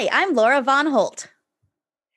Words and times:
Hi, 0.00 0.08
I'm 0.22 0.32
Laura 0.32 0.62
Von 0.62 0.86
Holt. 0.86 1.28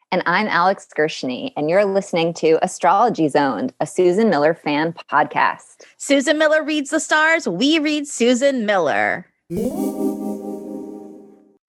And 0.10 0.24
I'm 0.26 0.48
Alex 0.48 0.88
Gershny, 0.98 1.52
and 1.58 1.70
you're 1.70 1.84
listening 1.84 2.34
to 2.36 2.58
Astrology 2.64 3.28
Zoned, 3.28 3.74
a 3.82 3.86
Susan 3.86 4.30
Miller 4.30 4.54
fan 4.54 4.94
podcast. 4.94 5.84
Susan 5.98 6.38
Miller 6.38 6.64
reads 6.64 6.92
the 6.92 7.02
stars. 7.02 7.46
We 7.46 7.80
read 7.80 8.08
Susan 8.08 8.66
Miller. 8.66 9.28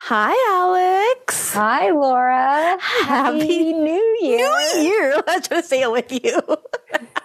Hi, 0.03 0.37
Alex. 0.55 1.53
Hi, 1.53 1.91
Laura. 1.91 2.79
Happy, 2.81 3.39
Happy 3.41 3.73
New 3.73 4.19
Year. 4.21 4.49
New 4.77 4.83
Year. 4.83 5.21
Let's 5.27 5.49
just 5.49 5.69
say 5.69 5.83
it 5.83 5.91
with 5.91 6.13
you. 6.13 6.41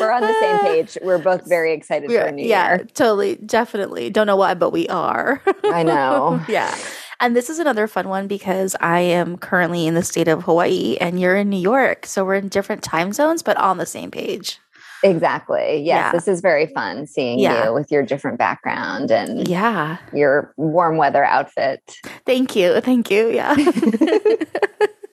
We're 0.00 0.12
on 0.12 0.22
the 0.22 0.34
same 0.40 0.58
page. 0.60 0.98
We're 1.02 1.18
both 1.18 1.48
very 1.48 1.72
excited 1.72 2.10
for 2.10 2.18
a 2.18 2.32
new 2.32 2.46
yeah, 2.46 2.76
year. 2.76 2.84
totally. 2.94 3.36
Definitely. 3.36 4.10
Don't 4.10 4.26
know 4.26 4.36
why, 4.36 4.54
but 4.54 4.70
we 4.70 4.88
are. 4.88 5.42
I 5.64 5.82
know. 5.84 6.40
yeah. 6.48 6.76
And 7.20 7.34
this 7.34 7.50
is 7.50 7.58
another 7.58 7.88
fun 7.88 8.08
one 8.08 8.28
because 8.28 8.76
I 8.80 9.00
am 9.00 9.36
currently 9.38 9.86
in 9.88 9.94
the 9.94 10.04
state 10.04 10.28
of 10.28 10.44
Hawaii 10.44 10.96
and 11.00 11.18
you're 11.18 11.34
in 11.36 11.50
New 11.50 11.58
York. 11.60 12.06
So 12.06 12.24
we're 12.24 12.36
in 12.36 12.46
different 12.48 12.82
time 12.84 13.12
zones, 13.12 13.42
but 13.42 13.56
on 13.56 13.78
the 13.78 13.86
same 13.86 14.12
page. 14.12 14.60
Exactly. 15.02 15.78
Yes, 15.82 15.84
Yeah. 15.84 16.12
this 16.12 16.28
is 16.28 16.40
very 16.40 16.66
fun 16.66 17.06
seeing 17.08 17.38
Yeah. 17.40 17.66
you 17.66 17.72
with 17.74 17.90
your 17.90 18.04
different 18.04 18.38
background 18.38 19.10
and 19.10 19.48
Yeah. 19.48 19.96
your 20.12 20.52
warm 20.56 20.96
weather 20.96 21.24
outfit. 21.24 21.82
Thank 22.24 22.54
you. 22.54 22.80
Thank 22.80 23.10
you. 23.10 23.30
Yeah. 23.30 23.56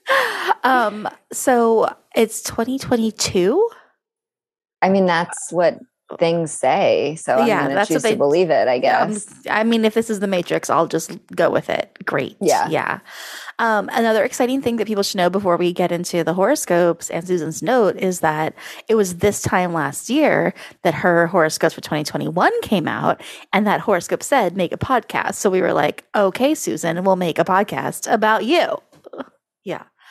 um, 0.63 1.07
so 1.31 1.87
it's 2.15 2.41
2022. 2.43 3.67
I 4.85 4.89
mean, 4.89 5.05
that's 5.05 5.51
what 5.51 5.79
things 6.19 6.51
say. 6.51 7.15
So 7.15 7.37
I'm 7.37 7.47
Yeah, 7.47 7.67
that's 7.67 7.89
what 7.89 7.95
choose 7.95 8.03
they- 8.03 8.11
to 8.11 8.17
believe 8.17 8.51
it, 8.51 8.67
I 8.67 8.77
guess. 8.77 9.25
just- 9.25 9.49
I 9.49 9.63
mean, 9.63 9.83
if 9.85 9.95
this 9.95 10.11
is 10.11 10.19
the 10.19 10.27
Matrix, 10.27 10.69
I'll 10.69 10.85
just 10.85 11.11
go 11.35 11.49
with 11.49 11.67
it. 11.67 11.97
Great. 12.05 12.37
Yeah. 12.39 12.67
Yeah. 12.69 12.99
Um, 13.57 13.89
another 13.91 14.23
exciting 14.23 14.61
thing 14.61 14.75
that 14.75 14.85
people 14.85 15.01
should 15.01 15.17
know 15.17 15.31
before 15.31 15.57
we 15.57 15.73
get 15.73 15.91
into 15.91 16.23
the 16.23 16.35
horoscopes 16.35 17.09
and 17.09 17.25
Susan's 17.25 17.63
note 17.63 17.95
is 17.97 18.19
that 18.19 18.53
it 18.87 18.93
was 18.93 19.15
this 19.15 19.41
time 19.41 19.73
last 19.73 20.07
year 20.07 20.53
that 20.83 20.93
her 20.93 21.25
horoscopes 21.25 21.73
for 21.73 21.81
2021 21.81 22.51
came 22.61 22.87
out, 22.87 23.19
and 23.51 23.65
that 23.65 23.79
horoscope 23.79 24.21
said 24.21 24.55
make 24.55 24.73
a 24.73 24.77
podcast. 24.77 25.35
So 25.35 25.49
we 25.49 25.59
were 25.61 25.73
like, 25.73 26.03
okay, 26.13 26.53
Susan, 26.53 27.03
we'll 27.03 27.15
make 27.15 27.39
a 27.39 27.45
podcast 27.45 28.11
about 28.11 28.45
you. 28.45 28.77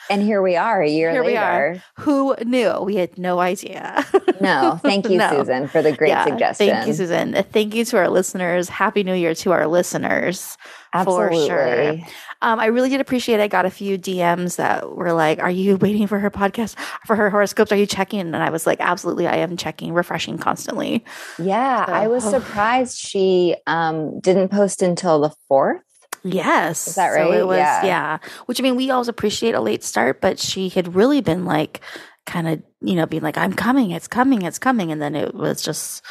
And 0.09 0.21
here 0.21 0.41
we 0.41 0.55
are 0.55 0.81
a 0.81 0.89
year 0.89 1.11
Here 1.11 1.23
we 1.23 1.35
are. 1.35 1.69
later. 1.73 1.83
Who 1.99 2.35
knew? 2.45 2.79
We 2.81 2.95
had 2.95 3.17
no 3.17 3.39
idea. 3.39 4.05
No, 4.39 4.79
thank 4.81 5.09
you, 5.09 5.17
No. 5.17 5.29
Susan, 5.29 5.67
for 5.67 5.81
the 5.81 5.91
great 5.91 6.09
Yeah, 6.09 6.25
suggestion. 6.25 6.67
Thank 6.69 6.87
you, 6.87 6.93
Susan. 6.93 7.33
Thank 7.51 7.73
you 7.73 7.85
to 7.85 7.97
our 7.97 8.09
listeners. 8.09 8.69
Happy 8.69 9.03
New 9.03 9.15
Year 9.15 9.33
to 9.35 9.51
our 9.51 9.65
listeners. 9.67 10.57
Absolutely. 10.93 11.47
For 11.49 11.55
sure. 11.55 11.91
Um, 12.41 12.59
I 12.59 12.67
really 12.67 12.89
did 12.89 13.01
appreciate. 13.01 13.39
I 13.39 13.47
got 13.47 13.65
a 13.65 13.69
few 13.69 13.97
DMs 13.97 14.57
that 14.57 14.91
were 14.95 15.11
like, 15.13 15.39
"Are 15.39 15.49
you 15.51 15.77
waiting 15.77 16.05
for 16.07 16.19
her 16.19 16.29
podcast 16.29 16.75
for 17.05 17.15
her 17.15 17.29
horoscopes? 17.29 17.71
Are 17.71 17.75
you 17.77 17.85
checking?" 17.85 18.19
And 18.21 18.35
I 18.37 18.49
was 18.49 18.65
like, 18.67 18.79
"Absolutely, 18.79 19.27
I 19.27 19.37
am 19.37 19.57
checking, 19.57 19.93
refreshing 19.93 20.37
constantly." 20.37 21.03
Yeah, 21.39 21.85
So- 21.85 21.91
I 21.93 22.07
was 22.07 22.23
surprised 22.29 22.97
she 22.97 23.55
um, 23.67 24.19
didn't 24.19 24.49
post 24.49 24.81
until 24.81 25.19
the 25.21 25.31
fourth. 25.47 25.81
Yes, 26.25 26.87
Is 26.87 26.95
that 26.95 27.13
So 27.13 27.29
right? 27.29 27.39
it 27.39 27.45
was, 27.47 27.57
Yeah. 27.57 27.85
yeah. 27.85 28.17
Which 28.47 28.59
I 28.59 28.63
mean, 28.63 28.75
we 28.75 28.89
always 28.89 29.07
appreciate 29.07 29.53
a 29.55 29.61
late 29.61 29.83
start, 29.83 30.21
but 30.21 30.39
she 30.39 30.69
had 30.69 30.95
really 30.95 31.21
been 31.21 31.45
like, 31.45 31.81
kind 32.25 32.47
of, 32.47 32.63
you 32.81 32.95
know, 32.95 33.05
being 33.05 33.21
like, 33.21 33.37
"I'm 33.37 33.53
coming, 33.53 33.91
it's 33.91 34.07
coming, 34.07 34.41
it's 34.41 34.57
coming," 34.57 34.91
and 34.91 34.99
then 34.99 35.15
it 35.15 35.35
was 35.35 35.61
just 35.61 36.03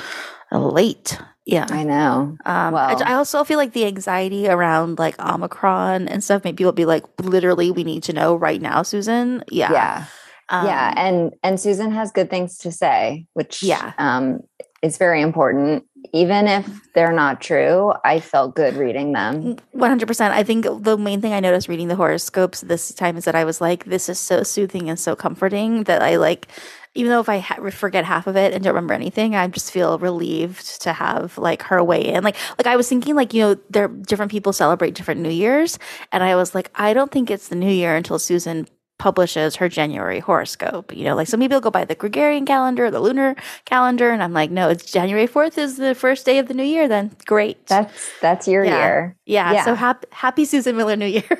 late. 0.52 1.18
Yeah. 1.46 1.66
I 1.68 1.82
know. 1.82 2.36
Um, 2.46 2.46
I, 2.46 2.70
Well- 2.70 3.02
I 3.04 3.14
also 3.14 3.42
feel 3.44 3.58
like 3.58 3.72
the 3.72 3.84
anxiety 3.86 4.48
around 4.48 4.98
like 4.98 5.18
Omicron 5.20 6.08
and 6.08 6.22
stuff 6.22 6.44
made 6.44 6.56
people 6.56 6.72
be 6.72 6.84
like, 6.86 7.04
literally, 7.20 7.70
we 7.72 7.82
need 7.84 8.04
to 8.04 8.12
know 8.12 8.36
right 8.36 8.62
now, 8.62 8.82
Susan. 8.82 9.42
Yeah. 9.50 9.72
Yeah, 9.72 10.04
Um, 10.48 10.66
yeah, 10.66 10.94
and 10.96 11.32
and 11.42 11.58
Susan 11.60 11.90
has 11.90 12.12
good 12.12 12.30
things 12.30 12.58
to 12.58 12.70
say, 12.72 13.26
which 13.34 13.62
Yeah. 13.62 13.92
um, 13.98 14.40
is 14.82 14.96
very 14.96 15.20
important. 15.20 15.84
Even 16.12 16.46
if 16.46 16.92
they're 16.92 17.12
not 17.12 17.40
true, 17.40 17.92
I 18.04 18.20
felt 18.20 18.54
good 18.54 18.76
reading 18.76 19.12
them. 19.12 19.56
Mm, 19.56 19.58
100%. 19.74 20.30
I 20.30 20.42
think 20.42 20.66
the 20.84 20.96
main 20.96 21.20
thing 21.20 21.32
I 21.32 21.40
noticed 21.40 21.68
reading 21.68 21.88
the 21.88 21.96
horoscopes 21.96 22.60
this 22.60 22.92
time 22.92 23.16
is 23.16 23.24
that 23.24 23.34
I 23.34 23.44
was 23.44 23.60
like, 23.60 23.84
this 23.84 24.08
is 24.08 24.18
so 24.18 24.42
soothing 24.42 24.88
and 24.88 24.98
so 24.98 25.16
comforting 25.16 25.84
that 25.84 26.02
I 26.02 26.16
like, 26.16 26.48
even 26.94 27.10
though 27.10 27.20
if 27.20 27.28
I 27.28 27.38
ha- 27.38 27.70
forget 27.70 28.04
half 28.04 28.26
of 28.26 28.36
it 28.36 28.52
and 28.52 28.62
don't 28.62 28.74
remember 28.74 28.94
anything, 28.94 29.34
I 29.34 29.46
just 29.48 29.72
feel 29.72 29.98
relieved 29.98 30.82
to 30.82 30.92
have 30.92 31.36
like 31.38 31.62
her 31.62 31.82
weigh 31.82 32.04
in. 32.04 32.22
Like, 32.22 32.36
like 32.58 32.66
I 32.66 32.76
was 32.76 32.88
thinking, 32.88 33.14
like, 33.16 33.34
you 33.34 33.42
know, 33.42 33.56
there 33.70 33.88
different 33.88 34.30
people 34.30 34.52
celebrate 34.52 34.94
different 34.94 35.20
New 35.20 35.30
Years. 35.30 35.78
And 36.12 36.22
I 36.22 36.36
was 36.36 36.54
like, 36.54 36.70
I 36.74 36.92
don't 36.92 37.10
think 37.10 37.30
it's 37.30 37.48
the 37.48 37.56
New 37.56 37.70
Year 37.70 37.96
until 37.96 38.18
Susan 38.18 38.68
publishes 39.04 39.56
her 39.56 39.68
January 39.68 40.18
horoscope. 40.18 40.96
You 40.96 41.04
know, 41.04 41.14
like 41.14 41.28
some 41.28 41.38
people 41.38 41.60
go 41.60 41.70
by 41.70 41.84
the 41.84 41.94
Gregorian 41.94 42.46
calendar, 42.46 42.90
the 42.90 43.00
lunar 43.00 43.36
calendar. 43.66 44.08
And 44.10 44.22
I'm 44.22 44.32
like, 44.32 44.50
no, 44.50 44.70
it's 44.70 44.90
January 44.90 45.28
4th 45.28 45.58
is 45.58 45.76
the 45.76 45.94
first 45.94 46.24
day 46.24 46.38
of 46.38 46.48
the 46.48 46.54
new 46.54 46.64
year. 46.64 46.88
Then 46.88 47.10
great. 47.26 47.66
That's 47.66 47.92
that's 48.22 48.48
your 48.48 48.64
Yeah. 48.64 48.78
year. 48.78 49.16
Yeah. 49.26 49.52
Yeah. 49.52 49.64
So 49.66 49.74
happy, 49.74 50.06
happy 50.10 50.44
Susan 50.46 50.74
Miller 50.74 50.96
New 50.96 51.06
Year. 51.06 51.28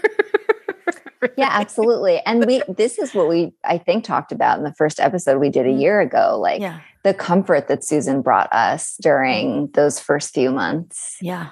Yeah, 1.38 1.48
absolutely. 1.50 2.20
And 2.26 2.44
we 2.44 2.60
this 2.69 2.98
is 2.98 3.14
what 3.14 3.28
we 3.28 3.54
I 3.64 3.78
think 3.78 4.04
talked 4.04 4.30
about 4.30 4.58
in 4.58 4.64
the 4.64 4.74
first 4.74 5.00
episode 5.00 5.38
we 5.41 5.48
did 5.48 5.64
a 5.66 5.70
Mhm. 5.70 5.80
year 5.80 6.00
ago. 6.00 6.38
Like 6.38 6.60
yeah. 6.60 6.80
the 7.03 7.14
comfort 7.14 7.66
that 7.69 7.82
Susan 7.82 8.20
brought 8.20 8.53
us 8.53 8.97
during 9.00 9.69
those 9.72 9.98
first 9.98 10.34
few 10.34 10.50
months 10.53 11.16
Yeah. 11.22 11.47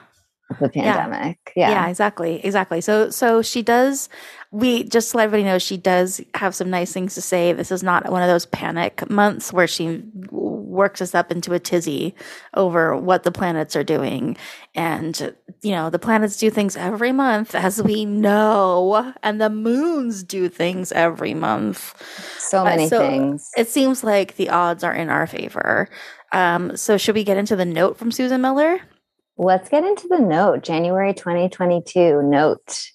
of 0.50 0.58
the 0.58 0.68
pandemic. 0.68 1.38
Yeah. 1.56 1.70
Yeah. 1.70 1.88
Exactly. 1.88 2.44
Exactly. 2.44 2.82
So, 2.82 3.08
so 3.08 3.40
she 3.40 3.62
does, 3.62 4.10
we 4.52 4.84
just 4.84 5.10
to 5.10 5.16
let 5.16 5.24
everybody 5.24 5.44
know, 5.44 5.58
she 5.58 5.78
does 5.78 6.20
have 6.34 6.54
some 6.54 6.68
nice 6.68 6.92
things 6.92 7.14
to 7.14 7.22
say. 7.22 7.54
This 7.54 7.72
is 7.72 7.82
not 7.82 8.10
one 8.12 8.22
of 8.22 8.28
those 8.28 8.44
panic 8.44 9.08
months 9.08 9.50
where 9.50 9.66
she 9.66 10.02
works 10.30 11.00
us 11.00 11.14
up 11.14 11.32
into 11.32 11.54
a 11.54 11.58
tizzy 11.58 12.14
over 12.54 12.94
what 12.94 13.22
the 13.22 13.32
planets 13.32 13.74
are 13.74 13.82
doing. 13.82 14.36
And, 14.74 15.34
you 15.62 15.70
know, 15.70 15.88
the 15.88 15.98
planets 15.98 16.36
do 16.36 16.50
things 16.50 16.76
every 16.76 17.12
month, 17.12 17.54
as 17.54 17.82
we 17.82 18.04
know, 18.04 19.14
and 19.22 19.40
the 19.40 19.48
moons 19.48 20.22
do 20.22 20.50
things 20.50 20.92
every 20.92 21.32
month. 21.32 21.94
So 22.38 22.60
Uh, 22.60 22.64
many 22.64 22.88
so 22.88 22.98
things. 22.98 23.50
It 23.56 23.68
seems 23.68 24.04
like 24.04 24.36
the 24.36 24.50
odds 24.50 24.84
are 24.84 24.94
in 24.94 25.08
our 25.08 25.26
favor. 25.26 25.88
Um, 26.32 26.76
so 26.76 26.98
should 26.98 27.14
we 27.14 27.24
get 27.24 27.38
into 27.38 27.56
the 27.56 27.64
note 27.64 27.96
from 27.96 28.12
Susan 28.12 28.42
Miller? 28.42 28.80
Let's 29.38 29.70
get 29.70 29.84
into 29.84 30.08
the 30.08 30.18
note. 30.18 30.62
January 30.62 31.14
2022 31.14 32.22
note. 32.22 32.92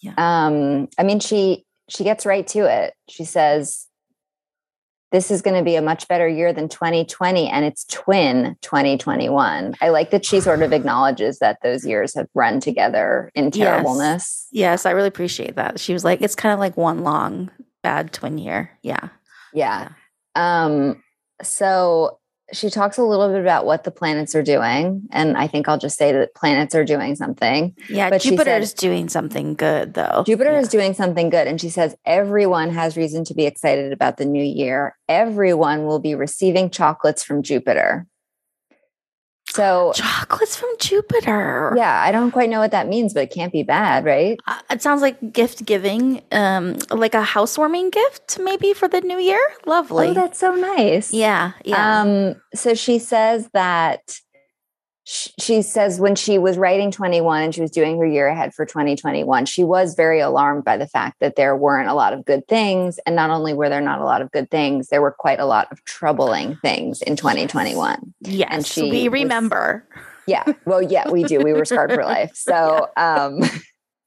Yeah. 0.00 0.14
Um, 0.16 0.88
I 0.98 1.02
mean, 1.02 1.20
she 1.20 1.64
she 1.88 2.04
gets 2.04 2.24
right 2.24 2.46
to 2.48 2.60
it. 2.60 2.94
She 3.08 3.24
says, 3.24 3.86
This 5.12 5.30
is 5.30 5.42
going 5.42 5.56
to 5.56 5.64
be 5.64 5.76
a 5.76 5.82
much 5.82 6.08
better 6.08 6.28
year 6.28 6.52
than 6.52 6.68
2020, 6.68 7.48
and 7.48 7.64
it's 7.64 7.84
twin 7.86 8.56
2021. 8.62 9.74
I 9.80 9.88
like 9.88 10.10
that 10.10 10.24
she 10.24 10.40
sort 10.40 10.62
of 10.62 10.72
acknowledges 10.72 11.40
that 11.40 11.58
those 11.62 11.84
years 11.84 12.14
have 12.14 12.28
run 12.34 12.60
together 12.60 13.30
in 13.34 13.50
terribleness. 13.50 14.46
Yes, 14.52 14.86
I 14.86 14.92
really 14.92 15.08
appreciate 15.08 15.56
that. 15.56 15.80
She 15.80 15.92
was 15.92 16.04
like, 16.04 16.22
it's 16.22 16.34
kind 16.34 16.52
of 16.52 16.60
like 16.60 16.76
one 16.76 17.02
long 17.02 17.50
bad 17.82 18.12
twin 18.12 18.38
year. 18.38 18.70
Yeah. 18.82 19.08
Yeah. 19.52 19.90
Um, 20.36 21.02
so 21.42 22.19
she 22.52 22.70
talks 22.70 22.98
a 22.98 23.02
little 23.04 23.28
bit 23.28 23.40
about 23.40 23.66
what 23.66 23.84
the 23.84 23.90
planets 23.90 24.34
are 24.34 24.42
doing. 24.42 25.02
And 25.10 25.36
I 25.36 25.46
think 25.46 25.68
I'll 25.68 25.78
just 25.78 25.96
say 25.96 26.12
that 26.12 26.34
planets 26.34 26.74
are 26.74 26.84
doing 26.84 27.16
something. 27.16 27.74
Yeah. 27.88 28.10
But 28.10 28.22
Jupiter 28.22 28.56
is 28.56 28.74
doing 28.74 29.08
something 29.08 29.54
good 29.54 29.94
though. 29.94 30.24
Jupiter 30.26 30.52
Yeah. 30.52 30.60
is 30.60 30.68
doing 30.68 30.94
something 30.94 31.30
good. 31.30 31.46
And 31.46 31.60
she 31.60 31.68
says, 31.68 31.94
everyone 32.04 32.70
has 32.70 32.96
reason 32.96 33.24
to 33.24 33.34
be 33.34 33.46
excited 33.46 33.92
about 33.92 34.16
the 34.16 34.24
new 34.24 34.42
year. 34.44 34.96
Everyone 35.08 35.84
will 35.84 35.98
be 36.00 36.14
receiving 36.14 36.70
chocolates 36.70 37.22
from 37.22 37.42
Jupiter. 37.42 38.06
So, 39.52 39.92
chocolates 39.94 40.56
from 40.56 40.68
Jupiter. 40.78 41.74
yeah, 41.76 42.00
I 42.00 42.12
don't 42.12 42.30
quite 42.30 42.48
know 42.50 42.60
what 42.60 42.70
that 42.70 42.86
means, 42.88 43.12
but 43.14 43.24
it 43.24 43.30
can't 43.32 43.52
be 43.52 43.62
bad, 43.64 44.04
right? 44.04 44.38
Uh, 44.46 44.58
It 44.70 44.80
sounds 44.82 45.02
like 45.02 45.32
gift 45.32 45.64
giving, 45.64 46.22
um, 46.32 46.76
like 46.90 47.14
a 47.14 47.22
housewarming 47.22 47.90
gift 47.90 48.38
maybe 48.40 48.72
for 48.74 48.86
the 48.88 49.00
new 49.00 49.18
year. 49.18 49.40
Lovely. 49.66 50.08
Oh, 50.08 50.14
that's 50.14 50.38
so 50.38 50.54
nice. 50.54 51.12
yeah. 51.12 51.52
Yeah. 51.64 52.00
Um, 52.02 52.36
so 52.54 52.74
she 52.74 52.98
says 53.00 53.48
that 53.52 54.20
she 55.40 55.62
says 55.62 56.00
when 56.00 56.14
she 56.14 56.38
was 56.38 56.56
writing 56.58 56.90
21 56.90 57.42
and 57.42 57.54
she 57.54 57.60
was 57.60 57.70
doing 57.70 57.98
her 57.98 58.06
year 58.06 58.28
ahead 58.28 58.54
for 58.54 58.64
2021, 58.66 59.46
she 59.46 59.64
was 59.64 59.94
very 59.94 60.20
alarmed 60.20 60.64
by 60.64 60.76
the 60.76 60.86
fact 60.86 61.20
that 61.20 61.36
there 61.36 61.56
weren't 61.56 61.88
a 61.88 61.94
lot 61.94 62.12
of 62.12 62.24
good 62.24 62.46
things. 62.48 62.98
And 63.06 63.14
not 63.16 63.30
only 63.30 63.52
were 63.54 63.68
there 63.68 63.80
not 63.80 64.00
a 64.00 64.04
lot 64.04 64.22
of 64.22 64.30
good 64.30 64.50
things, 64.50 64.88
there 64.88 65.02
were 65.02 65.10
quite 65.12 65.40
a 65.40 65.46
lot 65.46 65.68
of 65.70 65.84
troubling 65.84 66.56
things 66.62 67.02
in 67.02 67.16
2021. 67.16 68.14
yes. 68.20 68.66
she 68.66 68.90
we 68.90 69.08
was- 69.08 69.20
remember. 69.20 69.86
Yeah. 70.26 70.44
Well, 70.64 70.82
yeah, 70.82 71.08
we 71.10 71.24
do. 71.24 71.40
We 71.40 71.52
were 71.52 71.64
scarred 71.64 71.92
for 71.92 72.04
life. 72.04 72.30
So 72.34 72.88
um, 72.96 73.40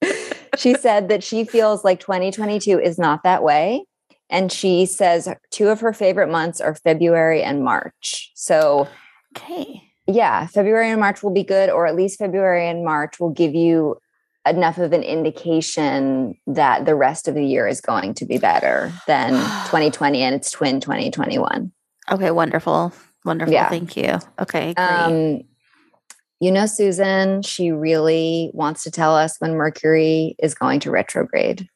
she 0.58 0.74
said 0.76 1.10
that 1.10 1.24
she 1.24 1.44
feels 1.44 1.84
like 1.84 2.00
2022 2.00 2.80
is 2.80 2.98
not 2.98 3.24
that 3.24 3.44
way. 3.44 3.86
And 4.30 4.52
she 4.52 4.86
says 4.86 5.28
two 5.52 5.70
of 5.70 5.82
her 5.82 5.94
favorite 5.94 6.30
months 6.30 6.62
are 6.62 6.76
February 6.76 7.44
and 7.44 7.64
March. 7.64 8.32
So 8.36 8.88
Okay. 9.36 9.82
Yeah, 10.08 10.48
February 10.48 10.92
and 10.92 11.00
March 11.00 11.24
will 11.24 11.32
be 11.32 11.44
good, 11.44 11.70
or 11.70 11.88
at 11.88 11.96
least 11.96 12.20
February 12.20 12.68
and 12.68 12.84
March 12.84 13.20
will 13.20 13.30
give 13.30 13.56
you 13.56 13.98
enough 14.46 14.78
of 14.78 14.92
an 14.92 15.04
indication 15.04 16.36
that 16.48 16.86
the 16.86 16.96
rest 16.96 17.28
of 17.28 17.36
the 17.36 17.46
year 17.46 17.68
is 17.68 17.80
going 17.80 18.14
to 18.16 18.26
be 18.26 18.38
better 18.38 18.92
than 19.08 19.32
2020 19.66 20.22
and 20.22 20.36
its 20.36 20.52
twin 20.52 20.82
2021. 20.82 21.72
Okay, 22.12 22.32
wonderful. 22.32 22.92
Wonderful. 23.24 23.54
Yeah. 23.54 23.70
Thank 23.70 23.96
you. 23.96 24.20
Okay. 24.40 24.74
Great. 24.74 24.84
Um, 24.84 25.44
you 26.42 26.52
know, 26.52 26.66
Susan, 26.66 27.42
she 27.42 27.72
really 27.72 28.52
wants 28.54 28.84
to 28.84 28.92
tell 28.92 29.16
us 29.16 29.38
when 29.40 29.56
Mercury 29.56 30.36
is 30.40 30.54
going 30.54 30.82
to 30.82 30.92
retrograde. 30.92 31.70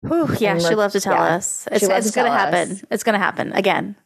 Whew, 0.00 0.28
yeah, 0.40 0.52
and 0.52 0.60
she 0.60 0.74
loves 0.74 0.94
to 0.94 1.00
tell 1.00 1.14
yeah, 1.14 1.36
us. 1.36 1.68
It's, 1.70 1.84
it's 1.84 2.10
going 2.10 2.30
to 2.30 2.36
happen. 2.36 2.80
It's 2.90 3.04
going 3.04 3.14
to 3.14 3.20
happen 3.20 3.52
again. 3.52 3.96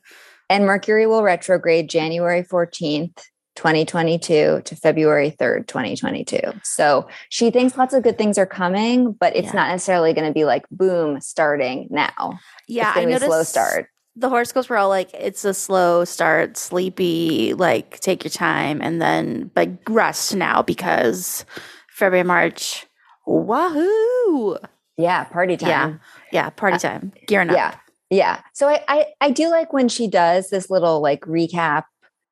And 0.50 0.64
Mercury 0.66 1.06
will 1.06 1.22
retrograde 1.22 1.88
January 1.90 2.42
14th, 2.42 3.22
2022 3.56 4.62
to 4.64 4.76
February 4.76 5.30
3rd, 5.38 5.66
2022. 5.66 6.38
So 6.62 7.08
she 7.28 7.50
thinks 7.50 7.76
lots 7.76 7.92
of 7.92 8.02
good 8.02 8.16
things 8.16 8.38
are 8.38 8.46
coming, 8.46 9.12
but 9.12 9.34
it's 9.36 9.46
Yeah. 9.48 9.52
not 9.60 9.68
necessarily 9.70 10.12
going 10.14 10.26
to 10.28 10.32
be 10.32 10.44
like 10.44 10.64
boom 10.70 11.20
starting 11.20 11.88
now. 11.90 12.38
Yeah, 12.66 12.88
it's 12.88 12.96
I 12.96 13.00
going 13.04 13.14
to 13.14 13.20
be 13.20 13.26
noticed 13.26 13.28
a 13.28 13.32
slow 13.32 13.42
start. 13.62 13.88
The 14.16 14.28
horoscopes 14.28 14.68
were 14.68 14.76
all 14.76 14.88
like, 14.88 15.12
it's 15.14 15.44
a 15.44 15.54
slow 15.54 16.04
start, 16.04 16.56
sleepy, 16.56 17.54
like 17.54 18.00
take 18.00 18.24
your 18.24 18.30
time, 18.30 18.80
and 18.82 19.00
then 19.02 19.50
but 19.54 19.68
rest 19.88 20.34
now 20.34 20.62
because 20.62 21.44
February, 21.90 22.24
March, 22.24 22.86
wahoo! 23.26 24.56
Yeah, 24.96 25.24
party 25.24 25.56
Yeah. 25.60 25.68
time. 25.68 26.00
Yeah, 26.32 26.50
party 26.50 26.76
uh, 26.76 26.78
time, 26.78 27.12
gearing 27.26 27.50
up. 27.50 27.56
Yeah. 27.56 27.74
Yeah. 28.10 28.40
So 28.54 28.68
I, 28.68 28.82
I 28.88 29.06
I 29.20 29.30
do 29.30 29.48
like 29.50 29.72
when 29.72 29.88
she 29.88 30.08
does 30.08 30.50
this 30.50 30.70
little 30.70 31.00
like 31.00 31.20
recap 31.22 31.84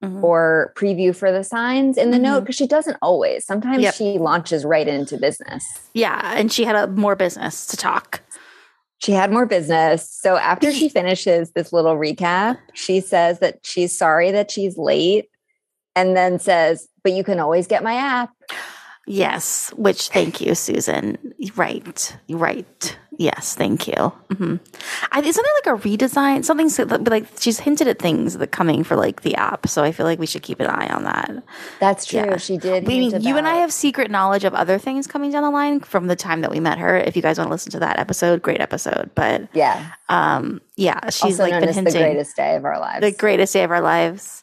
Mhm. 0.05 0.23
or 0.23 0.75
preview 0.77 1.17
for 1.17 1.33
the 1.33 1.43
signs 1.43 1.97
in 1.97 2.11
the 2.11 2.19
note 2.19 2.41
Mhm. 2.41 2.45
because 2.45 2.57
she 2.57 2.67
doesn't 2.67 2.99
always. 3.01 3.47
Sometimes 3.47 3.83
Yep. 3.83 3.95
she 3.95 4.19
launches 4.19 4.65
right 4.65 4.87
into 4.87 5.17
business. 5.17 5.65
Yeah, 5.95 6.35
and 6.37 6.53
she 6.53 6.65
had 6.65 6.77
a 6.77 6.87
more 6.87 7.17
business 7.17 7.67
to 7.69 7.79
talk. 7.79 8.21
She 8.99 9.13
had 9.13 9.31
more 9.33 9.47
business. 9.47 10.11
So 10.11 10.37
after 10.37 10.71
she 10.71 10.89
finishes 11.01 11.53
this 11.53 11.73
little 11.73 11.97
recap, 11.97 12.59
she 12.75 13.01
says 13.01 13.39
that 13.41 13.61
she's 13.63 13.97
sorry 13.97 14.31
that 14.33 14.51
she's 14.51 14.77
late 14.77 15.31
and 15.95 16.15
then 16.15 16.39
says, 16.39 16.89
but 17.03 17.13
you 17.13 17.25
can 17.25 17.41
always 17.41 17.67
get 17.67 17.83
my 17.83 17.95
app. 17.95 18.31
Yes, 19.07 19.71
which 19.77 20.09
thank 20.09 20.41
you, 20.41 20.55
Susan. 20.55 21.17
Right, 21.57 22.17
right. 22.29 22.99
Yes, 23.19 23.55
thank 23.55 23.87
you. 23.89 23.95
hmm 24.37 24.57
I, 25.11 25.21
isn't 25.21 25.47
there 25.65 25.75
like 25.75 25.85
a 25.85 25.89
redesign? 25.89 26.45
Something 26.45 26.69
so- 26.69 26.85
like 26.85 27.27
she's 27.41 27.59
hinted 27.59 27.89
at 27.89 27.99
things 27.99 28.37
that 28.37 28.53
coming 28.53 28.85
for 28.85 28.95
like 28.97 29.23
the 29.23 29.35
app, 29.37 29.67
so 29.69 29.83
I 29.83 29.93
feel 29.93 30.05
like 30.05 30.19
we 30.19 30.27
should 30.27 30.43
keep 30.43 30.61
an 30.61 30.67
eye 30.67 30.89
on 30.89 31.05
that. 31.05 31.31
That's 31.81 32.05
true. 32.05 32.21
Yeah. 32.21 32.37
She 32.37 32.59
did. 32.59 32.87
We 32.87 32.99
mean, 33.01 33.21
you 33.23 33.37
and 33.39 33.49
I 33.49 33.55
have 33.57 33.73
secret 33.73 34.11
knowledge 34.11 34.45
of 34.45 34.53
other 34.55 34.79
things 34.79 35.07
coming 35.07 35.31
down 35.31 35.43
the 35.43 35.51
line 35.51 35.81
from 35.81 36.09
the 36.09 36.17
time 36.17 36.43
that 36.43 36.51
we 36.51 36.61
met 36.61 36.79
her. 36.79 36.97
If 36.99 37.17
you 37.17 37.23
guys 37.23 37.39
want 37.39 37.49
to 37.49 37.53
listen 37.53 37.73
to 37.73 37.79
that 37.81 37.99
episode, 37.99 38.43
great 38.43 38.61
episode. 38.61 39.11
But 39.15 39.49
Yeah. 39.55 39.93
um, 40.11 40.61
yeah, 40.77 41.09
she's 41.11 41.23
also 41.41 41.45
like 41.45 41.53
been 41.61 41.73
hinting 41.73 41.85
the 41.95 41.99
greatest 41.99 42.37
day 42.37 42.57
of 42.57 42.65
our 42.67 42.79
lives. 42.79 43.01
the 43.01 43.13
greatest 43.13 43.53
day 43.55 43.65
of 43.65 43.71
our 43.71 43.81
lives. 43.81 44.43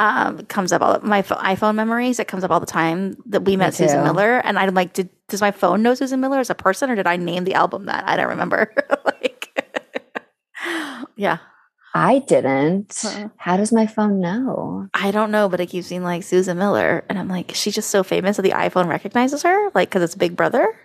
Um, 0.00 0.46
comes 0.46 0.72
up 0.72 0.80
all 0.80 1.00
my 1.00 1.22
iPhone 1.22 1.74
memories. 1.74 2.20
It 2.20 2.28
comes 2.28 2.44
up 2.44 2.52
all 2.52 2.60
the 2.60 2.66
time 2.66 3.16
that 3.26 3.44
we 3.44 3.56
met 3.56 3.74
Susan. 3.74 4.04
Miller, 4.04 4.38
and 4.38 4.56
I'm 4.56 4.72
like, 4.72 4.92
did 4.92 5.10
does 5.26 5.40
my 5.40 5.50
phone 5.50 5.82
know 5.82 5.94
Susan 5.94 6.20
Miller 6.20 6.38
as 6.38 6.50
a 6.50 6.54
person, 6.54 6.88
or 6.88 6.94
did 6.94 7.08
I 7.08 7.16
name 7.16 7.42
the 7.42 7.54
album 7.54 7.86
that? 7.86 8.04
I 8.06 8.16
don't 8.16 8.28
remember. 8.28 8.72
like, 9.04 9.74
yeah, 11.16 11.38
I 11.94 12.20
didn't. 12.20 13.04
Uh-uh. 13.04 13.28
How 13.38 13.56
does 13.56 13.72
my 13.72 13.88
phone 13.88 14.20
know? 14.20 14.86
I 14.94 15.10
don't 15.10 15.32
know, 15.32 15.48
but 15.48 15.58
it 15.58 15.66
keeps 15.66 15.88
being 15.88 16.04
like 16.04 16.22
Susan 16.22 16.58
Miller, 16.58 17.04
and 17.08 17.18
I'm 17.18 17.28
like, 17.28 17.50
she's 17.54 17.74
just 17.74 17.90
so 17.90 18.04
famous 18.04 18.36
that 18.36 18.42
the 18.42 18.50
iPhone 18.50 18.86
recognizes 18.86 19.42
her, 19.42 19.70
like 19.74 19.88
because 19.88 20.02
it's 20.02 20.14
Big 20.14 20.36
Brother. 20.36 20.78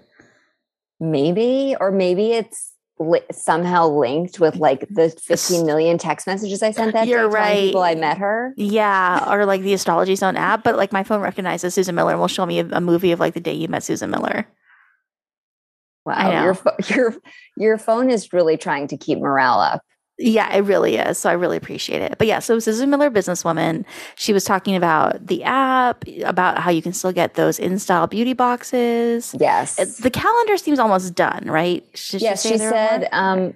Maybe, 0.99 1.75
or 1.79 1.91
maybe 1.91 2.31
it's 2.31 2.72
li- 3.09 3.21
somehow 3.31 3.87
linked 3.87 4.39
with 4.39 4.55
like 4.55 4.87
the 4.89 5.09
15 5.09 5.65
million 5.65 5.97
text 5.97 6.27
messages 6.27 6.63
I 6.63 6.71
sent 6.71 6.93
that 6.93 7.07
You're 7.07 7.29
day 7.29 7.35
telling 7.35 7.65
people 7.67 7.81
I 7.81 7.95
met 7.95 8.17
her. 8.17 8.53
Yeah, 8.57 9.31
or 9.31 9.45
like 9.45 9.61
the 9.61 9.73
Astrology 9.73 10.15
Zone 10.15 10.35
app, 10.35 10.63
but 10.63 10.75
like 10.75 10.91
my 10.91 11.03
phone 11.03 11.21
recognizes 11.21 11.73
Susan 11.73 11.95
Miller 11.95 12.11
and 12.11 12.19
will 12.19 12.27
show 12.27 12.45
me 12.45 12.59
a, 12.59 12.67
a 12.71 12.81
movie 12.81 13.11
of 13.11 13.19
like 13.19 13.33
the 13.33 13.39
day 13.39 13.53
you 13.53 13.67
met 13.67 13.83
Susan 13.83 14.09
Miller. 14.09 14.47
Wow, 16.05 16.43
your 16.43 16.57
your 16.89 17.15
your 17.57 17.77
phone 17.77 18.09
is 18.09 18.33
really 18.33 18.57
trying 18.57 18.87
to 18.87 18.97
keep 18.97 19.19
morale 19.19 19.59
up. 19.59 19.81
Yeah, 20.19 20.53
it 20.55 20.61
really 20.61 20.97
is. 20.97 21.17
So 21.17 21.29
I 21.29 21.33
really 21.33 21.57
appreciate 21.57 22.01
it. 22.01 22.15
But 22.17 22.27
yeah, 22.27 22.39
so 22.39 22.59
Susan 22.59 22.89
Miller, 22.89 23.09
businesswoman, 23.09 23.83
she 24.15 24.31
was 24.31 24.43
talking 24.43 24.75
about 24.75 25.25
the 25.25 25.43
app, 25.43 26.05
about 26.23 26.59
how 26.59 26.69
you 26.69 26.81
can 26.81 26.93
still 26.93 27.11
get 27.11 27.33
those 27.33 27.59
in 27.59 27.79
style 27.79 28.05
beauty 28.05 28.33
boxes. 28.33 29.35
Yes, 29.39 29.97
The 29.97 30.11
calendar 30.11 30.57
seems 30.57 30.77
almost 30.77 31.15
done, 31.15 31.45
right? 31.47 31.83
Did 32.09 32.21
yes. 32.21 32.43
say 32.43 32.51
She 32.51 32.57
said, 32.59 33.09
um, 33.11 33.55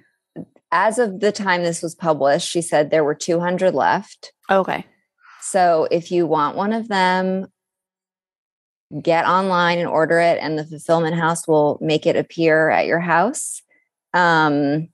as 0.72 0.98
of 0.98 1.20
the 1.20 1.32
time 1.32 1.62
this 1.62 1.80
was 1.80 1.94
published, 1.94 2.48
she 2.48 2.60
said 2.60 2.90
there 2.90 3.04
were 3.04 3.14
200 3.14 3.74
left. 3.74 4.32
okay. 4.50 4.84
So 5.40 5.88
if 5.90 6.10
you 6.10 6.26
want 6.26 6.56
one 6.56 6.74
of 6.74 6.88
them, 6.88 7.46
get 9.00 9.26
online 9.26 9.78
and 9.78 9.88
order 9.88 10.18
it, 10.18 10.38
and 10.42 10.58
the 10.58 10.64
fulfillment 10.64 11.14
house 11.14 11.46
will 11.48 11.78
make 11.80 12.06
it 12.06 12.16
appear 12.16 12.68
at 12.68 12.86
your 12.86 13.00
house. 13.00 13.62
Um, 14.12 14.88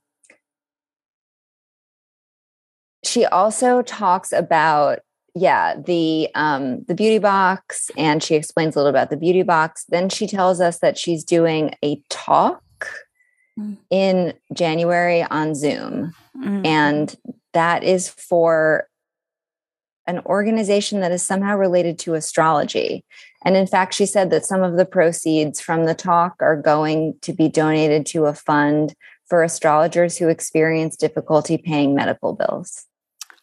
she 3.05 3.25
also 3.25 3.81
talks 3.81 4.31
about 4.31 4.99
yeah 5.33 5.75
the 5.85 6.29
um 6.35 6.83
the 6.87 6.95
beauty 6.95 7.19
box 7.19 7.91
and 7.97 8.23
she 8.23 8.35
explains 8.35 8.75
a 8.75 8.79
little 8.79 8.89
about 8.89 9.09
the 9.09 9.17
beauty 9.17 9.43
box 9.43 9.85
then 9.89 10.09
she 10.09 10.27
tells 10.27 10.61
us 10.61 10.79
that 10.79 10.97
she's 10.97 11.23
doing 11.23 11.73
a 11.83 12.01
talk 12.09 12.61
Mm. 13.57 13.77
in 13.89 14.33
january 14.53 15.23
on 15.23 15.55
zoom 15.55 16.13
Mm. 16.37 16.65
and 16.65 17.15
that 17.53 17.85
is 17.85 18.09
for 18.09 18.89
an 20.07 20.19
organization 20.25 20.99
that 20.99 21.11
is 21.11 21.23
somehow 21.23 21.55
related 21.57 21.97
to 21.99 22.13
astrology. 22.13 23.03
And 23.43 23.55
in 23.55 23.65
fact, 23.65 23.93
she 23.93 24.05
said 24.05 24.29
that 24.29 24.45
some 24.45 24.61
of 24.61 24.77
the 24.77 24.85
proceeds 24.85 25.59
from 25.59 25.85
the 25.85 25.95
talk 25.95 26.35
are 26.41 26.55
going 26.61 27.15
to 27.21 27.33
be 27.33 27.49
donated 27.49 28.05
to 28.07 28.25
a 28.25 28.33
fund 28.33 28.93
for 29.27 29.41
astrologers 29.41 30.17
who 30.17 30.27
experience 30.29 30.95
difficulty 30.95 31.57
paying 31.57 31.95
medical 31.95 32.33
bills. 32.33 32.85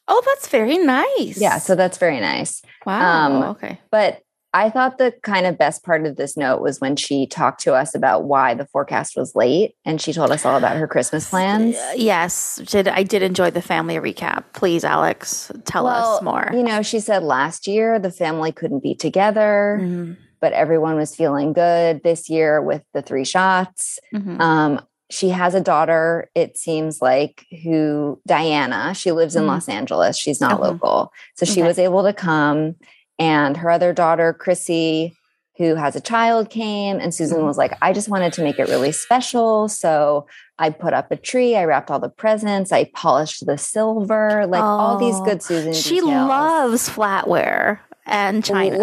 Oh, 0.08 0.22
that's 0.26 0.48
very 0.48 0.78
nice. 0.78 1.40
Yeah, 1.40 1.58
so 1.58 1.74
that's 1.74 1.98
very 1.98 2.20
nice. 2.20 2.62
wow. 2.86 3.26
um, 3.26 3.42
okay. 3.50 3.80
But 3.90 4.20
I 4.54 4.68
thought 4.68 4.98
the 4.98 5.14
kind 5.22 5.46
of 5.46 5.56
best 5.56 5.82
part 5.82 6.04
of 6.04 6.16
this 6.16 6.36
note 6.36 6.60
was 6.60 6.78
when 6.78 6.94
she 6.96 7.26
talked 7.26 7.62
to 7.62 7.72
us 7.72 7.94
about 7.94 8.24
why 8.24 8.52
the 8.52 8.66
forecast 8.66 9.16
was 9.16 9.34
late 9.34 9.74
and 9.86 9.98
she 9.98 10.12
told 10.12 10.30
us 10.30 10.44
all 10.44 10.58
about 10.58 10.76
her 10.76 10.86
Christmas 10.86 11.30
plans. 11.30 11.74
Uh, 11.74 11.92
yes, 11.96 12.56
did 12.66 12.86
I 12.86 13.02
did 13.02 13.22
enjoy 13.22 13.50
the 13.50 13.62
family 13.62 13.94
recap. 13.94 14.44
Please, 14.52 14.84
Alex, 14.84 15.50
tell 15.64 15.86
us 15.86 16.20
more. 16.22 16.50
You 16.52 16.62
know, 16.62 16.82
she 16.82 17.00
said 17.00 17.22
last 17.22 17.66
year 17.66 17.98
the 17.98 18.10
family 18.10 18.52
couldn't 18.52 18.82
be 18.82 18.94
together. 18.94 19.78
Mhm, 19.80 20.16
but 20.42 20.52
everyone 20.52 20.96
was 20.96 21.14
feeling 21.16 21.54
good 21.54 22.02
this 22.02 22.28
year 22.28 22.60
with 22.60 22.82
the 22.92 23.00
three 23.00 23.24
shots. 23.24 23.98
mhm. 24.14 24.38
Um, 24.38 24.80
she 25.12 25.28
has 25.28 25.54
a 25.54 25.60
daughter, 25.60 26.30
it 26.34 26.56
seems 26.56 27.02
like, 27.02 27.44
who 27.62 28.18
Diana, 28.26 28.94
she 28.94 29.12
lives 29.12 29.36
in 29.36 29.44
Mhm. 29.44 29.48
Los 29.48 29.68
Angeles. 29.68 30.16
She's 30.16 30.40
not 30.40 30.60
local. 30.60 31.12
So 31.36 31.44
she 31.44 31.60
Okay. 31.60 31.68
was 31.68 31.78
able 31.78 32.02
to 32.04 32.14
come. 32.14 32.76
And 33.18 33.58
her 33.58 33.70
other 33.70 33.92
daughter, 33.92 34.32
Chrissy, 34.32 35.14
who 35.58 35.74
has 35.74 35.94
a 35.94 36.00
child, 36.00 36.48
came. 36.48 36.98
And 36.98 37.14
Susan 37.14 37.40
Mhm. 37.42 37.44
was 37.46 37.58
like, 37.58 37.76
I 37.82 37.92
just 37.92 38.08
wanted 38.08 38.32
to 38.32 38.42
make 38.42 38.58
it 38.58 38.68
really 38.70 38.90
special. 38.90 39.68
So 39.68 40.26
I 40.58 40.70
put 40.70 40.94
up 40.94 41.12
a 41.12 41.16
tree, 41.16 41.56
I 41.56 41.64
wrapped 41.66 41.90
all 41.90 42.00
the 42.00 42.08
presents, 42.08 42.72
I 42.72 42.84
polished 42.94 43.44
the 43.44 43.58
silver, 43.58 44.46
like 44.46 44.64
all 44.64 44.96
these 44.96 45.20
Oh, 45.20 45.24
good 45.24 45.42
Susan. 45.42 45.74
she 45.74 45.96
details. 46.00 46.28
loves 46.28 46.88
flatware 46.88 47.80
and 48.06 48.42
China. 48.42 48.78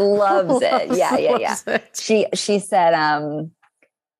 Lo- 0.00 0.16
loves 0.16 0.60
it. 0.60 0.88
Yeah, 0.98 1.16
yeah, 1.18 1.36
yeah. 1.38 1.56
It. 1.66 1.84
she 1.96 2.26
she 2.34 2.58
said 2.58 2.94
um 2.94 3.52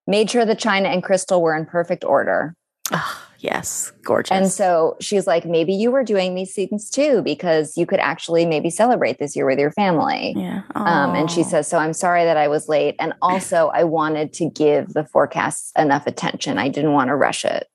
made 0.08 0.28
sure 0.30 0.44
the 0.44 0.56
china 0.56 0.88
and 0.88 1.04
crystal 1.04 1.40
were 1.40 1.54
in 1.54 1.64
perfect 1.66 2.02
order 2.04 2.54
Ah, 2.90 3.28
yes, 3.38 3.92
gorgeous. 4.02 4.30
and 4.32 4.50
so 4.50 4.96
she's 4.98 5.26
like 5.26 5.44
maybe 5.44 5.74
you 5.74 5.90
were 5.90 6.02
doing 6.02 6.34
these 6.34 6.54
things 6.54 6.88
too 6.88 7.20
because 7.22 7.76
you 7.76 7.84
could 7.84 8.00
actually 8.00 8.46
maybe 8.46 8.70
celebrate 8.70 9.18
this 9.18 9.36
year 9.36 9.44
with 9.44 9.58
your 9.58 9.70
family 9.72 10.32
yeah. 10.36 10.62
um, 10.74 11.14
and 11.14 11.30
she 11.30 11.42
says 11.42 11.68
so 11.68 11.76
i'm 11.76 11.92
sorry 11.92 12.24
that 12.24 12.38
i 12.38 12.48
was 12.48 12.66
late 12.68 12.96
and 12.98 13.12
also 13.20 13.70
i 13.74 13.84
wanted 13.84 14.32
to 14.32 14.48
give 14.48 14.94
the 14.94 15.04
forecasts 15.04 15.70
enough 15.76 16.06
attention 16.06 16.56
i 16.56 16.68
didn't 16.68 16.94
want 16.94 17.08
to 17.08 17.14
rush 17.14 17.44
it 17.44 17.68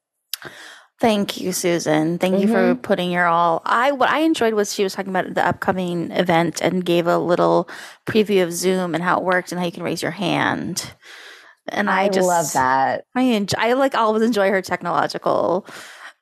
Thank 1.00 1.42
you, 1.42 1.52
Susan. 1.52 2.18
Thank 2.18 2.40
you 2.40 2.48
for 2.48 2.54
Mm-hmm. 2.76 2.82
putting 2.82 3.12
your 3.12 3.26
all. 3.26 3.62
I 3.66 3.92
what 3.92 4.08
I 4.10 4.20
enjoyed 4.20 4.54
was 4.54 4.74
she 4.74 4.84
was 4.84 4.94
talking 4.94 5.10
about 5.10 5.34
the 5.34 5.46
upcoming 5.46 6.12
event 6.12 6.62
and 6.62 6.86
gave 6.86 7.08
a 7.08 7.18
little 7.18 7.68
preview 8.06 8.42
of 8.44 8.54
Zoom 8.54 8.96
and 8.96 9.04
how 9.04 9.18
it 9.18 9.24
worked 9.26 9.52
and 9.52 9.60
how 9.60 9.66
you 9.66 9.72
can 9.74 9.84
raise 9.84 10.02
your 10.02 10.12
hand. 10.12 10.94
And 11.70 11.90
I, 11.90 12.04
i, 12.04 12.10
just 12.10 12.28
love 12.28 12.52
that 12.54 13.06
I 13.16 13.22
enjoy, 13.22 13.58
I 13.58 13.74
like 13.74 13.96
always 13.96 14.22
enjoy 14.24 14.50
her 14.50 14.62
technological 14.62 15.66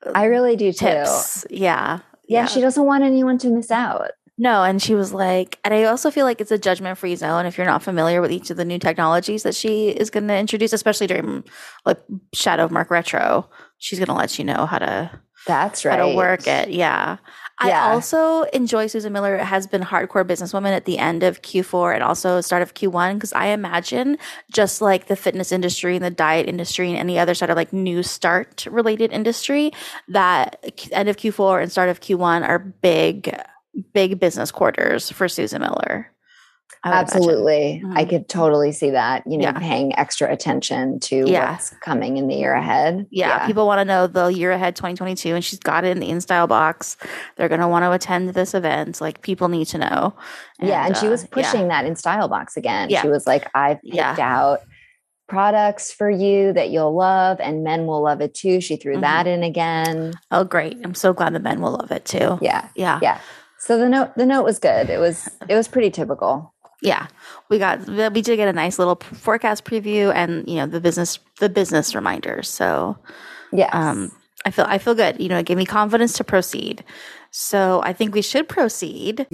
uh, 0.05 0.11
i 0.15 0.25
really 0.25 0.55
do 0.55 0.71
too 0.71 0.85
tips. 0.85 1.45
Yeah. 1.49 1.99
yeah, 2.27 2.45
she 2.45 2.61
doesn't 2.61 2.85
want 2.85 3.03
anyone 3.03 3.37
to 3.39 3.49
miss 3.49 3.71
out 3.71 4.11
No, 4.37 4.63
and 4.63 4.81
she 4.81 4.95
was 4.95 5.13
like, 5.13 5.59
and 5.63 5.73
I 5.73 5.83
also 5.83 6.09
feel 6.09 6.25
like 6.25 6.41
it's 6.41 6.51
a 6.51 6.57
judgment 6.57 6.97
free 6.97 7.15
zone 7.15 7.45
if 7.45 7.57
you're 7.57 7.67
not 7.67 7.83
familiar 7.83 8.21
with 8.21 8.31
each 8.31 8.49
of 8.49 8.57
the 8.57 8.65
new 8.65 8.79
technologies 8.79 9.43
that 9.43 9.53
she 9.55 9.89
is 9.89 10.09
going 10.09 10.27
to 10.27 10.35
introduce, 10.35 10.73
especially 10.73 11.07
during 11.07 11.43
like 11.85 11.99
Shadow 12.33 12.65
of 12.65 12.71
Merc 12.71 12.89
Retro. 12.89 13.49
She's 13.77 13.99
going 13.99 14.07
to 14.07 14.15
let 14.15 14.39
you 14.39 14.45
know 14.45 14.65
how 14.65 14.79
to 14.79 15.11
That's 15.45 15.85
right. 15.85 15.99
how 15.99 16.07
to 16.07 16.15
work 16.15 16.47
it. 16.47 16.69
Yeah. 16.69 17.17
I 17.61 17.67
Yeah. 17.67 17.91
also 17.93 18.41
enjoy 18.53 18.87
Susan 18.87 19.13
Miller 19.13 19.37
has 19.37 19.67
been 19.67 19.83
hardcore 19.83 20.25
businesswoman 20.25 20.71
at 20.75 20.85
the 20.85 20.97
end 20.97 21.21
of 21.21 21.43
Q4 21.43 21.93
and 21.93 22.03
also 22.03 22.41
start 22.41 22.63
of 22.63 22.73
Q1 22.73 23.13
because 23.15 23.33
I 23.33 23.47
imagine 23.47 24.17
just 24.51 24.81
like 24.81 25.05
the 25.07 25.15
fitness 25.15 25.51
industry 25.51 25.95
and 25.95 26.03
the 26.03 26.09
diet 26.09 26.47
industry 26.49 26.89
and 26.89 26.97
any 26.97 27.19
other 27.19 27.35
sort 27.35 27.51
of 27.51 27.55
like 27.57 27.71
new 27.71 28.01
start 28.01 28.65
related 28.69 29.11
industry 29.13 29.71
that 30.07 30.57
end 30.91 31.07
of 31.07 31.17
Q4 31.17 31.61
and 31.61 31.71
start 31.71 31.89
of 31.89 32.01
Q1 32.01 32.47
are 32.47 32.59
big 32.59 33.37
big 33.93 34.19
business 34.19 34.51
quarters 34.51 35.11
for 35.11 35.29
Susan 35.29 35.61
Miller. 35.61 36.10
I. 36.83 36.93
Absolutely. 36.93 37.83
I 37.93 38.05
Mhm. 38.05 38.09
could 38.09 38.27
totally 38.29 38.71
see 38.71 38.89
that, 38.91 39.23
you 39.27 39.37
know, 39.37 39.43
Yeah. 39.53 39.59
paying 39.59 39.95
extra 39.99 40.31
attention 40.31 40.99
to 41.01 41.29
Yeah. 41.29 41.51
what's 41.51 41.69
coming 41.81 42.17
in 42.17 42.27
the 42.27 42.33
year 42.35 42.53
ahead. 42.53 43.05
Yeah, 43.11 43.45
people 43.45 43.67
want 43.67 43.79
to 43.79 43.85
know 43.85 44.07
the 44.07 44.27
year 44.27 44.51
ahead 44.51 44.75
2022 44.75 45.35
and 45.35 45.43
she's 45.45 45.59
got 45.59 45.83
it 45.83 45.91
in 45.91 45.99
the 45.99 46.09
InStyle 46.09 46.47
box. 46.47 46.97
They're 47.37 47.49
going 47.49 47.61
to 47.61 47.67
want 47.67 47.83
to 47.83 47.91
attend 47.91 48.29
this 48.29 48.53
event. 48.55 48.99
Like 48.99 49.21
people 49.21 49.47
need 49.47 49.65
to 49.67 49.77
know. 49.77 50.13
yeah. 50.59 50.85
And 50.85 50.97
she 50.97 51.07
uh, 51.07 51.11
was 51.11 51.23
yeah. 51.23 51.27
pushing 51.31 51.67
that 51.67 51.85
InStyle 51.85 52.29
Box 52.29 52.57
again. 52.57 52.89
Yeah. 52.89 53.01
She 53.01 53.07
was 53.09 53.25
like, 53.27 53.49
I've 53.55 53.81
picked 53.83 53.95
Yeah. 53.95 54.15
out 54.19 54.61
products 55.27 55.91
for 55.91 56.09
you 56.09 56.51
that 56.53 56.69
you'll 56.71 56.93
love 56.95 57.39
and 57.39 57.63
men 57.63 57.85
will 57.87 58.01
love 58.03 58.21
it 58.21 58.33
too. 58.33 58.59
She 58.59 58.75
threw 58.75 58.97
Mhm. 58.97 59.01
that 59.01 59.27
in 59.27 59.43
again. 59.43 60.13
Oh, 60.29 60.43
great! 60.43 60.77
I'm 60.83 60.93
so 60.93 61.13
glad 61.13 61.33
the 61.33 61.39
men 61.39 61.61
will 61.61 61.71
love 61.71 61.91
it 61.91 62.05
too. 62.05 62.37
Yeah. 62.41 62.65
yeah, 62.75 62.99
Yeah. 63.01 63.17
So 63.57 63.77
the 63.77 63.87
note 63.87 64.09
the 64.17 64.25
note 64.25 64.43
was 64.43 64.59
good. 64.59 64.89
It 64.89 64.99
was 64.99 65.29
it 65.49 65.55
was 65.55 65.67
pretty 65.67 65.89
typical. 65.89 66.50
Yeah. 66.81 67.07
We 67.49 67.59
got 67.59 67.87
we 67.87 68.21
did 68.21 68.35
get 68.35 68.47
a 68.47 68.53
nice 68.53 68.79
little 68.79 68.95
forecast 68.95 69.65
preview 69.65 70.13
and 70.13 70.47
you 70.47 70.55
know 70.55 70.65
the 70.65 70.81
business 70.81 71.19
the 71.39 71.49
business 71.49 71.95
reminders. 71.95 72.49
So 72.49 72.97
yeah, 73.51 73.69
um, 73.71 74.11
I 74.45 74.51
feel 74.51 74.65
I 74.67 74.77
feel 74.77 74.95
good. 74.95 75.19
You 75.19 75.29
know, 75.29 75.37
it 75.37 75.45
gave 75.45 75.57
me 75.57 75.65
confidence 75.65 76.13
to 76.13 76.23
proceed. 76.23 76.83
So 77.29 77.81
I 77.83 77.93
think 77.93 78.13
we 78.13 78.21
should 78.21 78.49
proceed. 78.49 79.27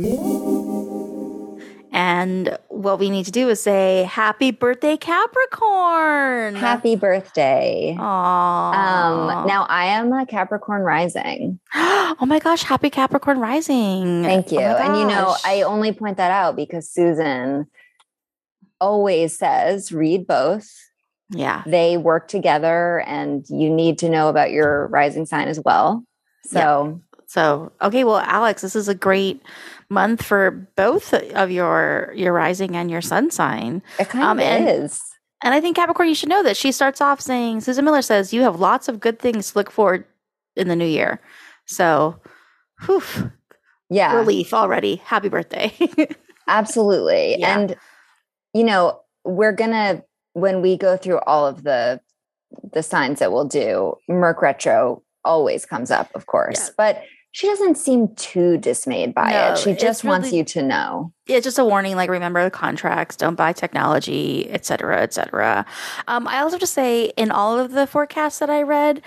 And 1.92 2.58
what 2.68 3.00
we 3.00 3.10
need 3.10 3.26
to 3.26 3.32
do 3.32 3.50
is 3.50 3.62
say 3.62 4.04
happy 4.04 4.52
birthday 4.52 4.98
Capricorn. 4.98 6.56
Happy 6.56 6.96
birthday. 6.96 7.96
Aww. 7.98 8.74
Um 8.74 9.48
now 9.48 9.66
I 9.70 9.86
am 9.86 10.12
a 10.14 10.26
Capricorn 10.26 10.82
rising. 10.82 11.60
oh 11.76 12.26
my 12.26 12.40
gosh, 12.40 12.64
happy 12.64 12.90
Capricorn 12.90 13.40
rising. 13.40 14.24
Thank 14.24 14.52
you. 14.52 14.60
Oh 14.60 14.76
and 14.78 14.98
you 14.98 15.06
know. 15.08 15.36
I 15.46 15.62
only 15.64 15.92
point 15.92 16.18
that 16.18 16.32
out 16.32 16.56
because 16.56 16.90
Susan 16.90 17.68
always 18.80 19.38
says 19.38 19.92
read 19.92 20.28
both. 20.28 20.70
yeah. 21.30 21.64
They 21.66 21.98
work 21.98 22.28
together 22.28 23.00
and 23.08 23.46
you 23.50 23.70
need 23.70 23.98
to 24.00 24.10
know 24.10 24.30
about 24.30 24.52
your 24.52 24.88
rising 24.88 25.26
sign 25.26 25.48
as 25.48 25.60
well. 25.60 26.04
So, 26.44 27.02
So, 27.26 27.72
okay, 27.82 28.04
well, 28.04 28.20
Alex, 28.20 28.62
this 28.62 28.76
is 28.76 28.88
a 28.88 28.96
great 28.96 29.42
month 29.90 30.24
for 30.24 30.68
both 30.76 31.14
of 31.14 31.50
your 31.52 32.12
your 32.16 32.34
rising 32.34 32.76
and 32.76 32.92
your 32.92 33.02
sun 33.02 33.32
sign. 33.32 33.82
it 34.00 34.10
kind 34.10 34.24
Um, 34.24 34.40
of 34.40 34.46
and- 34.46 34.70
is. 34.86 35.02
And 35.44 35.54
I 35.54 35.62
think 35.62 35.76
Capricorn, 35.76 36.10
you 36.10 36.16
should 36.16 36.30
know 36.30 36.42
that 36.42 36.58
she 36.58 36.72
starts 36.72 37.00
off 37.00 37.22
saying, 37.22 37.62
Susan 37.62 37.86
Miller 37.86 38.02
says, 38.02 38.34
you 38.34 38.42
have 38.42 38.60
lots 38.60 38.88
of 38.88 39.00
good 39.00 39.20
things 39.20 39.52
to 39.52 39.60
look 39.60 39.70
forward 39.70 40.04
in 40.56 40.68
the 40.68 40.76
new 40.76 40.84
year. 40.88 41.22
So, 41.68 42.20
whew, 42.86 43.04
Yeah. 43.88 44.16
relief 44.16 44.52
already. 44.52 44.96
Happy 44.96 45.30
birthday. 45.30 45.72
Absolutely. 46.48 47.38
Yeah. 47.40 47.60
And 47.60 47.76
you 48.54 48.64
know, 48.64 49.02
we're 49.26 49.52
going 49.52 49.72
to 49.72 50.04
when 50.34 50.62
we 50.62 50.76
go 50.78 50.98
through 50.98 51.20
all 51.28 51.46
of 51.46 51.64
the 51.64 52.00
the 52.74 52.82
signs 52.82 53.20
that 53.20 53.32
we'll 53.32 53.46
do, 53.48 53.96
Merc 54.08 54.42
retro 54.42 55.04
always 55.26 55.66
comes 55.66 55.92
up, 55.92 56.10
of 56.16 56.26
course. 56.26 56.68
Yeah. 56.68 56.74
But 56.78 57.04
she 57.38 57.46
doesn't 57.46 57.76
seem 57.78 58.08
too 58.16 58.58
dismayed 58.58 59.14
by 59.14 59.30
No, 59.30 59.52
it. 59.52 59.60
She 59.60 59.76
just 59.76 60.04
wants 60.04 60.34
you 60.34 60.44
to 60.46 60.64
know. 60.64 61.14
yeah, 61.28 61.40
just 61.40 61.60
a 61.60 61.64
warning, 61.64 61.96
like 61.96 62.10
remember 62.10 62.44
the 62.44 62.50
contracts, 62.50 63.16
don't 63.16 63.36
buy 63.36 63.54
technology, 63.54 64.50
etc., 64.50 64.66
cetera, 64.66 65.02
et 65.04 65.14
cetera. 65.14 65.66
Um, 66.08 66.28
I 66.28 66.40
also 66.40 66.56
have 66.56 66.62
to 66.62 66.66
say, 66.66 67.12
in 67.16 67.30
all 67.30 67.60
of 67.60 67.74
the 67.74 67.86
forecasts 67.86 68.40
that 68.40 68.50
I 68.50 68.64
read, 68.64 69.04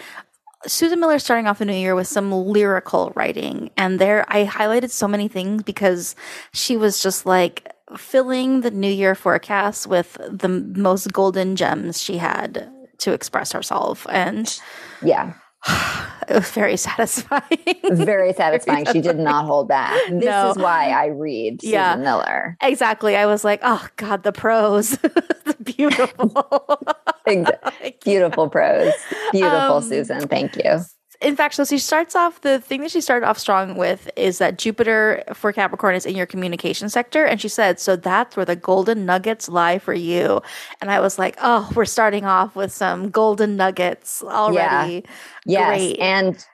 Susan 0.65 1.01
Miller 1.01 1.19
starting 1.19 1.49
off 1.49 1.59
the 1.59 1.65
new 1.65 1.73
year 1.73 1.97
with 1.97 2.07
some 2.07 2.31
lyrical 2.31 3.13
writing. 3.17 3.69
And 3.77 3.99
there 3.99 4.25
I 4.29 4.45
highlighted 4.47 4.91
so 4.91 5.09
many 5.09 5.27
things 5.27 5.65
because 5.65 6.15
she 6.53 6.77
was 6.77 7.03
just 7.03 7.27
like 7.27 7.73
filling 7.97 8.61
the 8.61 8.71
new 8.71 8.93
year 8.93 9.17
forecast 9.17 9.89
with 9.89 10.17
the 10.31 10.49
most 10.49 11.13
golden 11.13 11.57
gems 11.57 12.01
she 12.01 12.19
had 12.19 12.71
to 12.99 13.13
express 13.13 13.51
herself. 13.51 14.07
And 14.09 14.57
Yeah. 15.03 15.33
it 16.31 16.35
was 16.35 16.51
very 16.53 16.77
satisfying. 16.89 17.43
Very 17.91 18.33
satisfying. 18.33 18.87
she 18.87 19.01
did 19.01 19.19
not 19.19 19.45
hold 19.45 19.69
back. 19.69 20.01
This 20.09 20.25
No. 20.25 20.51
is 20.51 20.57
why 20.57 20.91
I 20.91 21.07
read 21.07 21.61
Susan 21.61 21.73
Yeah. 21.75 21.97
Miller. 21.97 22.57
exactly. 22.63 23.17
I 23.17 23.27
was 23.27 23.45
like, 23.45 23.61
oh 23.65 23.87
God, 23.97 24.23
the 24.23 24.33
prose. 24.33 24.97
Beautiful. 25.65 26.33
Beautiful 28.05 28.49
prose. 28.49 28.93
Beautiful, 29.33 29.77
Um, 29.77 29.83
Susan. 29.83 30.29
Thank 30.29 30.57
you. 30.57 30.79
In 31.21 31.37
fact, 31.37 31.55
so 31.55 31.65
she 31.65 31.79
starts 31.79 32.17
off 32.17 32.41
the 32.41 32.61
thing 32.61 32.81
that 32.81 32.91
she 32.91 33.01
started 33.01 33.27
off 33.27 33.39
strong 33.39 33.77
with 33.77 34.11
is 34.17 34.39
that 34.39 34.59
Jupiter 34.59 35.23
for 35.35 35.53
Capricorn 35.53 35.95
is 35.95 36.07
in 36.07 36.17
your 36.17 36.27
communication 36.27 36.89
sector. 36.89 37.25
And 37.25 37.41
she 37.41 37.49
said, 37.49 37.79
so 37.79 37.95
that's 37.95 38.37
where 38.37 38.47
the 38.47 38.57
golden 38.57 39.05
nuggets 39.05 39.49
lie 39.49 39.79
for 39.79 39.93
you. 39.93 40.41
And 40.81 40.91
I 40.91 41.01
was 41.01 41.19
like, 41.19 41.37
oh, 41.43 41.71
we're 41.75 41.85
starting 41.85 42.25
off 42.25 42.57
with 42.57 42.73
some 42.73 43.11
golden 43.11 43.57
nuggets 43.57 44.23
already. 44.23 45.05
Yes. 45.45 45.69
Great. 45.69 45.99
And 45.99 46.47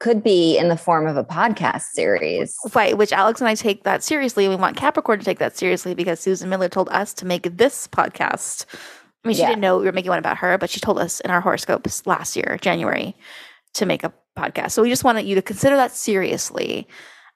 could 0.00 0.22
be 0.22 0.58
in 0.58 0.68
the 0.68 0.76
form 0.76 1.06
of 1.06 1.16
a 1.16 1.24
podcast 1.24 1.82
series. 1.92 2.56
Right, 2.74 2.96
which 2.96 3.12
Alex 3.12 3.40
and 3.40 3.48
I 3.48 3.54
take 3.54 3.84
that 3.84 4.02
seriously. 4.02 4.48
We 4.48 4.56
want 4.56 4.76
Capricorn 4.76 5.18
to 5.18 5.24
take 5.24 5.38
that 5.38 5.56
seriously 5.56 5.94
because 5.94 6.20
Susan 6.20 6.48
Miller 6.48 6.68
told 6.68 6.88
us 6.88 7.14
to 7.14 7.26
make 7.26 7.56
this 7.56 7.86
podcast. 7.86 8.64
I 9.24 9.28
mean, 9.28 9.34
she 9.34 9.42
Yeah. 9.42 9.48
didn't 9.50 9.60
know 9.60 9.78
we 9.78 9.84
were 9.84 9.92
making 9.92 10.08
one 10.10 10.18
about 10.18 10.38
her, 10.38 10.56
but 10.58 10.70
she 10.70 10.80
told 10.80 10.98
us 10.98 11.20
in 11.20 11.30
our 11.30 11.40
horoscopes 11.40 12.06
last 12.06 12.36
year, 12.36 12.58
January, 12.60 13.14
to 13.74 13.86
make 13.86 14.02
a 14.04 14.12
podcast. 14.36 14.70
So 14.72 14.82
we 14.82 14.88
just 14.88 15.04
wanted 15.04 15.26
you 15.26 15.34
to 15.34 15.42
consider 15.42 15.76
that 15.76 15.92
seriously. 15.92 16.88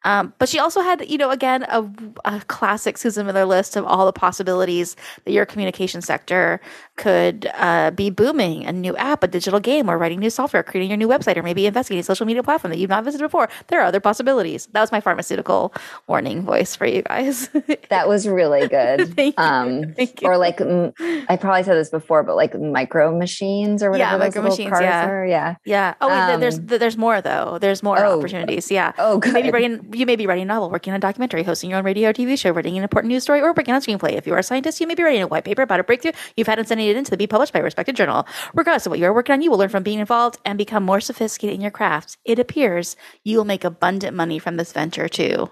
Um, 0.05 0.33
but 0.39 0.49
she 0.49 0.59
also 0.59 0.81
had, 0.83 1.09
you 1.09 1.17
know, 1.19 1.31
again, 1.31 1.65
a, 1.65 1.85
a 2.25 2.41
classic 2.47 2.99
Susan 2.99 3.27
Miller 3.27 3.45
list 3.47 3.75
of 3.77 3.85
all 3.87 4.07
the 4.07 4.13
possibilities 4.13 4.97
that 5.25 5.33
your 5.33 5.47
communication 5.47 6.01
sector 6.03 6.61
could 6.97 7.51
uh, 7.55 7.91
be 7.91 8.11
booming 8.11 8.67
a 8.67 8.73
new 8.73 8.95
app, 8.97 9.23
a 9.23 9.27
digital 9.27 9.61
game, 9.61 9.89
or 9.91 9.97
writing 9.99 10.21
new 10.21 10.31
software, 10.31 10.63
creating 10.63 10.91
your 10.91 10.97
new 10.99 11.09
website, 11.09 11.37
or 11.37 11.43
maybe 11.43 11.67
investigating 11.67 12.01
a 12.01 12.05
social 12.05 12.27
media 12.27 12.43
platform 12.43 12.71
that 12.71 12.79
you've 12.79 12.91
not 12.91 13.03
visited 13.05 13.25
before. 13.25 13.49
There 13.69 13.81
are 13.81 13.85
other 13.85 14.01
possibilities. 14.01 14.67
That 14.73 14.81
was 14.81 14.93
my 14.93 15.01
pharmaceutical 15.01 15.73
warning 16.07 16.43
voice 16.43 16.77
for 16.77 16.87
you 16.87 17.03
guys. 17.03 17.49
That 17.91 18.09
was 18.09 18.27
really 18.27 18.67
good. 18.69 19.15
Thank 19.17 19.39
you. 19.39 19.45
Um, 19.45 19.93
Thank 19.95 20.23
you. 20.23 20.29
or 20.29 20.37
like 20.37 20.61
I 20.61 21.37
probably 21.41 21.63
said 21.63 21.77
this 21.77 21.91
before, 21.91 22.23
but 22.23 22.35
like 22.35 22.59
micro 22.59 23.17
machines 23.17 23.83
or 23.83 23.97
Yeah, 23.97 24.15
whatever. 24.15 24.25
those 24.25 24.35
micro 24.35 24.43
machines, 24.51 24.81
yeah. 24.81 25.07
are. 25.09 25.27
Yeah. 25.27 25.57
yeah. 25.65 25.95
Oh, 26.01 26.09
wait, 26.09 26.27
th- 26.27 26.41
there's 26.41 26.59
Um, 26.59 26.67
there's 26.67 26.97
more 26.97 27.21
though. 27.21 27.59
There's 27.61 27.83
more 27.83 27.99
Oh. 28.05 28.19
opportunities. 28.19 28.71
Yeah. 28.71 28.93
Oh, 28.99 29.19
good. 29.19 29.33
may 29.35 29.43
be 29.43 29.51
writing. 29.51 29.94
You 29.95 30.07
may 30.07 30.17
be 30.17 30.27
writing 30.27 30.43
a 30.43 30.47
novel, 30.47 30.71
working 30.71 30.93
on 30.93 30.97
a 30.97 31.01
documentary, 31.01 31.45
hosting 31.45 31.71
your 31.71 31.79
own 31.79 31.85
radio 31.85 32.11
or 32.11 32.13
TV 32.13 32.37
show, 32.37 32.51
writing 32.51 32.77
an 32.77 32.83
important 32.83 33.11
news 33.11 33.23
story, 33.23 33.41
or 33.41 33.53
working 33.53 33.73
on 33.73 33.79
a 33.79 33.85
screenplay. 33.85 34.13
If 34.13 34.27
you 34.27 34.35
are 34.35 34.39
a 34.39 34.43
scientist, 34.43 34.81
you 34.81 34.87
may 34.89 34.95
be 34.97 35.05
writing 35.05 35.23
a 35.23 35.29
white 35.29 35.45
paper 35.45 35.63
about 35.63 35.79
a 35.79 35.85
breakthrough 35.85 36.13
you've 36.37 36.49
had 36.49 36.59
and 36.59 36.67
sending 36.67 36.89
it 36.89 36.97
in 36.97 37.05
to 37.05 37.17
be 37.17 37.29
published 37.29 37.53
by 37.53 37.61
a 37.61 37.63
respected 37.63 37.95
journal. 37.95 38.27
Regardless 38.55 38.87
of 38.87 38.91
what 38.91 38.99
you 38.99 39.07
are 39.07 39.15
working 39.15 39.35
on, 39.35 39.43
you 39.43 39.51
will 39.51 39.59
learn 39.59 39.69
from 39.69 39.85
being 39.85 40.01
involved 40.01 40.39
and 40.45 40.59
become 40.59 40.83
more 40.83 41.01
sophisticated 41.01 41.55
in 41.55 41.61
your 41.61 41.71
craft. 41.71 42.19
It 42.25 42.41
appears 42.41 42.97
you 43.23 43.39
will 43.39 43.45
make 43.45 43.63
abundant 43.63 44.17
money 44.17 44.39
from 44.41 44.57
this 44.57 44.73
venture 44.73 45.09
too. 45.09 45.51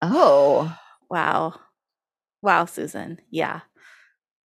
oh, 0.00 0.76
Wow, 1.10 1.60
wow, 2.40 2.64
Susan. 2.64 3.20
Yeah. 3.30 3.60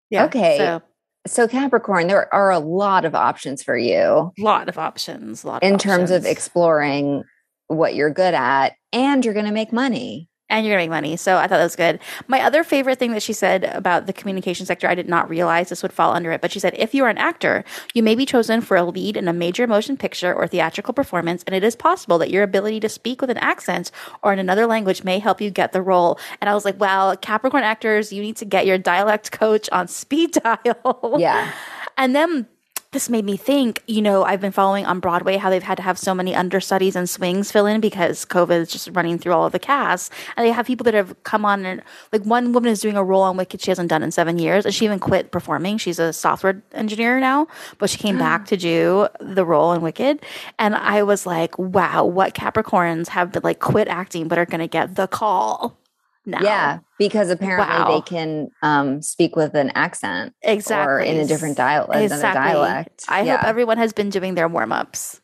Yeah. 0.09 0.25
Okay. 0.25 0.56
So 0.56 0.83
so 1.26 1.49
Capricorn, 1.49 2.06
there 2.06 2.33
are 2.35 2.50
a 2.50 2.59
lot 2.59 3.04
of 3.04 3.14
options 3.14 3.62
for 3.62 3.76
you 3.76 4.33
A 4.38 4.42
lot 4.42 4.68
of 4.68 4.78
options. 4.78 5.44
Lot 5.44 5.62
in 5.62 5.75
of 5.75 5.80
terms 5.80 6.11
of 6.11 6.25
exploring 6.25 7.25
what 7.68 7.94
you're 7.94 8.11
good 8.11 8.35
at, 8.35 8.76
and 8.92 9.25
you're 9.25 9.35
going 9.35 9.47
to 9.47 9.52
make 9.52 9.73
money. 9.73 10.28
and 10.50 10.64
you're 10.66 10.75
gonna 10.76 10.85
make 10.85 10.90
money. 10.90 11.16
So 11.16 11.38
I 11.38 11.49
thought 11.49 11.56
that 11.56 11.64
was 11.64 11.75
good. 11.75 11.99
My 12.28 12.42
other 12.42 12.64
favorite 12.64 12.99
thing 12.99 13.12
that 13.12 13.23
she 13.23 13.33
said 13.33 13.64
about 13.64 14.04
the 14.06 14.12
communication 14.12 14.66
sector, 14.66 14.87
I 14.87 14.94
did 14.94 15.09
not 15.09 15.28
realize 15.30 15.71
this 15.71 15.83
would 15.83 15.92
fall 15.92 16.12
under 16.12 16.30
it, 16.33 16.42
but 16.42 16.52
she 16.52 16.61
said 16.61 16.75
if 16.76 16.94
you 16.94 17.02
are 17.04 17.09
an 17.09 17.16
actor, 17.16 17.64
you 17.94 18.02
may 18.02 18.14
be 18.14 18.26
chosen 18.26 18.61
for 18.61 18.76
a 18.76 18.85
lead 18.85 19.16
in 19.16 19.26
a 19.26 19.33
major 19.33 19.66
motion 19.66 19.97
picture 19.97 20.35
or 20.35 20.47
theatrical 20.47 20.92
performance, 20.92 21.42
and 21.47 21.56
it 21.56 21.64
is 21.64 21.75
possible 21.75 22.18
that 22.18 22.30
your 22.30 22.42
ability 22.42 22.78
to 22.80 22.90
speak 22.90 23.23
with 23.23 23.30
an 23.30 23.38
accent 23.38 23.90
or 24.23 24.35
in 24.35 24.38
another 24.38 24.66
language 24.66 25.02
may 25.02 25.18
help 25.18 25.40
you 25.40 25.50
get 25.50 25.73
the 25.73 25.83
role. 25.83 26.18
And 26.42 26.50
I 26.50 26.54
was 26.54 26.66
like, 26.66 26.78
wow, 26.78 27.14
Capricorn 27.16 27.64
actors, 27.64 28.12
you 28.12 28.21
need 28.21 28.37
to 28.37 28.44
get 28.44 28.66
your 28.66 28.76
dialect 28.78 29.33
coach 29.33 29.71
on 29.73 29.88
speed 29.88 30.33
dial. 30.44 31.16
Yeah. 31.18 31.52
And 31.97 32.14
then 32.14 32.47
this 32.94 33.10
made 33.10 33.24
me 33.24 33.36
think, 33.36 33.82
you 33.88 34.00
know, 34.00 34.22
I've 34.22 34.40
been 34.40 34.52
following 34.52 34.86
on 34.86 35.00
Broadway 35.00 35.36
how 35.36 35.50
they've 35.50 35.62
had 35.62 35.76
to 35.78 35.82
have 35.82 35.98
so 35.98 36.14
many 36.14 36.32
understudies 36.32 36.94
and 36.94 37.10
swings 37.10 37.50
fill 37.50 37.66
in 37.66 37.80
because 37.80 38.24
COVID 38.24 38.60
is 38.60 38.70
just 38.70 38.88
running 38.92 39.18
through 39.18 39.32
all 39.32 39.44
of 39.44 39.52
the 39.52 39.58
cast. 39.58 40.12
And 40.36 40.46
they 40.46 40.52
have 40.52 40.64
people 40.64 40.84
that 40.84 40.94
have 40.94 41.20
come 41.24 41.44
on 41.44 41.66
and 41.66 41.82
like 42.12 42.22
one 42.22 42.52
woman 42.52 42.70
is 42.70 42.80
doing 42.80 42.96
a 42.96 43.02
role 43.02 43.22
on 43.22 43.36
Wicked 43.36 43.60
she 43.60 43.72
hasn't 43.72 43.88
done 43.90 44.04
in 44.04 44.12
seven 44.12 44.38
years. 44.38 44.64
And 44.64 44.72
she 44.72 44.84
even 44.84 45.00
quit 45.00 45.32
performing. 45.32 45.76
She's 45.76 45.98
a 45.98 46.12
software 46.12 46.62
engineer 46.72 47.18
now, 47.18 47.48
but 47.78 47.90
she 47.90 47.98
came 47.98 48.16
back 48.16 48.46
to 48.46 48.56
do 48.56 49.08
the 49.20 49.44
role 49.44 49.72
in 49.72 49.82
Wicked. 49.82 50.24
And 50.60 50.76
I 50.76 51.02
was 51.02 51.26
like, 51.26 51.58
wow, 51.58 52.04
what 52.04 52.34
Capricorns 52.34 53.08
have 53.08 53.32
been 53.32 53.42
like 53.42 53.58
quit 53.58 53.88
acting 53.88 54.28
but 54.28 54.38
are 54.38 54.46
going 54.46 54.60
to 54.60 54.68
get 54.68 54.94
the 54.94 55.08
call 55.08 55.76
now. 56.26 56.40
Yeah, 56.42 56.78
because 56.98 57.30
apparently 57.30 57.74
Wow. 57.76 57.90
they 57.94 58.00
can 58.00 58.48
um, 58.62 59.02
speak 59.02 59.36
with 59.36 59.54
an 59.54 59.70
accent 59.74 60.34
Exactly. 60.42 60.92
or 60.92 60.98
in 61.00 61.18
a 61.18 61.26
different 61.26 61.56
dialect 61.56 61.92
than 61.92 62.02
a 62.02 62.04
Exactly. 62.04 62.52
dialect. 62.52 63.04
I 63.08 63.22
yeah. 63.22 63.36
hope 63.36 63.46
everyone 63.46 63.78
has 63.78 63.92
been 63.92 64.10
doing 64.10 64.34
their 64.34 64.48
warm 64.48 64.72
ups. 64.72 65.20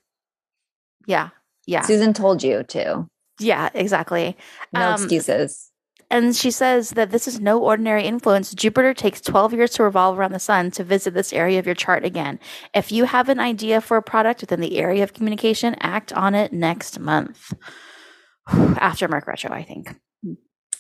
Yeah. 1.07 1.31
Yeah. 1.67 1.83
Susan 1.83 2.13
told 2.13 2.43
you 2.43 2.63
to. 2.65 3.07
Yeah, 3.39 3.71
exactly. 3.75 4.37
No 4.73 4.89
Um, 4.89 4.95
excuses. 4.95 5.69
And 6.13 6.35
she 6.35 6.51
says 6.51 6.91
that 6.91 7.11
this 7.11 7.29
is 7.29 7.39
no 7.41 7.63
ordinary 7.63 8.03
influence. 8.05 8.53
Jupiter 8.53 8.93
takes 8.93 9.21
12 9.21 9.55
years 9.55 9.71
to 9.75 9.85
revolve 9.85 10.19
around 10.19 10.33
the 10.33 10.41
sun 10.41 10.73
to 10.73 10.83
visit 10.83 11.15
this 11.15 11.33
area 11.33 11.61
of 11.61 11.67
your 11.67 11.77
chart 11.77 12.05
again. 12.05 12.41
If 12.75 12.91
you 12.91 13.05
have 13.05 13.29
an 13.29 13.39
idea 13.39 13.81
for 13.81 13.97
a 13.97 14.03
product 14.03 14.41
within 14.41 14.61
the 14.61 14.77
area 14.79 15.05
of 15.05 15.15
communication, 15.15 15.77
act 15.81 16.13
on 16.13 16.35
it 16.35 16.53
next 16.53 16.99
month. 16.99 17.53
After 18.49 19.07
Merc 19.07 19.27
Retro, 19.29 19.53
I 19.53 19.63
think. 19.63 19.95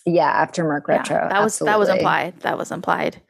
Yeah, 0.06 0.28
after 0.28 0.64
Merc 0.64 0.84
Yeah, 0.88 0.96
Retro. 0.98 1.28
that 1.28 1.42
was 1.42 1.58
that 1.58 1.78
was 1.78 1.88
implied. 1.88 2.40
That 2.40 2.56
was 2.58 2.70
implied. 2.70 3.20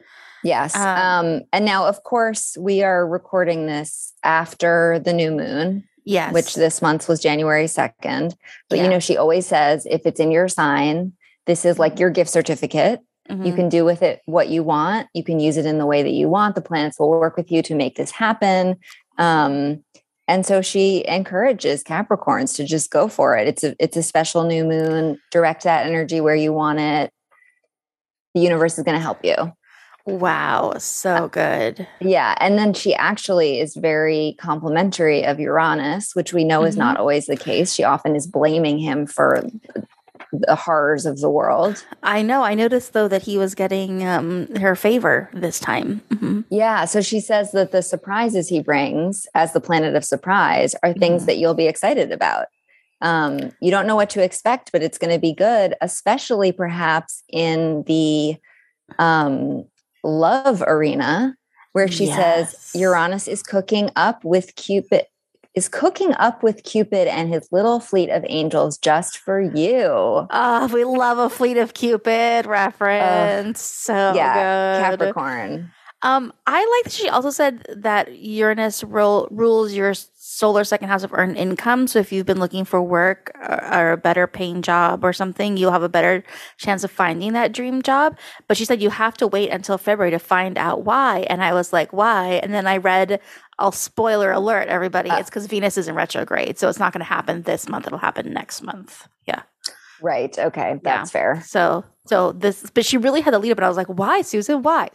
Yes. 0.43 0.75
Um, 0.75 0.87
Um, 0.87 1.41
and 1.53 1.65
now, 1.65 1.85
of 1.85 2.03
course, 2.03 2.57
we 2.59 2.81
are 2.83 3.05
recording 3.07 3.67
this 3.67 4.13
after 4.23 4.99
the 4.99 5.13
new 5.13 5.31
moon, 5.31 5.83
Yes. 6.03 6.33
which 6.33 6.55
this 6.55 6.81
month 6.81 7.07
was 7.07 7.19
January 7.19 7.67
2nd. 7.67 8.33
But 8.69 8.77
Yeah. 8.79 8.85
you 8.85 8.89
know, 8.89 8.99
she 8.99 9.17
always 9.17 9.45
says 9.45 9.85
if 9.89 10.05
it's 10.05 10.19
in 10.19 10.31
your 10.31 10.47
sign, 10.47 11.13
this 11.45 11.63
is 11.65 11.77
like 11.77 11.99
your 11.99 12.09
gift 12.09 12.29
certificate. 12.31 13.01
You 13.29 13.53
Mhm. 13.53 13.55
can 13.55 13.69
do 13.69 13.85
with 13.85 14.01
it 14.01 14.21
what 14.25 14.49
you 14.49 14.61
want. 14.63 15.07
You 15.13 15.23
can 15.23 15.39
use 15.39 15.55
it 15.57 15.65
in 15.65 15.77
the 15.77 15.85
way 15.85 16.01
that 16.03 16.11
you 16.11 16.27
want. 16.27 16.55
The 16.55 16.61
planets 16.61 16.99
will 16.99 17.09
work 17.11 17.37
with 17.37 17.51
you 17.51 17.61
to 17.61 17.75
make 17.75 17.95
this 17.95 18.11
happen. 18.11 18.77
Um, 19.17 19.83
and 20.31 20.45
so 20.45 20.61
she 20.61 21.05
encourages 21.09 21.83
Capricorns 21.83 22.55
to 22.55 22.63
just 22.63 22.89
go 22.89 23.09
for 23.09 23.35
it. 23.35 23.49
It's 23.49 23.65
a 23.65 23.75
it's 23.79 23.97
a 23.97 24.03
special 24.03 24.45
new 24.45 24.63
moon. 24.63 25.19
Direct 25.29 25.63
that 25.65 25.85
energy 25.85 26.21
where 26.21 26.35
you 26.35 26.53
want 26.53 26.79
it. 26.79 27.11
The 28.33 28.39
universe 28.39 28.77
is 28.77 28.85
going 28.85 28.95
to 28.95 29.01
help 29.01 29.25
you. 29.25 29.35
Wow, 30.05 30.75
so 30.77 31.27
good. 31.27 31.85
Yeah. 31.99 32.33
And 32.39 32.57
then 32.57 32.73
she 32.73 32.95
actually 32.95 33.59
is 33.59 33.75
very 33.75 34.37
complimentary 34.39 35.25
of 35.25 35.37
Uranus, 35.37 36.15
which 36.15 36.31
we 36.31 36.45
know 36.45 36.63
is 36.63 36.75
Mhm. 36.75 36.79
not 36.79 36.97
always 36.97 37.25
the 37.25 37.35
case. 37.35 37.73
She 37.73 37.83
often 37.83 38.15
is 38.15 38.25
blaming 38.25 38.79
him 38.79 39.05
for 39.05 39.43
the 40.31 40.55
horrors 40.55 41.05
of 41.05 41.19
the 41.19 41.29
world. 41.29 41.83
I 42.03 42.21
know. 42.21 42.43
I 42.43 42.53
noticed 42.53 42.93
though 42.93 43.07
that 43.07 43.23
he 43.23 43.37
was 43.37 43.53
getting 43.55 44.05
um, 44.07 44.47
her 44.55 44.75
favor 44.75 45.29
this 45.33 45.59
time. 45.59 46.01
Mhm. 46.09 46.45
Yeah. 46.49 46.85
So 46.85 47.01
she 47.01 47.19
says 47.19 47.51
that 47.51 47.71
the 47.71 47.81
surprises 47.81 48.47
he 48.47 48.61
brings 48.61 49.27
as 49.35 49.53
the 49.53 49.59
planet 49.61 49.95
of 49.95 50.05
surprise 50.05 50.73
are 50.83 50.93
things 50.93 51.23
Mhm. 51.23 51.25
that 51.27 51.37
you'll 51.37 51.53
be 51.53 51.67
excited 51.67 52.11
about. 52.11 52.45
Um, 53.01 53.51
you 53.61 53.71
don't 53.71 53.87
know 53.87 53.95
what 53.95 54.09
to 54.11 54.23
expect, 54.23 54.71
but 54.71 54.83
it's 54.83 54.97
going 54.97 55.11
to 55.13 55.19
be 55.19 55.33
good, 55.33 55.75
especially 55.81 56.51
perhaps 56.51 57.23
in 57.29 57.83
the 57.87 58.37
um, 58.99 59.65
love 60.03 60.61
arena, 60.65 61.35
where 61.73 61.87
she 61.87 62.05
Yes. 62.05 62.51
says 62.57 62.71
Uranus 62.81 63.27
is 63.27 63.41
cooking 63.41 63.89
up 63.95 64.23
with 64.23 64.55
Cupid. 64.55 65.05
Is 65.53 65.67
cooking 65.67 66.13
up 66.13 66.43
with 66.43 66.63
Cupid 66.63 67.09
and 67.09 67.27
his 67.33 67.49
little 67.51 67.81
fleet 67.81 68.09
of 68.09 68.23
angels 68.29 68.77
just 68.77 69.17
for 69.17 69.41
you. 69.41 69.85
Oh, 69.85 70.69
we 70.73 70.85
love 70.85 71.17
a 71.17 71.29
Fleet 71.29 71.57
of 71.57 71.73
Cupid 71.73 72.45
reference. 72.45 73.61
so 73.61 74.13
yeah, 74.15 74.79
good. 74.79 74.99
Capricorn. 74.99 75.71
Um, 76.03 76.33
I 76.47 76.65
like 76.77 76.85
that 76.85 76.93
she 76.93 77.09
also 77.09 77.29
said 77.29 77.63
that 77.69 78.17
Uranus 78.17 78.83
ro- 78.83 79.27
rules 79.29 79.73
your 79.73 79.93
solar 79.93 80.63
second 80.63 80.87
house 80.87 81.03
of 81.03 81.13
earned 81.13 81.37
income. 81.37 81.85
So 81.85 81.99
if 81.99 82.11
you've 82.11 82.25
been 82.25 82.39
looking 82.39 82.65
for 82.65 82.81
work 82.81 83.31
or, 83.35 83.73
or 83.73 83.91
a 83.91 83.97
better 83.97 84.25
paying 84.25 84.63
job 84.63 85.03
or 85.03 85.13
something, 85.13 85.57
you'll 85.57 85.71
have 85.71 85.83
a 85.83 85.89
better 85.89 86.23
chance 86.57 86.83
of 86.83 86.89
finding 86.89 87.33
that 87.33 87.51
dream 87.51 87.83
job. 87.83 88.17
But 88.47 88.57
she 88.57 88.65
said 88.65 88.81
you 88.81 88.89
have 88.89 89.15
to 89.17 89.27
wait 89.27 89.49
until 89.51 89.77
February 89.77 90.09
to 90.11 90.19
find 90.19 90.57
out 90.57 90.83
why. 90.83 91.27
And 91.29 91.43
I 91.43 91.53
was 91.53 91.71
like, 91.71 91.93
why? 91.93 92.39
And 92.41 92.51
then 92.51 92.65
I 92.65 92.77
read, 92.77 93.19
I'll 93.61 93.71
spoiler 93.71 94.31
alert, 94.31 94.67
everybody. 94.67 95.09
Uh. 95.09 95.19
it's 95.19 95.29
because 95.29 95.45
Venus 95.45 95.77
is 95.77 95.87
in 95.87 95.95
retrograde. 95.95 96.57
So 96.57 96.67
it's 96.67 96.79
not 96.79 96.93
going 96.93 96.99
to 97.01 97.05
happen 97.05 97.43
this 97.43 97.69
month. 97.69 97.85
It'll 97.85 97.99
happen 97.99 98.33
next 98.33 98.63
month. 98.63 99.07
Yeah. 99.27 99.43
Right. 100.01 100.37
Okay. 100.37 100.79
That's 100.83 101.11
fair. 101.11 101.43
So, 101.45 101.85
so 102.07 102.31
this, 102.31 102.69
but 102.73 102.85
she 102.85 102.97
really 102.97 103.21
had 103.21 103.33
the 103.33 103.39
lead 103.39 103.51
up, 103.51 103.59
and 103.59 103.65
I 103.65 103.67
was 103.67 103.77
like, 103.77 103.87
why, 103.87 104.23
Susan? 104.23 104.63
Why? 104.63 104.89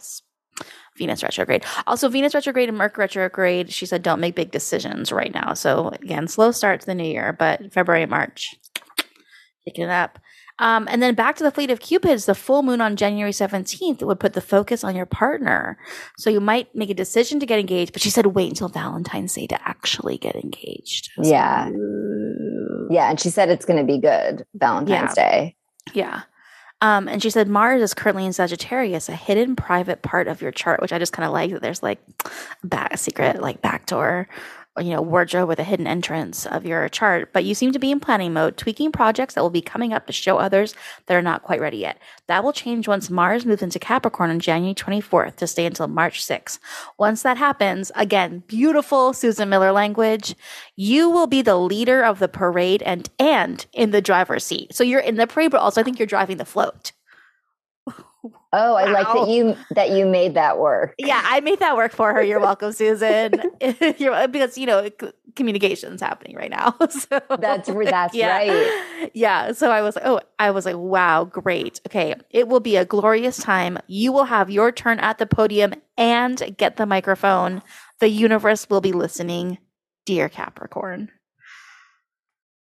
Venus 0.97 1.23
retrograde. 1.23 1.63
Also, 1.85 2.09
Venus 2.09 2.35
retrograde 2.35 2.67
and 2.67 2.77
Mercury 2.77 3.03
retrograde. 3.03 3.71
She 3.71 3.85
said, 3.85 4.03
don't 4.03 4.19
make 4.19 4.35
big 4.35 4.51
decisions 4.51 5.11
right 5.11 5.33
now. 5.33 5.53
So 5.53 5.89
again, 6.01 6.27
slow 6.27 6.51
start 6.51 6.81
to 6.81 6.85
the 6.85 6.95
new 6.95 7.05
year, 7.05 7.33
but 7.37 7.71
February, 7.71 8.05
March, 8.05 8.55
picking 9.65 9.85
it 9.85 9.89
up. 9.89 10.19
Um, 10.59 10.87
and 10.89 11.01
then 11.01 11.13
back 11.13 11.35
to 11.37 11.43
the 11.43 11.51
fleet 11.51 11.69
of 11.69 11.79
cupids, 11.79 12.25
the 12.25 12.35
full 12.35 12.63
moon 12.63 12.81
on 12.81 12.95
January 12.95 13.31
17th 13.31 14.01
would 14.01 14.19
put 14.19 14.33
the 14.33 14.41
focus 14.41 14.83
on 14.83 14.95
your 14.95 15.05
partner. 15.05 15.77
So 16.17 16.29
you 16.29 16.39
might 16.39 16.73
make 16.73 16.89
a 16.89 16.95
decision 16.95 17.39
to 17.39 17.45
get 17.45 17.59
engaged, 17.59 17.93
but 17.93 18.01
she 18.01 18.09
said, 18.09 18.25
wait 18.27 18.49
until 18.49 18.67
Valentine's 18.67 19.33
Day 19.33 19.47
to 19.47 19.67
actually 19.67 20.17
get 20.17 20.35
engaged. 20.35 21.11
Was 21.17 21.27
like, 21.27 21.33
Yeah. 21.33 21.69
Yeah. 22.89 23.09
And 23.09 23.19
she 23.19 23.29
said 23.29 23.49
it's 23.49 23.65
going 23.65 23.79
to 23.79 23.85
be 23.85 23.99
good 23.99 24.45
Valentine's 24.55 25.13
Day. 25.13 25.55
Yeah. 25.93 26.23
Um, 26.79 27.07
and 27.07 27.23
she 27.23 27.31
said 27.31 27.47
Mars 27.47 27.81
is 27.81 27.95
currently 27.95 28.25
in 28.25 28.33
Sagittarius, 28.33 29.09
a 29.09 29.15
hidden 29.15 29.55
private 29.55 30.03
part 30.03 30.27
of 30.27 30.43
your 30.43 30.51
chart, 30.51 30.79
which 30.79 30.93
I 30.93 30.99
just 30.99 31.11
kind 31.11 31.25
of 31.25 31.33
like 31.33 31.51
that 31.51 31.61
there's 31.61 31.81
like 31.81 31.99
back, 32.63 32.93
a 32.93 32.97
secret 32.97 33.41
like 33.41 33.63
backdoor, 33.63 34.07
or, 34.07 34.29
you 34.79 34.91
know, 34.91 35.01
wardrobe 35.01 35.47
with 35.47 35.59
a 35.59 35.63
hidden 35.63 35.87
entrance 35.87 36.45
of 36.45 36.65
your 36.65 36.87
chart. 36.89 37.33
But 37.33 37.45
you 37.45 37.55
seem 37.55 37.71
to 37.71 37.79
be 37.79 37.91
in 37.91 37.99
planning 37.99 38.33
mode, 38.33 38.57
tweaking 38.57 38.91
projects 38.91 39.33
that 39.33 39.41
will 39.41 39.49
be 39.49 39.61
coming 39.61 39.93
up 39.93 40.07
to 40.07 40.13
show 40.13 40.37
others 40.37 40.75
that 41.05 41.15
are 41.15 41.21
not 41.21 41.43
quite 41.43 41.61
ready 41.61 41.77
yet. 41.77 41.99
That 42.27 42.43
will 42.43 42.53
change 42.53 42.87
once 42.87 43.09
Mars 43.09 43.45
moves 43.45 43.61
into 43.61 43.79
Capricorn 43.79 44.29
on 44.29 44.39
January 44.39 44.73
24th 44.73 45.37
to 45.37 45.47
stay 45.47 45.65
until 45.65 45.87
March 45.87 46.25
6th. 46.25 46.59
Once 46.97 47.21
that 47.23 47.37
happens, 47.37 47.91
again, 47.95 48.43
beautiful 48.47 49.13
Susan 49.13 49.49
Miller 49.49 49.71
language, 49.71 50.35
you 50.75 51.09
will 51.09 51.27
be 51.27 51.41
the 51.41 51.57
leader 51.57 52.01
of 52.01 52.19
the 52.19 52.27
parade 52.27 52.81
and 52.83 53.09
and 53.19 53.65
in 53.73 53.91
the 53.91 54.01
driver's 54.01 54.43
seat. 54.43 54.73
So 54.73 54.83
you're 54.83 54.99
in 54.99 55.15
the 55.15 55.27
parade, 55.27 55.51
but 55.51 55.61
also 55.61 55.81
I 55.81 55.83
think 55.83 55.99
you're 55.99 56.05
driving 56.05 56.37
the 56.37 56.45
float. 56.45 56.91
Oh, 58.53 58.75
I 58.75 58.85
like 58.85 59.07
that 59.07 59.27
you 59.27 59.55
that 59.71 59.91
you 59.91 60.05
made 60.05 60.33
that 60.35 60.57
work. 60.57 60.95
Yeah, 60.97 61.21
I 61.23 61.41
made 61.41 61.59
that 61.59 61.75
work 61.75 61.91
for 61.91 62.13
her. 62.13 62.23
You're 62.23 62.39
welcome, 62.39 62.71
Susan. 62.71 63.33
you're, 63.97 64.27
because 64.29 64.57
you 64.57 64.65
know 64.65 64.89
communication's 65.35 66.01
happening 66.01 66.35
right 66.35 66.49
now. 66.49 66.75
So 66.89 67.21
That's 67.39 67.69
that's 67.69 68.15
yeah. 68.15 68.35
right. 68.35 69.11
Yeah. 69.13 69.51
So 69.51 69.69
I 69.69 69.81
was 69.81 69.95
like, 69.97 70.05
oh, 70.05 70.21
I 70.39 70.51
was 70.51 70.65
like, 70.65 70.77
wow, 70.77 71.25
great. 71.25 71.81
Okay. 71.87 72.15
It 72.31 72.47
will 72.47 72.61
be 72.61 72.77
a 72.77 72.85
glorious 72.85 73.37
time. 73.37 73.77
You 73.87 74.11
will 74.11 74.23
have 74.23 74.49
your 74.49 74.71
turn 74.71 74.99
at 74.99 75.19
the 75.19 75.27
podium 75.27 75.73
and 75.97 76.55
get 76.57 76.77
the 76.77 76.85
microphone. 76.85 77.61
The 77.99 78.09
universe 78.09 78.69
will 78.69 78.81
be 78.81 78.93
listening, 78.93 79.59
dear 80.05 80.29
Capricorn. 80.29 81.11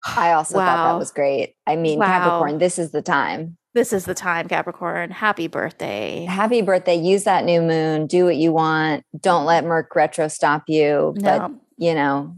I 0.06 0.32
also 0.32 0.54
thought 0.58 0.92
that 0.92 0.98
was 0.98 1.10
great. 1.10 1.56
I 1.66 1.76
mean, 1.76 1.98
Wow. 1.98 2.06
Capricorn, 2.06 2.58
this 2.58 2.78
is 2.78 2.90
the 2.92 3.02
time. 3.02 3.56
This 3.72 3.92
is 3.92 4.04
the 4.04 4.14
time, 4.14 4.48
Capricorn. 4.48 5.11
Happy 5.11 5.46
birthday. 5.46 6.24
Happy 6.28 6.61
birthday. 6.61 6.96
Use 6.96 7.24
that 7.24 7.44
new 7.44 7.62
moon. 7.62 8.06
Do 8.09 8.24
what 8.24 8.37
you 8.37 8.52
want. 8.52 9.04
Don't 9.20 9.44
let 9.44 9.64
Merc 9.64 9.94
Retro 9.94 10.26
stop 10.28 10.64
you. 10.66 11.14
But, 11.20 11.38
No. 11.38 11.54
you 11.76 11.94
know, 11.94 12.35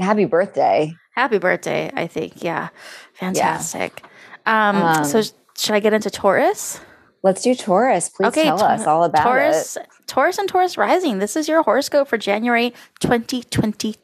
happy 0.00 0.24
birthday. 0.24 0.92
Happy 1.14 1.38
birthday, 1.38 1.90
I 1.94 2.06
think. 2.08 2.42
Yeah. 2.42 2.70
Fantastic. 3.14 4.02
Um, 4.46 4.76
Um, 4.82 5.04
so 5.04 5.22
sh- 5.22 5.30
should 5.56 5.74
I 5.76 5.80
get 5.80 5.92
into 5.92 6.10
Taurus? 6.10 6.80
Let's 7.22 7.42
do 7.42 7.54
Taurus. 7.54 8.08
Please 8.08 8.32
tell 8.32 8.58
Tau- 8.58 8.66
us 8.66 8.86
all 8.86 9.04
about 9.04 9.22
Taurus, 9.22 9.76
it. 9.76 9.86
Taurus 10.06 10.38
and 10.38 10.48
Taurus 10.48 10.76
rising. 10.78 11.18
This 11.18 11.36
is 11.36 11.48
your 11.48 11.62
horoscope 11.62 12.08
for 12.08 12.16
January 12.18 12.72
2022. 13.00 13.94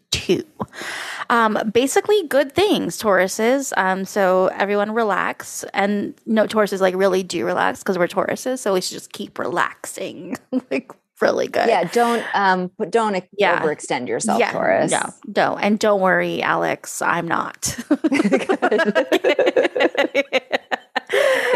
Um, 1.31 1.59
basically 1.73 2.27
good 2.29 2.53
things, 2.53 3.01
Tauruses. 3.01 3.73
Um, 3.77 4.05
so 4.05 4.47
everyone 4.49 4.93
relax. 4.93 5.65
And 5.75 6.15
no, 6.27 6.47
Tauruses 6.47 6.81
like 6.81 6.95
really 6.95 7.23
do 7.23 7.45
relax 7.45 7.81
because 7.81 7.99
we're 7.99 8.07
Tauruses. 8.09 8.59
So 8.61 8.75
we 8.75 8.81
should 8.81 8.93
just 8.95 9.13
keep 9.13 9.39
relaxing. 9.39 10.37
like 10.71 10.93
really 11.21 11.49
good. 11.49 11.67
Yeah, 11.69 11.85
don't 11.85 12.23
um 12.35 12.71
but 12.79 12.91
don't 12.91 13.23
Yeah. 13.39 13.61
overextend 13.61 14.07
yourself, 14.07 14.43
Taurus. 14.53 14.93
Yeah, 14.93 15.07
no, 15.27 15.33
don't. 15.33 15.61
And 15.61 15.79
don't 15.79 16.01
worry, 16.01 16.43
Alex, 16.43 17.01
I'm 17.03 17.27
not. 17.27 17.77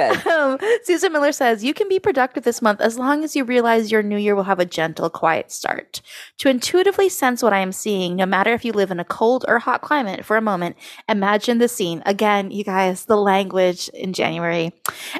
Good. 0.09 0.27
Um, 0.41 0.59
Susan 0.85 1.13
Miller 1.13 1.33
says 1.33 1.65
you 1.65 1.75
can 1.75 1.89
be 1.89 1.99
productive 1.99 2.45
this 2.45 2.63
month 2.63 2.81
as 2.81 2.99
long 2.99 3.25
as 3.25 3.37
you 3.37 3.45
realize 3.45 3.93
your 3.93 4.03
new 4.03 4.17
year 4.17 4.35
will 4.35 4.45
have 4.45 4.59
a 4.59 4.65
gentle, 4.65 5.11
quiet 5.11 5.53
start. 5.53 6.01
To 6.39 6.49
intuitively 6.49 7.09
sense 7.09 7.43
what 7.43 7.53
I 7.53 7.59
am 7.59 7.73
seeing, 7.73 8.17
no 8.17 8.27
matter 8.27 8.53
if 8.53 8.65
you 8.65 8.73
live 8.73 8.91
in 8.91 9.01
a 9.01 9.05
cold 9.05 9.45
or 9.47 9.59
hot 9.59 9.83
climate, 9.83 10.25
for 10.25 10.37
a 10.37 10.43
moment, 10.43 10.77
imagine 11.09 11.59
the 11.59 11.69
scene. 11.69 12.03
Again, 12.07 12.51
you 12.51 12.65
guys, 12.65 13.05
the 13.05 13.17
language 13.17 13.89
in 13.91 14.13
January. 14.13 14.73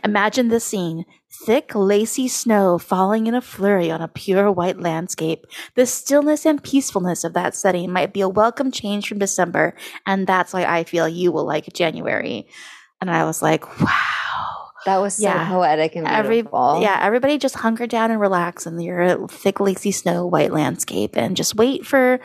Imagine 0.05 0.49
the 0.49 0.61
scene. 0.61 1.05
Thick, 1.47 1.75
lacy 1.75 2.29
snow 2.29 2.79
falling 2.79 3.27
in 3.27 3.35
a 3.35 3.41
flurry 3.41 3.91
on 3.91 4.01
a 4.01 4.09
pure 4.09 4.51
white 4.51 4.81
landscape. 4.81 5.47
The 5.75 5.87
stillness 5.87 6.45
and 6.45 6.63
peacefulness 6.63 7.25
of 7.25 7.35
that 7.35 7.55
setting 7.55 7.91
might 7.93 8.13
be 8.13 8.21
a 8.21 8.29
welcome 8.29 8.71
change 8.71 9.09
from 9.09 9.19
December, 9.19 9.75
and 10.07 10.27
that's 10.27 10.53
why 10.53 10.65
I 10.65 10.85
feel 10.85 11.09
you 11.09 11.33
will 11.33 11.45
like 11.45 11.73
January. 11.73 12.47
And 13.01 13.11
I 13.11 13.25
was 13.25 13.43
like, 13.43 13.81
wow. 13.81 14.60
That 14.87 14.99
was 14.99 15.17
so 15.17 15.25
Yeah. 15.25 15.49
poetic 15.49 15.95
and 15.97 16.07
beautiful. 16.07 16.71
Every, 16.73 16.83
yeah, 16.83 17.01
everybody 17.03 17.39
just 17.39 17.57
hunker 17.57 17.87
down 17.87 18.11
and 18.11 18.21
relax 18.21 18.67
in 18.67 18.81
your 18.81 19.27
thick, 19.29 19.61
lacy 19.61 19.93
snow 19.93 20.27
white 20.27 20.53
landscape 20.53 21.17
and 21.17 21.37
just 21.37 21.55
wait 21.55 21.87
for 21.87 22.19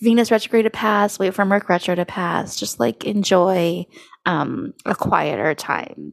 Venus 0.00 0.30
retrograde 0.30 0.64
to 0.64 0.70
pass, 0.70 1.18
wait 1.18 1.34
for 1.34 1.44
Merc 1.44 1.68
retro 1.68 1.94
to 1.94 2.04
pass. 2.04 2.56
Just 2.56 2.78
like 2.78 3.04
enjoy 3.04 3.86
um, 4.26 4.74
a 4.84 4.94
quieter 4.94 5.54
time. 5.54 6.12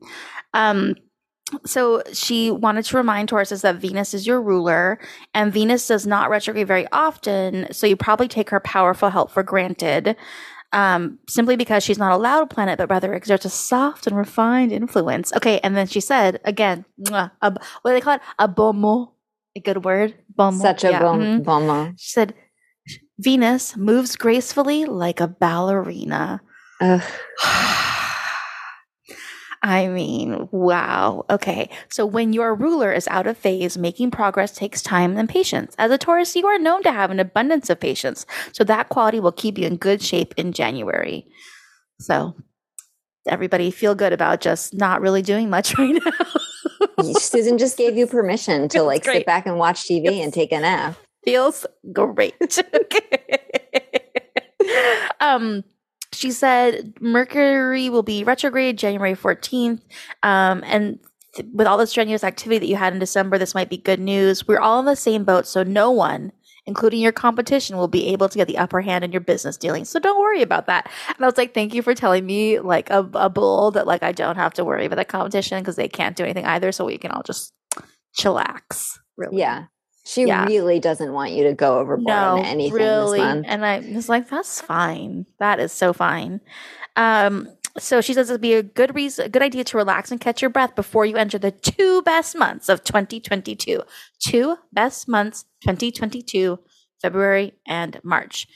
Um, 0.54 0.96
so 1.66 2.04
she 2.14 2.52
wanted 2.52 2.86
to 2.86 2.98
remind 2.98 3.30
Tauruses 3.30 3.62
that 3.64 3.78
Venus 3.78 4.14
is 4.14 4.28
your 4.28 4.42
ruler 4.42 5.00
and 5.34 5.52
Venus 5.52 5.88
does 5.88 6.06
not 6.06 6.30
retrograde 6.30 6.68
very 6.68 6.88
often. 6.92 7.68
So 7.72 7.88
you 7.88 7.96
probably 7.96 8.28
take 8.28 8.52
her 8.52 8.60
powerful 8.60 9.10
help 9.10 9.32
for 9.32 9.42
granted. 9.44 10.16
Um, 10.72 11.18
simply 11.28 11.56
because 11.56 11.84
she's 11.84 11.98
not 11.98 12.12
a 12.12 12.18
loud 12.18 12.50
planet, 12.50 12.78
but 12.78 12.90
rather 12.90 13.14
exerts 13.14 13.46
a 13.46 13.50
soft 13.50 14.06
and 14.06 14.16
refined 14.16 14.72
influence. 14.72 15.34
Okay, 15.34 15.60
and 15.64 15.76
then 15.76 15.88
she 15.88 16.00
said 16.00 16.40
again, 16.46 16.86
mwah, 17.02 17.32
a, 17.42 17.52
what 17.82 17.92
do 17.92 17.94
they 17.94 18.02
call 18.02 18.16
it? 18.16 18.22
A 18.38 18.48
bomo, 18.48 19.12
a 19.56 19.60
good 19.60 19.84
word. 19.84 20.14
Bomo. 20.38 20.62
Such 20.62 20.84
a 20.84 20.92
Yeah, 20.92 21.00
bon, 21.02 21.20
mhm. 21.20 21.44
bon 21.44 21.66
mot. 21.66 21.94
She 21.98 22.12
said, 22.12 22.36
Venus 23.18 23.76
moves 23.76 24.16
gracefully 24.16 24.86
like 24.86 25.20
a 25.20 25.28
ballerina. 25.28 26.42
I 29.62 29.88
mean, 29.88 30.48
wow. 30.52 31.26
Okay. 31.30 31.70
So 31.90 32.06
when 32.06 32.32
your 32.34 32.56
ruler 32.56 32.94
is 32.94 33.08
out 33.10 33.28
of 33.28 33.38
phase, 33.38 33.78
making 33.78 34.12
progress 34.12 34.54
takes 34.54 34.82
time 34.82 35.18
and 35.18 35.28
patience. 35.28 35.76
As 35.78 35.92
a 35.92 35.98
Taurus, 35.98 36.36
you 36.36 36.48
are 36.48 36.58
known 36.58 36.82
to 36.84 36.92
have 36.92 37.12
an 37.12 37.20
abundance 37.20 37.70
of 37.70 37.80
patience. 37.80 38.26
So 38.54 38.64
that 38.64 38.88
quality 38.90 39.20
will 39.20 39.34
keep 39.34 39.58
you 39.58 39.66
in 39.68 39.76
good 39.76 40.02
shape 40.02 40.34
in 40.38 40.54
January. 40.54 41.28
So 42.00 42.36
everybody 43.28 43.70
feel 43.70 43.96
good 43.96 44.14
about 44.14 44.40
just 44.42 44.74
not 44.74 45.02
really 45.02 45.22
doing 45.22 45.50
much 45.50 45.78
right 45.78 46.00
now. 46.06 47.14
Susan 47.20 47.58
just 47.58 47.78
gave 47.78 47.98
you 47.98 48.08
permission 48.08 48.70
to 48.70 48.78
Feels 48.78 48.88
like 48.88 49.04
great. 49.04 49.18
sit 49.18 49.26
back 49.26 49.46
and 49.46 49.58
watch 49.58 49.84
TV 49.84 50.24
and 50.24 50.34
take 50.34 50.52
a 50.54 50.60
nap. 50.62 50.96
feels 51.26 51.66
great. 51.92 52.36
okay. 52.74 53.40
um, 55.20 55.64
she 56.20 56.32
said 56.32 56.94
Mercury 57.00 57.90
will 57.90 58.04
be 58.04 58.26
retrograde 58.26 58.78
January 58.78 59.14
14th. 59.14 59.80
Um, 60.22 60.62
and 60.66 61.00
th- 61.34 61.48
with 61.54 61.66
all 61.66 61.78
the 61.78 61.88
strenuous 61.88 62.26
activity 62.26 62.60
that 62.60 62.68
you 62.68 62.76
had 62.76 62.92
in 62.92 63.00
December, 63.00 63.38
this 63.38 63.56
might 63.56 63.70
be 63.70 63.78
good 63.78 64.02
news. 64.02 64.46
We're 64.46 64.60
all 64.60 64.82
in 64.82 64.86
the 64.86 64.98
same 64.98 65.24
boat, 65.24 65.48
so 65.48 65.64
no 65.64 65.90
one, 65.92 66.34
including 66.66 67.00
your 67.00 67.14
competition, 67.14 67.78
will 67.78 67.88
be 67.88 68.08
able 68.08 68.28
to 68.28 68.38
get 68.38 68.50
the 68.50 68.58
upper 68.58 68.82
hand 68.82 69.06
in 69.06 69.14
your 69.14 69.22
business 69.22 69.56
dealings. 69.56 69.88
So 69.88 69.98
don't 69.98 70.20
worry 70.20 70.42
about 70.42 70.68
that. 70.68 70.92
And 71.08 71.24
I 71.24 71.26
was 71.26 71.38
like, 71.38 71.54
thank 71.54 71.74
you 71.74 71.82
for 71.82 71.96
telling 71.96 72.26
me 72.26 72.60
like 72.60 72.90
a, 72.90 73.10
a 73.14 73.30
bull 73.30 73.72
that 73.72 73.88
like 73.88 74.04
I 74.04 74.12
don't 74.12 74.36
have 74.36 74.54
to 74.56 74.66
worry 74.66 74.84
about 74.84 74.98
the 74.98 75.06
competition 75.06 75.60
because 75.60 75.78
they 75.78 75.88
can't 75.88 76.18
do 76.18 76.26
anything 76.26 76.46
either. 76.46 76.74
So 76.74 76.84
we 76.84 76.98
can 76.98 77.12
all 77.12 77.24
just 77.24 77.54
chillax. 78.20 79.00
Really. 79.16 79.38
Yeah. 79.38 79.68
She 80.10 80.24
Yeah. 80.24 80.46
really 80.46 80.80
doesn't 80.80 81.14
want 81.14 81.34
you 81.34 81.44
to 81.44 81.54
go 81.54 81.78
overboard 81.78 82.08
no, 82.08 82.38
in 82.38 82.46
anything 82.46 82.74
really. 82.74 83.22
And 83.22 83.64
I 83.64 83.80
was 83.94 84.10
like, 84.10 84.28
that's 84.28 84.60
fine. 84.60 85.28
That 85.38 85.60
is 85.60 85.72
so 85.72 85.94
fine. 85.94 86.42
Um, 86.96 87.48
so 87.78 88.02
she 88.02 88.16
says 88.16 88.32
it'd 88.32 88.42
be 88.42 88.56
a 88.56 88.64
good 88.64 88.96
reason, 88.96 89.28
a 89.28 89.30
good 89.30 89.44
idea 89.44 89.64
to 89.66 89.78
relax 89.78 90.10
and 90.10 90.20
catch 90.20 90.42
your 90.42 90.50
breath 90.50 90.74
before 90.76 91.06
you 91.06 91.16
enter 91.16 91.38
the 91.38 91.52
two 91.52 92.02
best 92.02 92.36
months 92.36 92.70
of 92.70 92.84
2022. 92.84 93.84
Two 94.18 94.58
best 94.74 95.08
months, 95.08 95.46
2022, 95.62 96.58
February 97.00 97.54
and 97.68 98.00
March. 98.04 98.48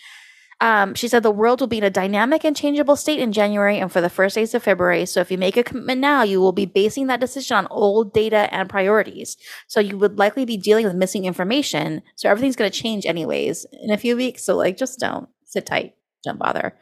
Um, 0.63 0.93
she 0.93 1.09
said 1.09 1.23
the 1.23 1.29
world 1.29 1.59
will 1.59 1.67
be 1.67 1.79
in 1.79 1.83
a 1.83 1.89
dynamic 1.89 2.45
and 2.45 2.55
changeable 2.55 2.95
state 2.95 3.19
in 3.19 3.33
January 3.33 3.79
and 3.79 3.91
for 3.91 3.99
the 3.99 4.09
first 4.09 4.35
days 4.35 4.53
of 4.53 4.63
February. 4.63 5.05
So 5.05 5.19
if 5.19 5.29
you 5.29 5.37
make 5.37 5.57
a 5.57 5.63
commitment 5.63 5.99
now, 5.99 6.23
you 6.23 6.39
will 6.39 6.53
be 6.53 6.65
basing 6.65 7.07
that 7.07 7.19
decision 7.19 7.57
on 7.57 7.67
old 7.69 8.13
data 8.13 8.47
and 8.49 8.69
priorities. 8.69 9.35
So 9.67 9.81
you 9.81 9.97
would 9.97 10.17
likely 10.17 10.45
be 10.45 10.55
dealing 10.55 10.85
with 10.85 10.95
missing 10.95 11.25
information. 11.25 12.01
So 12.15 12.29
everything's 12.29 12.55
going 12.55 12.71
to 12.71 12.81
change 12.81 13.05
anyways 13.05 13.65
in 13.73 13.91
a 13.91 13.97
few 13.97 14.15
weeks. 14.15 14.45
So 14.45 14.55
like, 14.55 14.77
just 14.77 15.01
don't 15.01 15.27
sit 15.43 15.65
tight. 15.65 15.95
Don't 16.23 16.39
bother. 16.39 16.77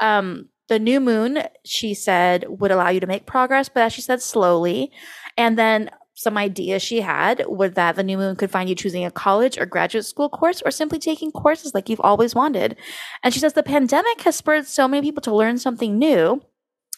Um, 0.00 0.50
the 0.68 0.78
new 0.78 1.00
moon, 1.00 1.44
she 1.64 1.94
said, 1.94 2.44
would 2.46 2.72
allow 2.72 2.90
you 2.90 3.00
to 3.00 3.06
make 3.06 3.24
progress, 3.24 3.70
but 3.70 3.84
as 3.84 3.94
she 3.94 4.02
said, 4.02 4.20
slowly. 4.20 4.92
And 5.38 5.58
then 5.58 5.88
some 6.14 6.38
ideas 6.38 6.80
she 6.82 7.00
had 7.00 7.44
were 7.48 7.68
that 7.68 7.96
the 7.96 8.02
new 8.02 8.16
moon 8.16 8.36
could 8.36 8.50
find 8.50 8.68
you 8.68 8.74
choosing 8.74 9.04
a 9.04 9.10
college 9.10 9.58
or 9.58 9.66
graduate 9.66 10.04
school 10.04 10.28
course 10.28 10.62
or 10.64 10.70
simply 10.70 10.98
taking 10.98 11.32
courses 11.32 11.74
like 11.74 11.88
you've 11.88 12.00
always 12.00 12.34
wanted. 12.34 12.76
And 13.22 13.34
she 13.34 13.40
says 13.40 13.52
the 13.52 13.64
pandemic 13.64 14.20
has 14.22 14.36
spurred 14.36 14.66
so 14.66 14.86
many 14.86 15.02
people 15.02 15.22
to 15.22 15.34
learn 15.34 15.58
something 15.58 15.98
new. 15.98 16.40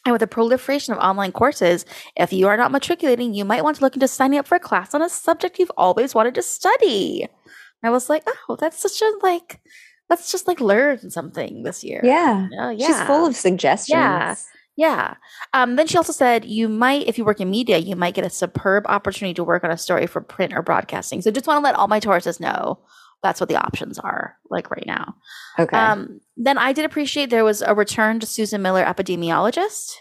And 0.05 0.13
with 0.13 0.21
the 0.21 0.27
proliferation 0.27 0.95
of 0.95 1.01
online 1.01 1.33
courses, 1.33 1.85
if 2.15 2.33
you 2.33 2.47
are 2.47 2.57
not 2.57 2.71
matriculating, 2.71 3.35
you 3.35 3.45
might 3.45 3.65
want 3.65 3.79
to 3.79 3.83
look 3.83 3.95
into 3.97 4.07
signing 4.07 4.39
up 4.39 4.47
for 4.47 4.55
a 4.55 4.61
class 4.61 4.95
on 4.95 5.03
a 5.03 5.09
subject 5.09 5.59
you've 5.59 5.73
always 5.77 6.15
wanted 6.15 6.35
to 6.37 6.43
study. 6.43 7.23
And 7.23 7.89
I 7.89 7.91
was 7.91 8.09
like, 8.09 8.23
oh, 8.49 8.57
that's 8.57 8.81
such 8.81 9.03
a 9.03 9.13
like, 9.23 9.61
let's 10.09 10.31
just 10.31 10.47
like 10.47 10.61
learn 10.61 11.11
something 11.11 11.63
this 11.63 11.83
year. 11.83 12.01
yeah. 12.05 12.71
Yeah. 12.71 12.87
She's 12.87 13.01
full 13.03 13.27
of 13.27 13.35
suggestions. 13.35 13.89
Yeah. 13.97 14.37
Yeah. 14.77 15.15
Um, 15.55 15.77
then 15.77 15.87
she 15.87 15.97
also 15.97 16.13
said 16.13 16.45
you 16.45 16.69
might, 16.69 17.07
if 17.07 17.17
you 17.17 17.25
work 17.25 17.41
in 17.41 17.51
media, 17.51 17.79
you 17.79 17.97
might 17.97 18.15
get 18.15 18.27
a 18.27 18.31
superb 18.31 18.85
opportunity 18.87 19.35
to 19.35 19.45
work 19.45 19.65
on 19.65 19.71
a 19.71 19.79
story 19.79 20.07
for 20.07 20.21
print 20.21 20.53
or 20.53 20.63
broadcasting. 20.63 21.23
So 21.23 21.31
just 21.31 21.47
want 21.47 21.59
to 21.59 21.65
let 21.65 21.75
all 21.75 21.89
my 21.89 21.99
Tauruses 21.99 22.41
know 22.41 22.79
that's 23.23 23.41
what 23.41 23.49
the 23.49 23.57
options 23.57 23.99
are 23.99 24.37
like 24.51 24.71
right 24.71 24.87
now. 24.87 25.15
Okay. 25.59 25.77
Um, 25.77 26.21
then 26.37 26.59
I 26.59 26.73
did 26.73 26.85
appreciate 26.85 27.31
there 27.31 27.45
was 27.45 27.63
a 27.63 27.75
return 27.75 28.21
to 28.21 28.27
Susan 28.27 28.61
Miller, 28.63 28.85
epidemiologist. 28.85 29.95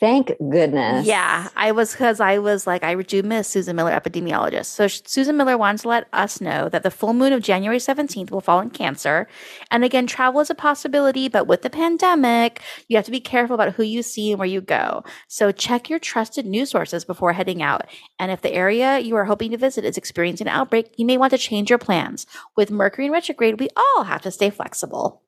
Thank 0.00 0.32
goodness. 0.50 1.06
Yeah, 1.06 1.48
I 1.56 1.72
was 1.72 1.92
because 1.92 2.20
I 2.20 2.38
was 2.38 2.66
like, 2.66 2.82
I 2.82 2.94
do 2.94 3.22
miss 3.22 3.48
Susan 3.48 3.76
Miller, 3.76 3.92
epidemiologist. 3.92 4.66
So 4.66 4.86
Susan 4.86 5.36
Miller 5.36 5.56
wants 5.56 5.82
to 5.82 5.88
let 5.88 6.08
us 6.12 6.40
know 6.40 6.68
that 6.68 6.82
the 6.82 6.90
full 6.90 7.14
moon 7.14 7.32
of 7.32 7.42
January 7.42 7.78
17th 7.78 8.30
will 8.30 8.40
fall 8.40 8.60
in 8.60 8.70
Cancer. 8.70 9.28
And 9.70 9.84
again, 9.84 10.06
travel 10.06 10.40
is 10.40 10.50
a 10.50 10.54
possibility, 10.54 11.28
but 11.28 11.46
with 11.46 11.62
the 11.62 11.70
pandemic, 11.70 12.60
you 12.88 12.96
have 12.96 13.04
to 13.04 13.10
be 13.10 13.20
careful 13.20 13.54
about 13.54 13.74
who 13.74 13.82
you 13.82 14.02
see 14.02 14.32
and 14.32 14.38
where 14.38 14.48
you 14.48 14.60
go. 14.60 15.04
So 15.28 15.52
check 15.52 15.88
your 15.88 16.00
trusted 16.00 16.44
news 16.44 16.70
sources 16.70 17.04
before 17.04 17.32
heading 17.32 17.62
out. 17.62 17.86
And 18.18 18.32
if 18.32 18.42
the 18.42 18.52
area 18.52 18.98
you 18.98 19.14
are 19.16 19.24
hoping 19.24 19.52
to 19.52 19.56
visit 19.56 19.84
is 19.84 19.96
experiencing 19.96 20.48
an 20.48 20.54
outbreak, 20.54 20.94
you 20.96 21.06
may 21.06 21.18
want 21.18 21.30
to 21.30 21.38
change 21.38 21.70
your 21.70 21.78
plans. 21.78 22.26
With 22.56 22.70
Mercury 22.70 23.06
in 23.06 23.12
retrograde, 23.12 23.60
we 23.60 23.68
all 23.76 24.04
have 24.04 24.22
to 24.22 24.30
stay 24.30 24.50
flexible. 24.50 25.22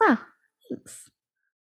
Wow. 0.00 0.18
Thanks. 0.68 1.10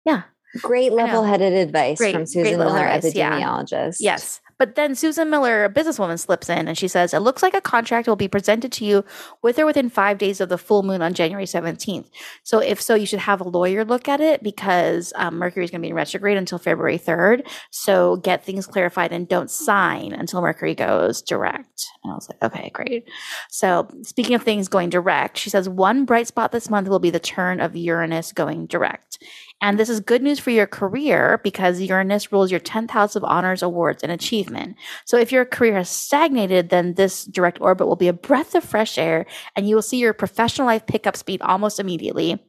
Yeah. 0.06 0.24
Great 0.60 0.92
level 0.92 1.24
headed 1.24 1.54
advice 1.54 1.98
Great- 1.98 2.14
from 2.14 2.26
Susan 2.26 2.58
Miller, 2.58 2.86
advice, 2.86 3.16
yeah. 3.16 3.40
epidemiologist. 3.40 3.98
Yes. 4.00 4.42
But 4.62 4.76
then 4.76 4.94
Susan 4.94 5.32
Miller, 5.32 5.66
a 5.66 5.74
businesswoman, 5.74 6.20
slips 6.20 6.48
in 6.48 6.68
and 6.68 6.78
she 6.78 6.88
says, 6.88 7.16
It 7.16 7.22
looks 7.22 7.42
like 7.42 7.56
a 7.56 7.62
contract 7.62 8.08
will 8.08 8.16
be 8.16 8.28
presented 8.28 8.72
to 8.74 8.86
you 8.86 9.04
with 9.42 9.58
or 9.58 9.66
within 9.66 9.90
five 9.90 10.20
days 10.20 10.40
of 10.40 10.50
the 10.50 10.58
full 10.60 10.84
moon 10.84 11.02
on 11.02 11.16
January 11.16 11.46
17th. 11.46 12.08
So, 12.44 12.60
if 12.60 12.80
so, 12.80 12.94
you 12.94 13.08
should 13.08 13.22
have 13.22 13.42
a 13.42 13.50
lawyer 13.50 13.84
look 13.84 14.08
at 14.08 14.22
it 14.22 14.44
because 14.44 15.14
um, 15.16 15.40
Mercury 15.40 15.66
is 15.66 15.72
going 15.72 15.82
to 15.82 15.86
be 15.86 15.90
in 15.90 15.96
retrograde 15.96 16.38
until 16.38 16.60
February 16.60 17.00
3rd. 17.00 17.48
So, 17.72 18.18
get 18.18 18.46
things 18.46 18.68
clarified 18.68 19.12
and 19.12 19.28
don't 19.28 19.50
sign 19.50 20.14
until 20.14 20.42
Mercury 20.42 20.76
goes 20.76 21.24
direct. 21.24 21.88
And 22.04 22.12
I 22.12 22.16
was 22.16 22.30
like, 22.30 22.44
Okay, 22.44 22.70
great. 22.72 23.10
So, 23.50 23.88
speaking 24.04 24.36
of 24.36 24.44
things 24.44 24.68
going 24.68 24.92
direct, 24.92 25.40
she 25.40 25.50
says, 25.50 25.68
One 25.68 26.06
bright 26.06 26.28
spot 26.28 26.52
this 26.52 26.70
month 26.70 26.88
will 26.88 27.00
be 27.00 27.10
the 27.10 27.20
turn 27.20 27.62
of 27.62 27.76
Uranus 27.76 28.32
going 28.32 28.68
direct. 28.68 29.18
And 29.62 29.78
this 29.80 29.90
is 29.90 30.00
good 30.00 30.24
news 30.24 30.40
for 30.40 30.50
your 30.50 30.66
career 30.66 31.40
because 31.44 31.80
Uranus 31.80 32.32
rules 32.32 32.50
your 32.50 32.60
10th 32.60 32.90
house 32.92 33.16
of 33.16 33.24
honors, 33.24 33.62
awards, 33.62 34.02
and 34.02 34.12
achievement. 34.12 34.76
So 35.06 35.18
if 35.18 35.32
your 35.32 35.46
career 35.46 35.76
has 35.76 35.90
stagnated, 35.90 36.70
then 36.70 36.96
this 36.96 37.26
direct 37.26 37.62
orbit 37.62 37.86
will 37.88 37.96
be 37.96 38.08
a 38.08 38.14
breath 38.14 38.56
of 38.56 38.64
fresh 38.64 38.98
air 38.98 39.26
and 39.56 39.70
you 39.70 39.76
will 39.76 39.82
see 39.84 39.98
your 39.98 40.14
professional 40.14 40.66
life 40.68 40.88
pick 40.88 41.06
up 41.06 41.16
speed 41.16 41.42
almost 41.44 41.80
immediately. 41.80 42.44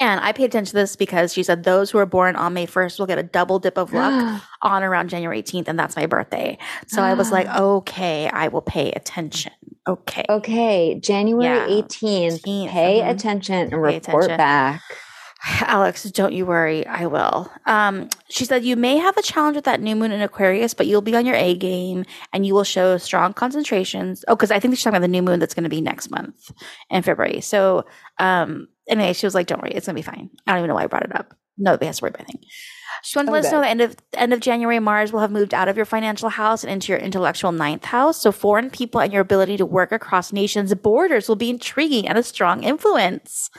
And 0.00 0.20
I 0.20 0.32
paid 0.32 0.46
attention 0.46 0.70
to 0.70 0.76
this 0.76 0.96
because 0.96 1.32
she 1.32 1.42
said 1.42 1.62
those 1.62 1.90
who 1.90 1.98
are 1.98 2.06
born 2.06 2.36
on 2.36 2.54
May 2.54 2.66
1st 2.66 2.98
will 2.98 3.06
get 3.06 3.18
a 3.18 3.22
double 3.22 3.58
dip 3.58 3.76
of 3.76 3.92
luck 3.92 4.42
on 4.62 4.82
around 4.82 5.08
January 5.10 5.42
18th, 5.42 5.68
and 5.68 5.78
that's 5.78 5.94
my 5.94 6.06
birthday. 6.06 6.56
So 6.86 7.02
I 7.02 7.14
was 7.14 7.30
like, 7.30 7.46
okay, 7.48 8.28
I 8.28 8.48
will 8.48 8.62
pay 8.62 8.90
attention. 8.92 9.52
Okay. 9.86 10.24
okay. 10.28 10.98
January 11.00 11.44
Yeah. 11.44 11.66
18th. 11.82 12.40
18th, 12.42 12.68
Pay 12.70 13.00
mhm. 13.00 13.10
attention 13.10 13.54
and 13.56 13.70
Pay 13.70 13.76
report 13.76 14.24
attention. 14.24 14.36
back. 14.38 14.82
Alex, 15.46 16.04
don't 16.04 16.32
you 16.32 16.46
worry. 16.46 16.86
I 16.86 17.06
will. 17.06 17.50
Um, 17.66 18.08
she 18.30 18.44
said, 18.44 18.64
You 18.64 18.76
may 18.76 18.96
have 18.96 19.16
a 19.16 19.22
challenge 19.22 19.56
with 19.56 19.66
that 19.66 19.80
new 19.80 19.94
moon 19.94 20.10
in 20.10 20.22
Aquarius, 20.22 20.72
but 20.72 20.86
you'll 20.86 21.02
be 21.02 21.14
on 21.14 21.26
your 21.26 21.36
A 21.36 21.54
game 21.54 22.04
and 22.32 22.46
you 22.46 22.54
will 22.54 22.64
show 22.64 22.96
strong 22.96 23.34
concentrations. 23.34 24.24
Oh, 24.26 24.36
because 24.36 24.50
I 24.50 24.58
think 24.58 24.74
she's 24.74 24.82
talking 24.82 24.96
about 24.96 25.02
the 25.02 25.08
new 25.08 25.22
moon 25.22 25.40
that's 25.40 25.54
going 25.54 25.64
to 25.64 25.70
be 25.70 25.82
next 25.82 26.10
month 26.10 26.50
in 26.88 27.02
February. 27.02 27.40
So, 27.42 27.84
um, 28.18 28.68
anyway, 28.88 29.12
she 29.12 29.26
was 29.26 29.34
like, 29.34 29.46
Don't 29.46 29.60
worry, 29.60 29.72
it's 29.72 29.86
going 29.86 29.96
to 29.96 30.02
be 30.02 30.16
fine. 30.16 30.30
I 30.46 30.52
don't 30.52 30.60
even 30.60 30.68
know 30.68 30.76
why 30.76 30.84
I 30.84 30.86
brought 30.86 31.04
it 31.04 31.14
up. 31.14 31.36
Nobody 31.58 31.86
has 31.86 31.98
to 31.98 32.04
worry 32.04 32.10
about 32.10 32.22
anything. 32.22 32.48
She 33.02 33.18
wanted 33.18 33.26
to 33.26 33.32
let 33.32 33.44
us 33.44 33.52
know 33.52 33.60
the 33.60 33.68
end 33.68 33.80
of 33.82 33.96
end 34.14 34.32
of 34.32 34.40
January, 34.40 34.78
Mars 34.78 35.12
will 35.12 35.20
have 35.20 35.30
moved 35.30 35.52
out 35.52 35.68
of 35.68 35.76
your 35.76 35.84
financial 35.84 36.30
house 36.30 36.64
and 36.64 36.72
into 36.72 36.90
your 36.90 36.98
intellectual 36.98 37.52
ninth 37.52 37.84
house. 37.84 38.22
So 38.22 38.32
foreign 38.32 38.70
people 38.70 39.00
and 39.00 39.12
your 39.12 39.20
ability 39.20 39.58
to 39.58 39.66
work 39.66 39.92
across 39.92 40.32
nations' 40.32 40.74
borders 40.74 41.28
will 41.28 41.36
be 41.36 41.50
intriguing 41.50 42.08
and 42.08 42.16
a 42.16 42.22
strong 42.22 42.62
influence. 42.62 43.50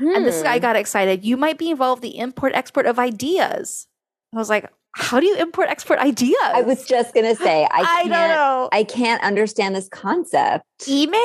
And 0.00 0.24
this 0.24 0.42
guy 0.42 0.56
Hmm. 0.56 0.62
got 0.62 0.76
excited. 0.76 1.24
You 1.24 1.36
might 1.36 1.58
be 1.58 1.70
involved 1.70 2.02
the 2.02 2.18
import 2.18 2.52
export 2.54 2.86
of 2.86 2.98
ideas. 2.98 3.86
I 4.34 4.38
was 4.38 4.48
like, 4.48 4.70
how 4.96 5.20
do 5.20 5.26
you 5.26 5.36
import 5.36 5.68
export 5.68 5.98
ideas? 5.98 6.34
I 6.42 6.62
was 6.62 6.84
just 6.86 7.14
gonna 7.14 7.34
say 7.36 7.64
I 7.70 7.80
I 7.80 7.84
can't 7.84 8.08
don't 8.10 8.28
know. 8.30 8.68
I 8.72 8.84
can't 8.84 9.22
understand 9.22 9.76
this 9.76 9.88
concept. 9.88 10.64
Email? 10.88 11.20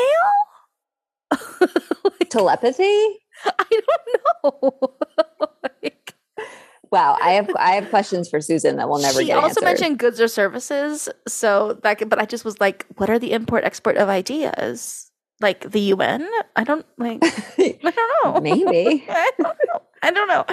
Telepathy? 2.29 3.19
I 3.45 3.65
don't 3.69 3.83
know. 4.43 4.95
Like, 5.83 6.13
Wow, 6.91 7.17
I 7.21 7.31
have 7.31 7.49
I 7.57 7.71
have 7.71 7.89
questions 7.89 8.29
for 8.29 8.39
Susan 8.39 8.77
that 8.77 8.87
will 8.87 8.99
never 8.99 9.19
she 9.19 9.27
get 9.27 9.37
also 9.37 9.61
answered. 9.61 9.63
mentioned 9.65 9.99
goods 9.99 10.21
or 10.21 10.27
services. 10.27 11.09
So 11.27 11.73
that, 11.83 12.07
but 12.07 12.19
I 12.19 12.25
just 12.25 12.45
was 12.45 12.59
like, 12.61 12.85
what 12.97 13.09
are 13.09 13.19
the 13.19 13.33
import 13.33 13.63
export 13.63 13.97
of 13.97 14.07
ideas? 14.07 15.11
Like 15.41 15.69
the 15.69 15.81
UN? 15.81 16.27
I 16.55 16.63
don't 16.63 16.85
like. 16.97 17.19
I 17.21 17.77
don't 17.81 17.95
know. 18.23 18.39
Maybe. 18.41 19.05
I 19.09 19.31
don't 19.37 19.57
know. 19.67 19.81
I 20.01 20.11
don't 20.11 20.27
know. 20.27 20.45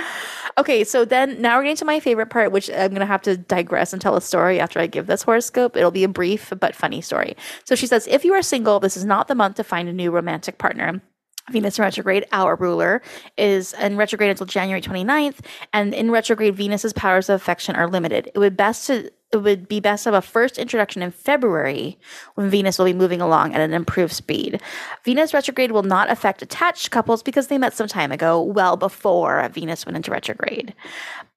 Okay, 0.58 0.82
so 0.82 1.04
then 1.04 1.40
now 1.40 1.56
we're 1.56 1.64
getting 1.64 1.76
to 1.76 1.84
my 1.84 2.00
favorite 2.00 2.30
part, 2.30 2.52
which 2.52 2.70
I'm 2.70 2.88
going 2.88 3.00
to 3.00 3.06
have 3.06 3.22
to 3.22 3.36
digress 3.36 3.92
and 3.92 4.00
tell 4.00 4.16
a 4.16 4.20
story 4.20 4.58
after 4.58 4.80
I 4.80 4.86
give 4.86 5.06
this 5.06 5.22
horoscope. 5.22 5.76
It'll 5.76 5.90
be 5.90 6.04
a 6.04 6.08
brief 6.08 6.52
but 6.58 6.74
funny 6.74 7.00
story. 7.00 7.36
So 7.64 7.74
she 7.74 7.86
says, 7.86 8.08
if 8.08 8.24
you 8.24 8.32
are 8.32 8.42
single, 8.42 8.80
this 8.80 8.96
is 8.96 9.04
not 9.04 9.28
the 9.28 9.34
month 9.34 9.56
to 9.56 9.64
find 9.64 9.88
a 9.88 9.92
new 9.92 10.10
romantic 10.10 10.58
partner. 10.58 11.02
Venus 11.50 11.78
in 11.78 11.82
retrograde, 11.82 12.24
our 12.32 12.56
ruler, 12.56 13.02
is 13.36 13.74
in 13.74 13.96
retrograde 13.96 14.30
until 14.30 14.46
January 14.46 14.80
29th, 14.80 15.40
and 15.72 15.92
in 15.92 16.10
retrograde, 16.10 16.56
Venus's 16.56 16.92
powers 16.92 17.28
of 17.28 17.40
affection 17.40 17.74
are 17.74 17.88
limited. 17.88 18.30
It 18.34 18.38
would 18.38 18.56
best 18.56 18.86
to 18.86 19.10
it 19.32 19.38
would 19.38 19.66
be 19.66 19.80
best 19.80 20.04
to 20.04 20.12
have 20.12 20.22
a 20.22 20.26
first 20.26 20.58
introduction 20.58 21.02
in 21.02 21.10
February 21.10 21.98
when 22.34 22.50
Venus 22.50 22.78
will 22.78 22.84
be 22.84 22.92
moving 22.92 23.22
along 23.22 23.54
at 23.54 23.60
an 23.62 23.72
improved 23.72 24.12
speed. 24.12 24.60
Venus 25.04 25.32
retrograde 25.32 25.72
will 25.72 25.82
not 25.82 26.10
affect 26.10 26.42
attached 26.42 26.90
couples 26.90 27.22
because 27.22 27.46
they 27.46 27.56
met 27.56 27.72
some 27.72 27.88
time 27.88 28.12
ago, 28.12 28.42
well 28.42 28.76
before 28.76 29.48
Venus 29.48 29.86
went 29.86 29.96
into 29.96 30.10
retrograde. 30.10 30.74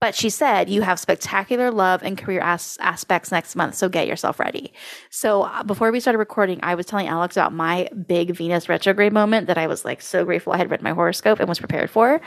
But 0.01 0.13
she 0.13 0.29
said 0.29 0.69
you 0.69 0.81
have 0.81 0.99
spectacular 0.99 1.71
love 1.71 2.03
and 2.03 2.17
career 2.17 2.41
as- 2.41 2.77
aspects 2.81 3.31
next 3.31 3.55
month, 3.55 3.75
so 3.75 3.87
get 3.87 4.07
yourself 4.07 4.39
ready. 4.39 4.73
So 5.09 5.43
uh, 5.43 5.63
before 5.63 5.91
we 5.91 6.01
started 6.01 6.19
recording, 6.19 6.59
I 6.63 6.75
was 6.75 6.85
telling 6.85 7.07
Alex 7.07 7.37
about 7.37 7.53
my 7.53 7.87
big 8.05 8.35
Venus 8.35 8.67
retrograde 8.67 9.13
moment 9.13 9.47
that 9.47 9.57
I 9.57 9.67
was 9.67 9.85
like 9.85 10.01
so 10.01 10.25
grateful 10.25 10.51
I 10.51 10.57
had 10.57 10.69
read 10.69 10.81
my 10.81 10.91
horoscope 10.91 11.39
and 11.39 11.47
was 11.47 11.59
prepared 11.59 11.89
for. 11.89 12.19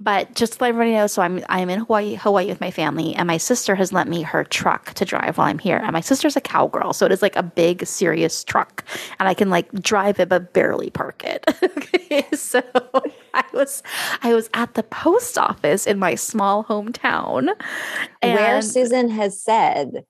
But 0.00 0.34
just 0.34 0.54
to 0.54 0.62
let 0.62 0.68
everybody 0.70 0.92
know, 0.92 1.06
so 1.06 1.20
I'm 1.20 1.44
I'm 1.48 1.68
in 1.68 1.80
Hawaii, 1.80 2.14
Hawaii 2.14 2.46
with 2.46 2.60
my 2.60 2.70
family, 2.70 3.14
and 3.14 3.26
my 3.26 3.36
sister 3.36 3.74
has 3.74 3.92
lent 3.92 4.08
me 4.08 4.22
her 4.22 4.44
truck 4.44 4.94
to 4.94 5.04
drive 5.10 5.36
while 5.36 5.48
I'm 5.48 5.58
here. 5.58 5.76
And 5.76 5.92
my 5.92 6.00
sister's 6.00 6.36
a 6.36 6.40
cowgirl, 6.40 6.92
so 6.94 7.04
it 7.04 7.12
is 7.12 7.20
like 7.20 7.36
a 7.36 7.42
big, 7.42 7.84
serious 7.86 8.42
truck, 8.44 8.84
and 9.18 9.28
I 9.28 9.34
can 9.34 9.50
like 9.50 9.70
drive 9.82 10.18
it 10.20 10.28
but 10.30 10.52
barely 10.54 10.88
park 10.90 11.22
it. 11.24 11.44
okay, 11.62 12.24
so 12.32 12.62
I 13.34 13.44
was 13.52 13.82
I 14.22 14.32
was 14.34 14.48
at 14.54 14.74
the 14.74 14.82
post 14.84 15.36
office 15.36 15.86
in 15.86 15.98
my 15.98 16.14
small 16.14 16.64
hometown, 16.64 17.48
Where 18.22 18.62
Susan 18.62 19.10
has 19.10 19.42
said 19.42 20.04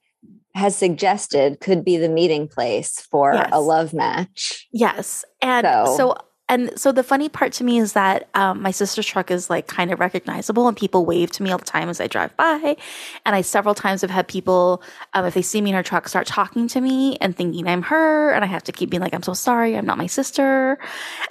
has 0.54 0.74
suggested 0.76 1.60
could 1.60 1.84
be 1.84 1.96
the 1.96 2.08
meeting 2.08 2.48
place 2.48 3.00
for 3.10 3.34
Yes. 3.34 3.48
a 3.52 3.60
love 3.60 3.94
match. 3.94 4.66
Yes. 4.72 5.24
And 5.40 5.64
So- 5.64 5.96
so, 5.96 6.14
and 6.50 6.76
so 6.78 6.90
the 6.90 7.04
funny 7.04 7.28
part 7.28 7.52
to 7.54 7.64
me 7.64 7.78
is 7.78 7.92
that 7.92 8.28
um, 8.34 8.60
my 8.60 8.72
sister's 8.72 9.06
truck 9.06 9.30
is 9.30 9.48
like 9.48 9.68
kind 9.68 9.92
of 9.92 10.00
recognizable 10.00 10.66
and 10.66 10.76
people 10.76 11.06
wave 11.06 11.30
to 11.30 11.44
me 11.44 11.52
all 11.52 11.58
the 11.58 11.64
time 11.64 11.88
as 11.88 12.00
I 12.00 12.08
drive 12.08 12.36
by. 12.36 12.76
And 13.24 13.36
I 13.36 13.40
several 13.42 13.72
times 13.72 14.00
have 14.00 14.10
had 14.10 14.26
people, 14.26 14.82
um, 15.14 15.24
if 15.26 15.34
they 15.34 15.42
see 15.42 15.60
me 15.60 15.70
in 15.70 15.76
her 15.76 15.84
truck, 15.84 16.08
start 16.08 16.26
talking 16.26 16.66
to 16.66 16.80
me 16.80 17.16
and 17.20 17.36
thinking 17.36 17.68
I'm 17.68 17.82
her. 17.82 18.32
And 18.32 18.44
I 18.44 18.48
have 18.48 18.64
to 18.64 18.72
keep 18.72 18.90
being 18.90 19.00
like, 19.00 19.14
I'm 19.14 19.22
so 19.22 19.32
sorry. 19.32 19.76
I'm 19.76 19.86
not 19.86 19.96
my 19.96 20.08
sister. 20.08 20.80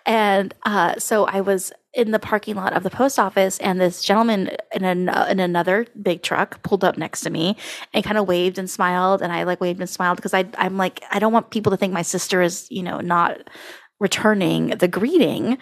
And 0.05 0.53
uh, 0.63 0.95
so 0.97 1.25
I 1.25 1.41
was 1.41 1.73
in 1.93 2.11
the 2.11 2.19
parking 2.19 2.55
lot 2.55 2.71
of 2.71 2.83
the 2.83 2.89
post 2.89 3.19
office 3.19 3.57
and 3.59 3.81
this 3.81 4.01
gentleman 4.01 4.51
in, 4.73 4.85
an, 4.85 5.09
in 5.29 5.41
another 5.41 5.85
big 6.01 6.21
truck 6.21 6.63
pulled 6.63 6.85
up 6.85 6.97
next 6.97 7.21
to 7.21 7.29
me 7.29 7.57
and 7.93 8.05
kind 8.05 8.17
of 8.17 8.27
waved 8.27 8.59
and 8.59 8.69
smiled 8.69 9.23
and 9.23 9.33
i 9.33 9.41
like 9.41 9.59
waved 9.59 9.79
and 9.79 9.89
smiled 9.89 10.15
because 10.15 10.35
i'm 10.35 10.77
like 10.77 11.01
i 11.09 11.17
don't 11.17 11.33
want 11.33 11.49
people 11.49 11.71
to 11.71 11.77
think 11.77 11.91
my 11.91 12.03
sister 12.03 12.43
is 12.43 12.67
you 12.69 12.83
know 12.83 12.99
not 12.99 13.41
returning 13.99 14.69
the 14.69 14.87
greeting. 14.87 15.57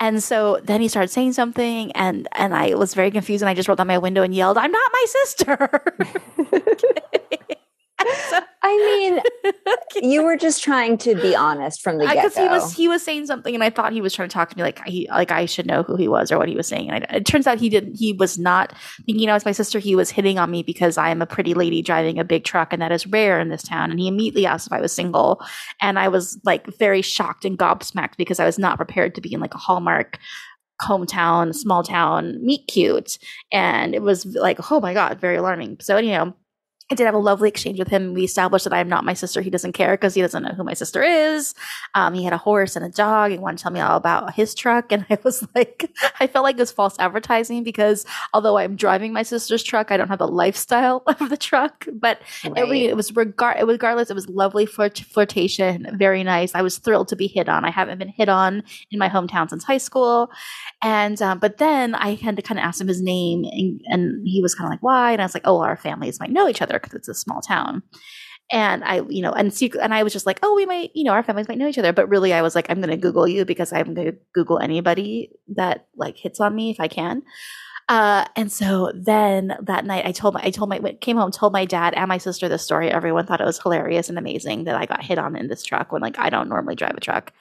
And 0.00 0.22
so 0.22 0.60
then 0.62 0.80
he 0.80 0.88
started 0.88 1.08
saying 1.08 1.32
something 1.34 1.92
and 1.92 2.28
and 2.32 2.54
i 2.54 2.74
was 2.74 2.94
very 2.94 3.10
confused 3.10 3.42
and 3.42 3.48
i 3.48 3.54
just 3.54 3.68
rolled 3.68 3.78
down 3.78 3.86
my 3.86 3.98
window 3.98 4.22
and 4.22 4.34
yelled 4.34 4.58
i'm 4.58 4.70
not 4.70 4.90
my 4.92 5.04
sister 5.08 5.84
I 8.64 9.20
mean, 9.42 9.52
you 10.12 10.22
were 10.22 10.36
just 10.36 10.62
trying 10.62 10.96
to 10.98 11.16
be 11.16 11.34
honest 11.34 11.82
from 11.82 11.98
the 11.98 12.06
get 12.06 12.14
because 12.14 12.34
go. 12.36 12.42
he 12.42 12.48
was 12.48 12.72
he 12.72 12.88
was 12.88 13.02
saying 13.02 13.26
something 13.26 13.54
and 13.54 13.64
I 13.64 13.70
thought 13.70 13.92
he 13.92 14.00
was 14.00 14.14
trying 14.14 14.28
to 14.28 14.32
talk 14.32 14.50
to 14.50 14.56
me 14.56 14.62
like 14.62 14.84
he 14.86 15.08
like 15.10 15.32
I 15.32 15.46
should 15.46 15.66
know 15.66 15.82
who 15.82 15.96
he 15.96 16.06
was 16.06 16.30
or 16.30 16.38
what 16.38 16.48
he 16.48 16.54
was 16.54 16.68
saying. 16.68 16.88
And 16.90 17.04
I, 17.04 17.16
it 17.16 17.26
turns 17.26 17.48
out 17.48 17.58
he 17.58 17.68
didn't 17.68 17.96
he 17.96 18.12
was 18.12 18.38
not 18.38 18.72
thinking 19.04 19.28
I 19.28 19.34
was 19.34 19.44
my 19.44 19.52
sister 19.52 19.80
he 19.80 19.96
was 19.96 20.10
hitting 20.10 20.38
on 20.38 20.50
me 20.50 20.62
because 20.62 20.96
I 20.96 21.10
am 21.10 21.20
a 21.20 21.26
pretty 21.26 21.54
lady 21.54 21.82
driving 21.82 22.20
a 22.20 22.24
big 22.24 22.44
truck 22.44 22.72
and 22.72 22.80
that 22.80 22.92
is 22.92 23.06
rare 23.06 23.40
in 23.40 23.48
this 23.48 23.64
town. 23.64 23.90
And 23.90 23.98
he 23.98 24.06
immediately 24.06 24.46
asked 24.46 24.68
if 24.68 24.72
I 24.72 24.80
was 24.80 24.92
single. 24.92 25.44
And 25.80 25.98
I 25.98 26.06
was 26.06 26.38
like 26.44 26.66
very 26.78 27.02
shocked 27.02 27.44
and 27.44 27.58
gobsmacked 27.58 28.16
because 28.16 28.38
I 28.38 28.44
was 28.44 28.58
not 28.58 28.76
prepared 28.76 29.16
to 29.16 29.20
be 29.20 29.32
in 29.32 29.40
like 29.40 29.54
a 29.54 29.58
Hallmark 29.58 30.18
hometown 30.80 31.54
small 31.54 31.82
town 31.82 32.44
meet 32.44 32.66
cute. 32.68 33.18
And 33.52 33.94
it 33.94 34.02
was 34.02 34.24
like 34.24 34.70
oh 34.70 34.78
my 34.78 34.94
god 34.94 35.20
very 35.20 35.36
alarming. 35.36 35.78
So 35.80 35.96
anyhow 35.96 36.34
I 36.92 36.94
did 36.94 37.06
have 37.06 37.14
a 37.14 37.18
lovely 37.18 37.48
exchange 37.48 37.78
with 37.78 37.88
him. 37.88 38.12
We 38.12 38.22
established 38.22 38.64
that 38.64 38.74
I'm 38.74 38.88
not 38.88 39.02
my 39.02 39.14
sister. 39.14 39.40
He 39.40 39.48
doesn't 39.48 39.72
care 39.72 39.92
because 39.94 40.12
he 40.14 40.20
doesn't 40.20 40.42
know 40.42 40.50
who 40.50 40.62
my 40.62 40.74
sister 40.74 41.02
is. 41.02 41.54
Um, 41.94 42.12
he 42.12 42.22
had 42.22 42.34
a 42.34 42.36
horse 42.38 42.76
and 42.76 42.84
a 42.84 42.90
dog 42.90 43.30
He 43.30 43.38
wanted 43.38 43.56
to 43.56 43.62
tell 43.62 43.72
me 43.72 43.80
all 43.80 43.96
about 43.96 44.34
his 44.34 44.54
truck. 44.54 44.92
And 44.92 45.06
I 45.10 45.16
was 45.24 45.42
like, 45.54 45.90
I 46.20 46.26
felt 46.26 46.42
like 46.42 46.56
it 46.56 46.60
was 46.60 46.70
false 46.70 46.94
advertising 46.98 47.64
because 47.64 48.04
although 48.34 48.58
I'm 48.58 48.76
driving 48.76 49.14
my 49.14 49.22
sister's 49.22 49.62
truck, 49.62 49.90
I 49.90 49.96
don't 49.96 50.08
have 50.08 50.18
the 50.18 50.28
lifestyle 50.28 51.02
of 51.06 51.30
the 51.30 51.36
truck. 51.38 51.86
But 51.94 52.20
it, 52.44 52.52
Right. 52.52 52.82
it 52.90 52.94
was 52.96 53.16
regard, 53.16 53.56
it 53.58 53.66
was 53.66 53.74
regardless, 53.76 54.10
it 54.10 54.14
was 54.14 54.28
lovely 54.28 54.66
flirt- 54.66 54.98
flirtation, 54.98 55.88
very 55.98 56.22
nice. 56.22 56.54
I 56.54 56.60
was 56.60 56.76
thrilled 56.76 57.08
to 57.08 57.16
be 57.16 57.26
hit 57.26 57.48
on. 57.48 57.64
I 57.64 57.70
haven't 57.70 57.98
been 57.98 58.08
hit 58.08 58.28
on 58.28 58.62
in 58.90 58.98
my 58.98 59.08
hometown 59.08 59.48
since 59.48 59.64
high 59.64 59.78
school. 59.78 60.30
And, 60.82 61.20
um, 61.22 61.38
but 61.38 61.56
then 61.56 61.94
I 61.94 62.16
had 62.16 62.36
to 62.36 62.42
kind 62.42 62.58
of 62.60 62.64
ask 62.64 62.80
him 62.82 62.88
his 62.88 63.00
name 63.00 63.44
and, 63.44 63.80
and 63.86 64.28
he 64.28 64.42
was 64.42 64.54
kind 64.54 64.66
of 64.66 64.72
like, 64.72 64.82
why? 64.82 65.12
And 65.12 65.22
I 65.22 65.24
was 65.24 65.32
like, 65.34 65.46
oh, 65.46 65.60
our 65.60 65.76
families 65.76 66.20
might 66.20 66.30
know 66.30 66.48
each 66.48 66.60
other 66.60 66.78
because 66.82 66.94
it's 66.94 67.08
a 67.08 67.14
small 67.14 67.40
town. 67.40 67.82
And 68.50 68.84
I, 68.84 69.00
you 69.08 69.22
know, 69.22 69.32
and 69.32 69.52
secret, 69.52 69.82
and 69.82 69.94
I 69.94 70.02
was 70.02 70.12
just 70.12 70.26
like, 70.26 70.38
oh, 70.42 70.54
we 70.54 70.66
might, 70.66 70.90
you 70.94 71.04
know, 71.04 71.12
our 71.12 71.22
families 71.22 71.48
might 71.48 71.56
know 71.56 71.68
each 71.68 71.78
other. 71.78 71.92
But 71.92 72.08
really, 72.08 72.34
I 72.34 72.42
was 72.42 72.54
like, 72.54 72.66
I'm 72.68 72.80
going 72.80 72.90
to 72.90 72.96
Google 72.98 73.26
you 73.26 73.44
because 73.44 73.72
I'm 73.72 73.94
going 73.94 74.12
to 74.12 74.18
Google 74.34 74.58
anybody 74.58 75.30
that 75.56 75.86
like 75.96 76.18
hits 76.18 76.38
on 76.38 76.54
me 76.54 76.70
if 76.70 76.78
I 76.78 76.88
can. 76.88 77.22
Uh, 77.88 78.26
and 78.36 78.52
so 78.52 78.92
then 78.94 79.56
that 79.62 79.84
night, 79.84 80.06
I 80.06 80.12
told 80.12 80.34
my, 80.34 80.42
I 80.42 80.50
told 80.50 80.68
my, 80.68 80.78
came 81.00 81.16
home, 81.16 81.30
told 81.30 81.52
my 81.52 81.64
dad 81.64 81.94
and 81.94 82.08
my 82.08 82.18
sister 82.18 82.48
this 82.48 82.62
story. 82.62 82.90
Everyone 82.90 83.26
thought 83.26 83.40
it 83.40 83.46
was 83.46 83.60
hilarious 83.60 84.08
and 84.08 84.18
amazing 84.18 84.64
that 84.64 84.76
I 84.76 84.86
got 84.86 85.02
hit 85.02 85.18
on 85.18 85.36
in 85.36 85.48
this 85.48 85.62
truck 85.62 85.90
when 85.90 86.02
like 86.02 86.18
I 86.18 86.30
don't 86.30 86.48
normally 86.48 86.74
drive 86.74 86.94
a 86.96 87.00
truck. 87.00 87.32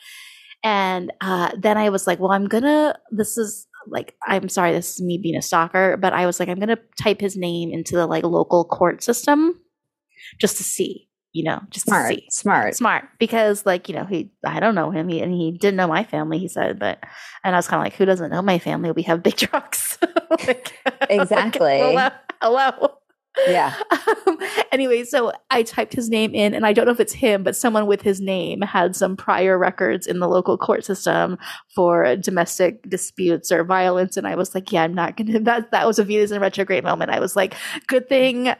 And 0.63 1.11
uh, 1.21 1.51
then 1.57 1.77
I 1.77 1.89
was 1.89 2.07
like, 2.07 2.19
well, 2.19 2.31
I'm 2.31 2.47
gonna. 2.47 2.95
This 3.11 3.37
is 3.37 3.67
like, 3.87 4.15
I'm 4.27 4.49
sorry, 4.49 4.71
this 4.71 4.95
is 4.95 5.01
me 5.01 5.17
being 5.17 5.35
a 5.35 5.41
stalker, 5.41 5.97
but 5.97 6.13
I 6.13 6.25
was 6.25 6.39
like, 6.39 6.49
I'm 6.49 6.59
gonna 6.59 6.77
type 7.01 7.19
his 7.21 7.35
name 7.37 7.71
into 7.71 7.95
the 7.95 8.07
like 8.07 8.23
local 8.23 8.65
court 8.65 9.03
system 9.03 9.59
just 10.39 10.57
to 10.57 10.63
see, 10.63 11.07
you 11.33 11.43
know, 11.43 11.61
just 11.69 11.85
smart, 11.87 12.09
to 12.11 12.15
see. 12.15 12.27
smart. 12.29 12.75
Smart 12.75 13.05
because, 13.19 13.65
like, 13.65 13.89
you 13.89 13.95
know, 13.95 14.05
he, 14.05 14.31
I 14.45 14.59
don't 14.59 14.75
know 14.75 14.91
him, 14.91 15.07
he, 15.09 15.21
and 15.21 15.33
he 15.33 15.51
didn't 15.51 15.77
know 15.77 15.87
my 15.87 16.03
family. 16.03 16.37
He 16.37 16.47
said, 16.47 16.77
but, 16.79 16.99
and 17.43 17.55
I 17.55 17.57
was 17.59 17.67
kind 17.67 17.79
of 17.81 17.85
like, 17.85 17.93
who 17.95 18.05
doesn't 18.05 18.29
know 18.31 18.41
my 18.41 18.59
family? 18.59 18.91
We 18.91 19.03
have 19.03 19.23
big 19.23 19.35
trucks. 19.37 19.97
Like- 20.47 20.73
Exactly. 21.09 21.79
hello, 21.79 22.09
hello. 22.41 22.89
Yeah. 23.47 23.75
Um, 24.27 24.37
anyway, 24.71 25.03
so 25.03 25.31
I 25.51 25.63
typed 25.63 25.93
his 25.93 26.09
name 26.09 26.33
in, 26.35 26.53
and 26.53 26.65
I 26.65 26.73
don't 26.73 26.85
know 26.85 26.91
if 26.91 26.99
it's 26.99 27.13
him, 27.13 27.43
but 27.43 27.55
someone 27.55 27.85
with 27.87 28.01
his 28.01 28.19
name 28.19 28.61
had 28.61 28.95
some 28.95 29.15
prior 29.15 29.57
records 29.57 30.05
in 30.05 30.19
the 30.19 30.27
local 30.27 30.57
court 30.57 30.83
system 30.83 31.37
for 31.73 32.15
domestic 32.15 32.87
disputes 32.89 33.51
or 33.51 33.63
violence. 33.63 34.17
And 34.17 34.27
I 34.27 34.35
was 34.35 34.53
like, 34.53 34.71
yeah, 34.71 34.83
I'm 34.83 34.93
not 34.93 35.17
gonna. 35.17 35.39
That 35.51 35.71
that 35.71 35.87
was 35.87 35.97
a 35.99 36.03
Venus 36.03 36.31
in 36.31 36.41
retrograde 36.41 36.83
moment. 36.83 37.11
I 37.11 37.19
was 37.19 37.35
like, 37.35 37.55
good 37.87 38.09
thing 38.09 38.49
uh, 38.49 38.55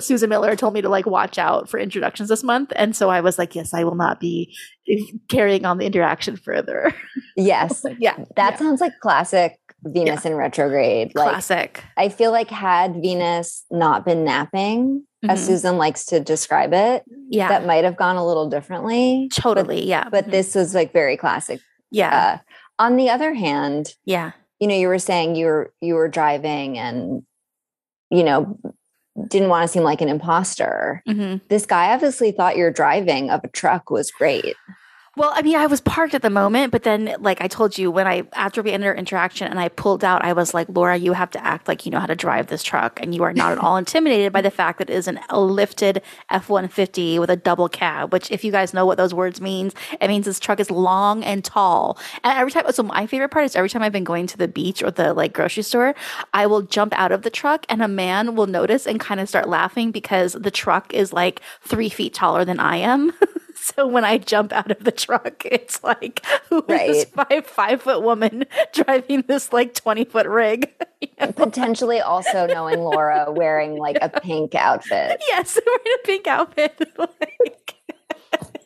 Susan 0.00 0.28
Miller 0.28 0.54
told 0.56 0.74
me 0.74 0.80
to 0.82 0.88
like 0.88 1.06
watch 1.06 1.38
out 1.38 1.68
for 1.68 1.78
introductions 1.78 2.28
this 2.28 2.42
month, 2.42 2.72
and 2.76 2.94
so 2.94 3.10
I 3.10 3.20
was 3.20 3.38
like, 3.38 3.54
yes, 3.54 3.72
I 3.74 3.84
will 3.84 3.96
not 3.96 4.20
be 4.20 4.54
carrying 5.28 5.64
on 5.64 5.78
the 5.78 5.86
interaction 5.86 6.36
further. 6.36 6.92
Yes. 7.36 7.86
yeah, 7.98 8.16
That 8.36 8.52
yeah. 8.52 8.56
sounds 8.56 8.80
like 8.82 8.92
classic 9.00 9.58
Venus 9.84 10.24
in 10.24 10.34
retrograde. 10.34 11.12
Like 11.14 11.30
Classic. 11.30 11.82
I 11.96 12.08
feel 12.08 12.32
like 12.32 12.50
had 12.50 12.94
Venus 13.02 13.64
not 13.70 14.04
been 14.04 14.24
napping, 14.24 15.04
as 15.28 15.40
Mhm. 15.42 15.46
Susan 15.46 15.78
likes 15.78 16.04
to 16.06 16.20
describe 16.20 16.72
it, 16.74 17.04
Yeah. 17.28 17.48
that 17.48 17.66
might 17.66 17.84
have 17.84 17.96
gone 17.96 18.16
a 18.16 18.26
little 18.26 18.48
differently. 18.48 19.28
totally. 19.34 19.86
yeah. 19.86 20.08
But 20.10 20.26
Mhm. 20.26 20.30
this 20.32 20.54
was 20.54 20.74
like 20.74 20.92
very 20.92 21.16
classic. 21.16 21.60
yeah. 21.90 22.38
Uh, 22.38 22.38
on 22.78 22.96
the 22.96 23.10
other 23.10 23.34
hand, 23.34 23.94
yeah. 24.04 24.32
you 24.58 24.66
know, 24.68 24.74
you 24.74 24.88
were 24.88 24.98
saying 24.98 25.34
you 25.36 25.46
were 25.46 25.72
you 25.80 25.94
were 25.94 26.08
driving 26.08 26.78
and 26.78 27.22
you 28.10 28.22
know 28.22 28.58
didn't 29.28 29.48
want 29.48 29.62
to 29.64 29.68
seem 29.68 29.82
like 29.82 30.00
an 30.00 30.08
imposter. 30.08 31.02
hmm 31.06 31.36
This 31.48 31.66
guy 31.66 31.92
obviously 31.92 32.30
thought 32.32 32.56
your 32.56 32.70
driving 32.70 33.28
of 33.30 33.40
a 33.44 33.48
truck 33.48 33.90
was 33.90 34.10
great. 34.10 34.54
Well, 35.16 35.32
I 35.34 35.42
mean, 35.42 35.56
I 35.56 35.66
was 35.66 35.80
parked 35.80 36.14
at 36.14 36.22
the 36.22 36.30
moment, 36.30 36.70
but 36.70 36.84
then, 36.84 37.16
like 37.18 37.40
I 37.40 37.48
told 37.48 37.76
you, 37.76 37.90
when 37.90 38.06
I 38.06 38.22
after 38.32 38.62
we 38.62 38.70
ended 38.70 38.86
our 38.86 38.94
interaction 38.94 39.48
and 39.48 39.58
I 39.58 39.68
pulled 39.68 40.04
out, 40.04 40.24
I 40.24 40.32
was 40.32 40.54
like, 40.54 40.68
Laura, 40.68 40.96
you 40.96 41.14
have 41.14 41.32
to 41.32 41.44
act 41.44 41.66
like 41.66 41.84
you 41.84 41.90
know 41.90 41.98
how 41.98 42.06
to 42.06 42.14
drive 42.14 42.46
this 42.46 42.62
truck, 42.62 43.00
and 43.02 43.12
you 43.12 43.24
are 43.24 43.32
not 43.32 43.50
at 43.50 43.58
all 43.58 43.76
intimidated 43.76 44.32
by 44.32 44.40
the 44.40 44.52
fact 44.52 44.78
that 44.78 44.88
it 44.88 44.92
is 44.94 45.08
an, 45.08 45.18
a 45.28 45.40
lifted 45.40 46.00
F 46.30 46.48
one 46.48 46.68
fifty 46.68 47.18
with 47.18 47.28
a 47.28 47.34
double 47.34 47.68
cab. 47.68 48.12
Which, 48.12 48.30
if 48.30 48.44
you 48.44 48.52
guys 48.52 48.72
know 48.72 48.86
what 48.86 48.98
those 48.98 49.12
words 49.12 49.40
means, 49.40 49.74
it 50.00 50.06
means 50.06 50.26
this 50.26 50.38
truck 50.38 50.60
is 50.60 50.70
long 50.70 51.24
and 51.24 51.44
tall. 51.44 51.98
And 52.22 52.38
every 52.38 52.52
time, 52.52 52.70
so 52.70 52.84
my 52.84 53.08
favorite 53.08 53.30
part 53.30 53.46
is 53.46 53.56
every 53.56 53.68
time 53.68 53.82
I've 53.82 53.90
been 53.90 54.04
going 54.04 54.28
to 54.28 54.38
the 54.38 54.46
beach 54.46 54.80
or 54.80 54.92
the 54.92 55.12
like 55.12 55.32
grocery 55.32 55.64
store, 55.64 55.96
I 56.32 56.46
will 56.46 56.62
jump 56.62 56.96
out 56.96 57.10
of 57.10 57.22
the 57.22 57.30
truck, 57.30 57.66
and 57.68 57.82
a 57.82 57.88
man 57.88 58.36
will 58.36 58.46
notice 58.46 58.86
and 58.86 59.00
kind 59.00 59.18
of 59.18 59.28
start 59.28 59.48
laughing 59.48 59.90
because 59.90 60.34
the 60.34 60.52
truck 60.52 60.94
is 60.94 61.12
like 61.12 61.42
three 61.62 61.88
feet 61.88 62.14
taller 62.14 62.44
than 62.44 62.60
I 62.60 62.76
am. 62.76 63.12
So 63.76 63.86
when 63.86 64.04
I 64.04 64.18
jump 64.18 64.52
out 64.52 64.70
of 64.70 64.82
the 64.84 64.90
truck, 64.90 65.44
it's 65.44 65.82
like 65.84 66.24
who 66.48 66.64
is 66.66 66.66
this 66.66 67.04
five 67.04 67.46
five 67.46 67.82
foot 67.82 68.02
woman 68.02 68.46
driving 68.72 69.22
this 69.28 69.52
like 69.52 69.74
twenty 69.74 70.04
foot 70.04 70.26
rig? 70.26 70.70
You 71.00 71.08
know? 71.18 71.32
Potentially 71.32 72.00
also 72.00 72.46
knowing 72.46 72.80
Laura 72.80 73.32
wearing 73.32 73.78
like 73.78 73.96
a 74.02 74.10
pink 74.10 74.54
outfit. 74.54 75.22
Yes, 75.28 75.58
wearing 75.64 75.80
a 75.98 76.06
pink 76.06 76.26
outfit. 76.26 76.78
like, 76.98 77.74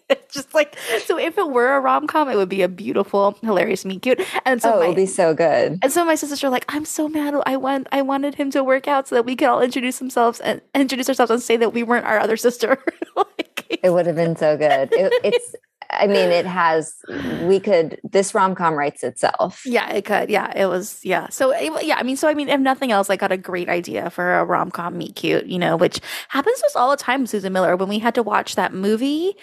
it's 0.09 0.35
just 0.35 0.53
like 0.53 0.77
so. 1.05 1.17
If 1.17 1.39
it 1.39 1.49
were 1.49 1.77
a 1.77 1.81
rom 1.81 2.09
com, 2.09 2.29
it 2.29 2.35
would 2.35 2.49
be 2.49 2.63
a 2.63 2.69
beautiful, 2.69 3.39
hilarious 3.43 3.85
meet 3.85 4.03
cute. 4.03 4.21
And 4.45 4.61
so 4.61 4.75
oh, 4.75 4.79
my, 4.81 4.85
it 4.87 4.89
would 4.89 4.97
be 4.97 5.07
so 5.07 5.33
good. 5.33 5.79
and 5.81 5.93
so 5.93 6.05
my 6.05 6.17
sisters 6.17 6.43
are 6.43 6.51
like, 6.51 6.65
I'm 6.69 6.85
so 6.85 7.09
mad. 7.09 7.35
I 7.47 7.57
want 7.57 7.87
I 7.93 8.03
wanted 8.03 8.35
him 8.35 8.51
to 8.51 8.65
work 8.65 8.89
out 8.89 9.07
so 9.07 9.15
that 9.15 9.25
we 9.25 9.37
could 9.37 9.47
all 9.47 9.63
introduce 9.63 9.99
themselves 10.01 10.41
and 10.41 10.61
introduce 10.75 11.09
ourselves 11.09 11.31
and 11.31 11.41
say 11.41 11.57
that 11.59 11.73
we 11.73 11.85
weren't 11.85 12.05
our 12.05 12.19
other 12.19 12.37
sister. 12.37 12.83
like, 13.17 13.54
It 13.85 13.91
would 13.91 14.07
have 14.07 14.17
been 14.17 14.35
so 14.35 14.57
good. 14.57 14.93
It, 14.93 15.13
it's 15.25 15.55
I 15.91 16.07
mean, 16.07 16.31
it 16.31 16.47
has 16.47 16.97
we 17.45 17.61
could 17.61 18.01
this 18.03 18.35
rom 18.35 18.55
com 18.55 18.75
writes 18.75 19.05
itself. 19.05 19.63
Yeah, 19.65 19.89
it 19.93 20.05
could. 20.05 20.29
Yeah, 20.31 20.53
it 20.57 20.67
was. 20.67 20.99
Yeah. 21.05 21.29
So, 21.29 21.51
it, 21.53 21.85
yeah, 21.85 21.97
I 21.97 22.03
mean, 22.03 22.17
so 22.17 22.27
I 22.27 22.35
mean, 22.35 22.49
if 22.49 22.59
nothing 22.59 22.91
else, 22.91 23.11
I 23.11 23.17
got 23.17 23.31
a 23.31 23.37
great 23.37 23.69
idea 23.69 24.11
for 24.11 24.35
a 24.39 24.45
rom 24.45 24.71
com 24.71 24.99
meet 24.99 25.15
cute, 25.15 25.47
you 25.47 25.59
know, 25.59 25.77
which 25.77 26.01
happens 26.29 26.59
to 26.61 26.67
us 26.67 26.75
all 26.77 26.91
the 26.91 26.97
time, 26.97 27.27
Susan 27.27 27.53
Miller, 27.53 27.77
when 27.77 27.89
we 27.89 27.99
had 28.01 28.15
to 28.17 28.23
watch 28.23 28.57
that 28.57 28.73
movie. 28.73 29.37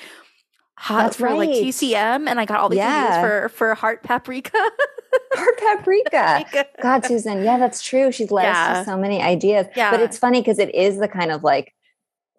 Hot 0.78 1.04
That's 1.04 1.18
for 1.18 1.34
like. 1.36 1.50
TCM, 1.50 2.28
and 2.28 2.40
I 2.40 2.46
got 2.46 2.60
all 2.60 2.68
these 2.70 2.78
Yeah. 2.78 3.06
ideas 3.08 3.22
for 3.22 3.50
for 3.50 3.76
Heart 3.76 4.04
Paprika. 4.04 4.58
Heart 5.34 5.58
paprika. 5.60 6.46
God, 6.82 7.06
Susan. 7.06 7.44
Yeah, 7.44 7.58
that's 7.60 7.82
true. 7.84 8.12
She's 8.12 8.32
led 8.32 8.48
us 8.50 8.80
to 8.80 8.86
so 8.92 8.98
many 8.98 9.22
ideas. 9.22 9.68
Yeah. 9.76 9.92
But 9.92 10.00
it's 10.02 10.18
funny 10.18 10.42
because 10.42 10.58
it 10.60 10.74
is 10.74 10.98
the 10.98 11.08
kind 11.08 11.32
of 11.32 11.44
like 11.44 11.74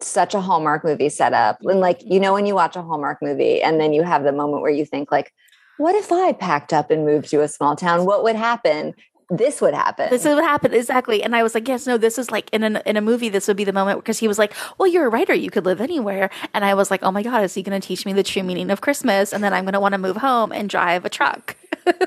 such 0.03 0.33
a 0.33 0.41
Hallmark 0.41 0.83
movie 0.83 1.09
setup. 1.09 1.57
And 1.61 1.79
like, 1.79 2.01
you 2.03 2.19
know, 2.19 2.33
when 2.33 2.45
you 2.45 2.55
watch 2.55 2.75
a 2.75 2.81
Hallmark 2.81 3.21
movie 3.21 3.61
and 3.61 3.79
then 3.79 3.93
you 3.93 4.03
have 4.03 4.23
the 4.23 4.31
moment 4.31 4.61
where 4.61 4.71
you 4.71 4.85
think, 4.85 5.11
like, 5.11 5.33
what 5.77 5.95
if 5.95 6.11
I 6.11 6.33
packed 6.33 6.73
up 6.73 6.91
and 6.91 7.05
moved 7.05 7.29
to 7.29 7.41
a 7.41 7.47
small 7.47 7.75
town? 7.75 8.05
What 8.05 8.23
would 8.23 8.35
happen? 8.35 8.93
This 9.29 9.61
would 9.61 9.73
happen. 9.73 10.09
This 10.09 10.25
would 10.25 10.43
happen 10.43 10.73
exactly, 10.73 11.23
and 11.23 11.35
I 11.35 11.41
was 11.43 11.55
like, 11.55 11.67
"Yes, 11.67 11.87
no, 11.87 11.97
this 11.97 12.19
is 12.19 12.29
like 12.29 12.49
in 12.51 12.63
a 12.63 12.81
in 12.85 12.97
a 12.97 13.01
movie. 13.01 13.29
This 13.29 13.47
would 13.47 13.57
be 13.57 13.63
the 13.63 13.73
moment 13.73 13.99
because 13.99 14.19
he 14.19 14.27
was 14.27 14.37
like, 14.37 14.53
"Well, 14.77 14.87
you're 14.87 15.07
a 15.07 15.09
writer; 15.09 15.33
you 15.33 15.49
could 15.49 15.65
live 15.65 15.81
anywhere." 15.81 16.29
And 16.53 16.63
I 16.63 16.73
was 16.73 16.91
like, 16.91 17.01
"Oh 17.03 17.11
my 17.11 17.23
god, 17.23 17.43
is 17.43 17.53
he 17.53 17.63
going 17.63 17.79
to 17.79 17.85
teach 17.85 18.05
me 18.05 18.13
the 18.13 18.21
true 18.21 18.43
meaning 18.43 18.69
of 18.69 18.81
Christmas?" 18.81 19.33
And 19.33 19.43
then 19.43 19.53
I'm 19.53 19.63
going 19.63 19.73
to 19.73 19.79
want 19.79 19.93
to 19.93 19.97
move 19.97 20.17
home 20.17 20.51
and 20.51 20.69
drive 20.69 21.05
a 21.05 21.09
truck. 21.09 21.55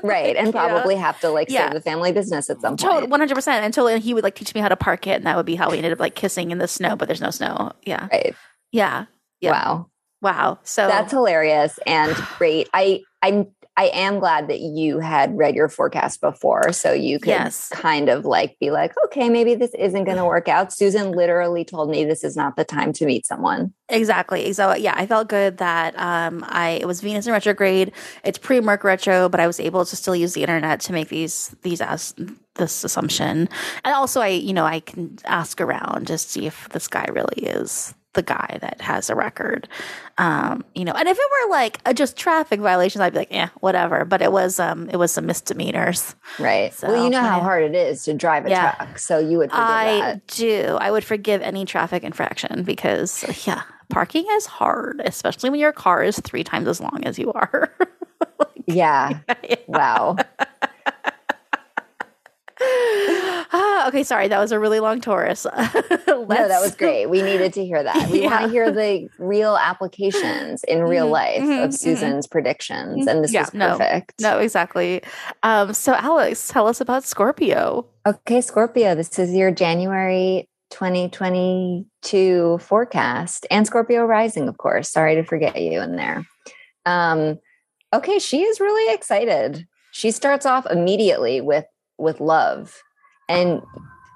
Right. 0.03 0.35
And 0.35 0.47
Yeah. 0.53 0.67
probably 0.67 0.95
have 0.95 1.19
to 1.21 1.29
like 1.29 1.49
Yeah. 1.49 1.65
save 1.67 1.73
the 1.73 1.81
family 1.81 2.11
business 2.11 2.49
at 2.49 2.61
some 2.61 2.77
point. 2.77 3.09
One 3.09 3.19
hundred 3.19 3.35
percent. 3.35 3.65
Until 3.65 3.87
he 3.87 4.13
would 4.13 4.23
like 4.23 4.35
teach 4.35 4.53
me 4.55 4.61
how 4.61 4.69
to 4.69 4.75
park 4.75 5.07
it, 5.07 5.17
and 5.17 5.25
that 5.25 5.35
would 5.37 5.45
be 5.45 5.55
how 5.55 5.69
we 5.69 5.77
ended 5.77 5.91
up 5.93 5.99
like 5.99 6.15
kissing 6.15 6.51
in 6.51 6.57
the 6.57 6.67
snow. 6.67 6.95
But 6.95 7.07
there's 7.07 7.21
no 7.21 7.31
snow. 7.31 7.71
Yeah, 7.85 8.07
Right. 8.11 8.35
yeah, 8.71 9.05
yeah. 9.41 9.51
Wow. 9.51 9.89
Wow. 10.21 10.59
So 10.63 10.87
That's 10.87 11.11
hilarious 11.11 11.79
and 11.85 12.15
great. 12.37 12.69
I 12.73 13.01
I'm 13.21 13.47
I 13.77 13.85
am 13.93 14.17
glad 14.19 14.47
that 14.49 14.59
you 14.59 14.99
had 14.99 15.37
read 15.37 15.53
your 15.55 15.69
forecast 15.69 16.19
before 16.19 16.73
so 16.73 16.91
you 16.93 17.19
could 17.19 17.29
Yes. 17.29 17.69
kind 17.69 18.09
of 18.09 18.25
like 18.25 18.57
be 18.59 18.71
like, 18.71 18.93
okay, 19.05 19.29
maybe 19.29 19.53
this 19.55 19.71
isn't 19.75 20.03
going 20.05 20.17
to 20.23 20.25
work 20.25 20.47
out. 20.47 20.73
Susan 20.73 21.11
literally 21.11 21.63
told 21.63 21.89
me 21.91 22.03
this 22.03 22.23
is 22.23 22.35
not 22.35 22.55
the 22.55 22.65
time 22.65 22.91
to 22.93 23.05
meet 23.05 23.25
someone. 23.25 23.73
exactly. 23.89 24.51
So 24.53 24.73
yeah, 24.75 24.93
I 24.97 25.05
felt 25.05 25.29
good 25.29 25.57
that 25.59 25.97
um 25.99 26.43
I 26.47 26.79
it 26.81 26.87
was 26.87 27.01
Venus 27.01 27.27
in 27.27 27.33
retrograde. 27.33 27.91
It's 28.23 28.37
pre 28.39 28.59
Merc 28.61 28.83
retro, 28.83 29.29
but 29.29 29.39
I 29.39 29.47
was 29.47 29.59
able 29.59 29.85
to 29.85 29.95
still 29.95 30.15
use 30.15 30.33
the 30.33 30.41
internet 30.41 30.79
to 30.81 30.91
make 30.93 31.09
these 31.09 31.55
these 31.61 31.79
as 31.79 32.13
this 32.55 32.83
assumption. 32.83 33.47
And 33.85 33.93
also, 33.93 34.21
I 34.21 34.29
you 34.29 34.53
know 34.53 34.65
I 34.65 34.79
can 34.79 35.17
ask 35.25 35.61
around 35.61 36.07
to 36.07 36.17
see 36.17 36.47
if 36.47 36.67
this 36.69 36.87
guy 36.87 37.05
really 37.11 37.43
is 37.43 37.93
the 38.17 38.23
guy 38.23 38.57
that 38.59 38.81
has 38.81 39.09
a 39.09 39.15
record. 39.15 39.69
Um, 40.17 40.65
you 40.75 40.83
know, 40.83 40.91
and 40.93 41.07
if 41.07 41.17
it 41.17 41.31
were 41.45 41.51
like 41.51 41.79
uh, 41.85 41.93
just 41.93 42.17
traffic 42.17 42.59
violations, 42.59 42.99
I'd 43.01 43.13
be 43.13 43.19
like, 43.19 43.31
yeah, 43.31 43.49
whatever. 43.61 44.03
But 44.03 44.21
it 44.21 44.31
was 44.33 44.59
um 44.59 44.89
it 44.89 44.97
was 44.97 45.11
some 45.13 45.25
misdemeanors. 45.25 46.15
Right. 46.39 46.73
So, 46.73 46.87
well, 46.89 47.03
you 47.05 47.09
know 47.11 47.21
how 47.21 47.39
hard 47.39 47.63
it 47.63 47.75
is 47.75 48.03
to 48.03 48.13
drive 48.13 48.45
a 48.45 48.49
Yeah. 48.49 48.71
truck. 48.75 48.99
So 48.99 49.19
you 49.19 49.37
would 49.37 49.51
forgive 49.51 49.65
I 49.69 49.99
that. 50.01 50.27
do. 50.27 50.77
I 50.81 50.91
would 50.91 51.05
forgive 51.05 51.41
any 51.41 51.63
traffic 51.65 52.03
infraction 52.03 52.63
because, 52.63 53.23
yeah, 53.47 53.61
parking 53.89 54.25
is 54.31 54.45
hard, 54.47 55.01
especially 55.05 55.49
when 55.51 55.59
your 55.59 55.71
car 55.71 56.03
is 56.03 56.19
three 56.19 56.43
times 56.43 56.67
as 56.67 56.81
long 56.81 57.03
as 57.05 57.17
you 57.17 57.31
are. 57.33 57.71
Yeah. 58.67 59.19
Wow. 59.67 60.17
Ah, 62.59 63.87
okay, 63.87 64.03
sorry, 64.03 64.27
that 64.27 64.39
was 64.39 64.51
a 64.51 64.59
really 64.59 64.79
long 64.79 64.99
Taurus. 65.01 65.45
No, 66.07 66.25
that 66.47 66.61
was 66.61 66.75
great. 66.75 67.05
We 67.09 67.21
needed 67.21 67.53
to 67.53 67.63
hear 67.65 67.81
that. 67.81 68.09
We 68.09 68.21
want 68.27 68.43
to 68.43 68.49
hear 68.49 68.69
the 68.71 69.07
real 69.17 69.55
applications 69.55 70.63
in 70.65 70.83
real 70.83 71.07
Mhm, 71.07 71.11
life 71.11 71.41
mhm, 71.43 71.63
of 71.63 71.69
mhm. 71.69 71.73
Susan's 71.77 72.27
predictions. 72.27 73.07
And 73.07 73.23
this 73.23 73.31
Yeah, 73.31 73.41
was 73.43 73.53
no, 73.53 73.77
perfect. 73.77 74.19
No, 74.19 74.39
exactly. 74.39 75.01
Um, 75.43 75.73
so, 75.73 75.93
Alex, 75.93 76.49
tell 76.49 76.67
us 76.67 76.81
about 76.81 77.03
Scorpio. 77.05 77.85
Okay, 78.05 78.41
Scorpio, 78.41 78.93
this 78.95 79.17
is 79.19 79.33
your 79.33 79.51
January 79.51 80.49
2022 80.71 82.57
forecast 82.59 83.47
and 83.49 83.65
Scorpio 83.65 84.03
rising, 84.05 84.47
of 84.49 84.57
course. 84.57 84.89
Sorry 84.89 85.15
to 85.15 85.23
forget 85.23 85.61
you 85.61 85.81
in 85.81 85.95
there. 85.95 86.25
Um, 86.85 87.39
okay, 87.93 88.19
she 88.19 88.41
is 88.43 88.59
really 88.59 88.93
excited. 88.93 89.65
She 89.91 90.11
starts 90.11 90.45
off 90.45 90.65
immediately 90.69 91.41
with 91.41 91.65
with 91.97 92.19
love. 92.19 92.81
And 93.29 93.61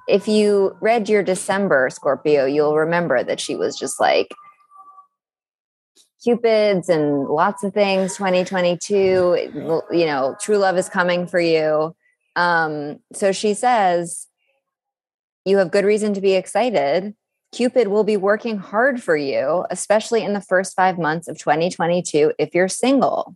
if 0.07 0.27
you 0.27 0.75
read 0.81 1.09
your 1.09 1.23
December 1.23 1.89
Scorpio, 1.89 2.45
you'll 2.45 2.75
remember 2.75 3.23
that 3.23 3.39
she 3.39 3.55
was 3.55 3.77
just 3.77 3.99
like 3.99 4.27
cupids 6.23 6.87
and 6.87 7.25
lots 7.25 7.63
of 7.63 7.73
things 7.73 8.15
2022 8.15 9.81
you 9.91 10.05
know 10.05 10.35
true 10.39 10.57
love 10.57 10.77
is 10.77 10.89
coming 10.89 11.25
for 11.25 11.39
you. 11.39 11.95
Um 12.35 12.99
so 13.13 13.31
she 13.31 13.53
says 13.53 14.27
you 15.45 15.57
have 15.57 15.71
good 15.71 15.85
reason 15.85 16.13
to 16.13 16.21
be 16.21 16.33
excited. 16.33 17.15
Cupid 17.51 17.87
will 17.87 18.03
be 18.03 18.17
working 18.17 18.57
hard 18.57 19.01
for 19.01 19.17
you 19.17 19.65
especially 19.71 20.23
in 20.23 20.33
the 20.33 20.41
first 20.41 20.75
5 20.75 20.99
months 20.99 21.27
of 21.27 21.37
2022 21.37 22.33
if 22.37 22.53
you're 22.53 22.67
single 22.67 23.35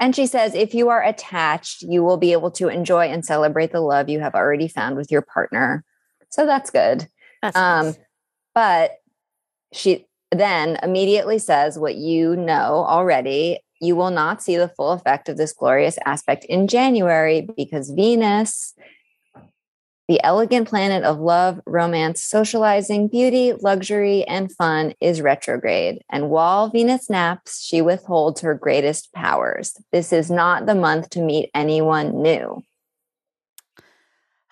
and 0.00 0.14
she 0.14 0.26
says 0.26 0.54
if 0.54 0.74
you 0.74 0.88
are 0.88 1.02
attached 1.02 1.82
you 1.82 2.02
will 2.02 2.16
be 2.16 2.32
able 2.32 2.50
to 2.50 2.68
enjoy 2.68 3.06
and 3.06 3.24
celebrate 3.24 3.72
the 3.72 3.80
love 3.80 4.08
you 4.08 4.20
have 4.20 4.34
already 4.34 4.68
found 4.68 4.96
with 4.96 5.10
your 5.10 5.22
partner 5.22 5.84
so 6.30 6.46
that's 6.46 6.70
good 6.70 7.08
That's 7.42 7.56
um, 7.56 7.86
nice. 7.86 7.98
but 8.54 8.90
she 9.72 10.06
then 10.32 10.78
immediately 10.82 11.38
says 11.38 11.78
what 11.78 11.96
you 11.96 12.36
know 12.36 12.84
already. 12.86 13.60
You 13.80 13.94
will 13.94 14.10
not 14.10 14.42
see 14.42 14.56
the 14.56 14.68
full 14.68 14.92
effect 14.92 15.28
of 15.28 15.36
this 15.36 15.52
glorious 15.52 15.98
aspect 16.06 16.44
in 16.46 16.66
January 16.66 17.46
because 17.56 17.90
Venus, 17.90 18.74
the 20.08 20.22
elegant 20.24 20.68
planet 20.68 21.02
of 21.02 21.18
love, 21.18 21.60
romance, 21.66 22.22
socializing, 22.22 23.08
beauty, 23.08 23.54
luxury, 23.60 24.24
and 24.24 24.52
fun, 24.52 24.94
is 25.00 25.20
retrograde. 25.20 26.00
And 26.10 26.30
while 26.30 26.68
Venus 26.70 27.10
naps, 27.10 27.60
she 27.64 27.82
withholds 27.82 28.40
her 28.40 28.54
greatest 28.54 29.12
powers. 29.12 29.76
This 29.90 30.12
is 30.12 30.30
not 30.30 30.66
the 30.66 30.76
month 30.76 31.10
to 31.10 31.20
meet 31.20 31.50
anyone 31.54 32.22
new. 32.22 32.62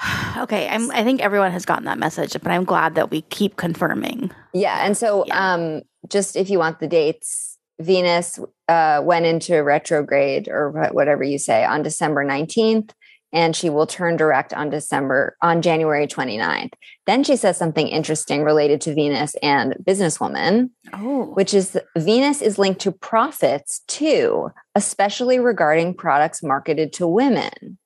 okay, 0.39 0.69
I'm, 0.69 0.91
I 0.91 1.05
think 1.05 1.21
everyone 1.21 1.53
has 1.53 1.65
gotten 1.65 1.85
that 1.85 1.99
message, 1.99 2.33
but 2.33 2.49
I'm 2.51 2.65
glad 2.65 2.97
that 2.97 3.11
we 3.11 3.23
keep 3.23 3.57
confirming. 3.57 4.33
Yeah, 4.53 4.85
and 4.85 4.97
so 4.97 5.25
Yeah. 5.27 5.55
um 5.55 5.83
just 6.09 6.37
if 6.37 6.51
you 6.51 6.59
want 6.59 6.81
the 6.81 6.89
dates, 6.89 7.59
Venus 7.81 8.39
uh 8.69 9.01
went 9.05 9.27
into 9.27 9.63
retrograde 9.63 10.49
or 10.49 10.91
whatever 10.93 11.23
you 11.23 11.39
say 11.39 11.65
on 11.65 11.83
December 11.83 12.25
19th 12.25 12.91
and 13.35 13.55
she 13.55 13.69
will 13.69 13.87
turn 13.87 14.17
direct 14.17 14.55
on 14.55 14.71
December 14.71 15.37
on 15.43 15.61
January 15.61 16.07
29th. 16.07 16.73
Then 17.07 17.25
she 17.25 17.37
says 17.37 17.59
something 17.59 17.89
interesting 17.89 18.45
related 18.45 18.81
to 18.83 18.95
Venus 18.95 19.35
and 19.43 19.75
businesswoman, 19.83 20.71
Oh, 20.95 21.27
which 21.35 21.53
is 21.53 21.79
Venus 21.99 22.41
is 22.41 22.59
linked 22.59 22.81
to 22.83 22.93
profits 22.93 23.81
too, 23.89 24.51
especially 24.75 25.41
regarding 25.41 25.95
products 25.95 26.43
marketed 26.43 26.93
to 26.95 27.07
women. 27.07 27.79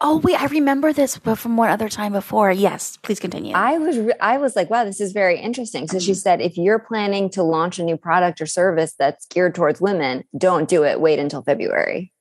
oh 0.00 0.18
wait, 0.18 0.38
I 0.38 0.46
remember 0.46 0.92
this, 0.92 1.16
but 1.16 1.36
from 1.36 1.56
one 1.56 1.70
other 1.70 1.88
time 1.88 2.12
before. 2.12 2.50
Yes, 2.52 2.98
please 3.02 3.20
continue. 3.20 3.54
I 3.54 3.78
was 3.78 3.96
re- 3.96 4.20
I 4.20 4.38
was 4.38 4.56
like, 4.56 4.68
wow, 4.70 4.84
this 4.84 5.00
is 5.00 5.12
very 5.12 5.38
interesting. 5.38 5.86
So 5.88 5.98
she 5.98 6.10
mm-hmm. 6.10 6.18
said, 6.18 6.40
if 6.40 6.58
you're 6.58 6.80
planning 6.80 7.30
to 7.30 7.42
launch 7.42 7.78
a 7.78 7.84
new 7.84 7.96
product 7.96 8.40
or 8.40 8.46
service 8.46 8.94
that's 8.98 9.24
geared 9.26 9.54
towards 9.54 9.80
women, 9.80 10.24
don't 10.36 10.68
do 10.68 10.84
it. 10.84 11.00
Wait 11.00 11.20
until 11.20 11.42
February. 11.42 12.12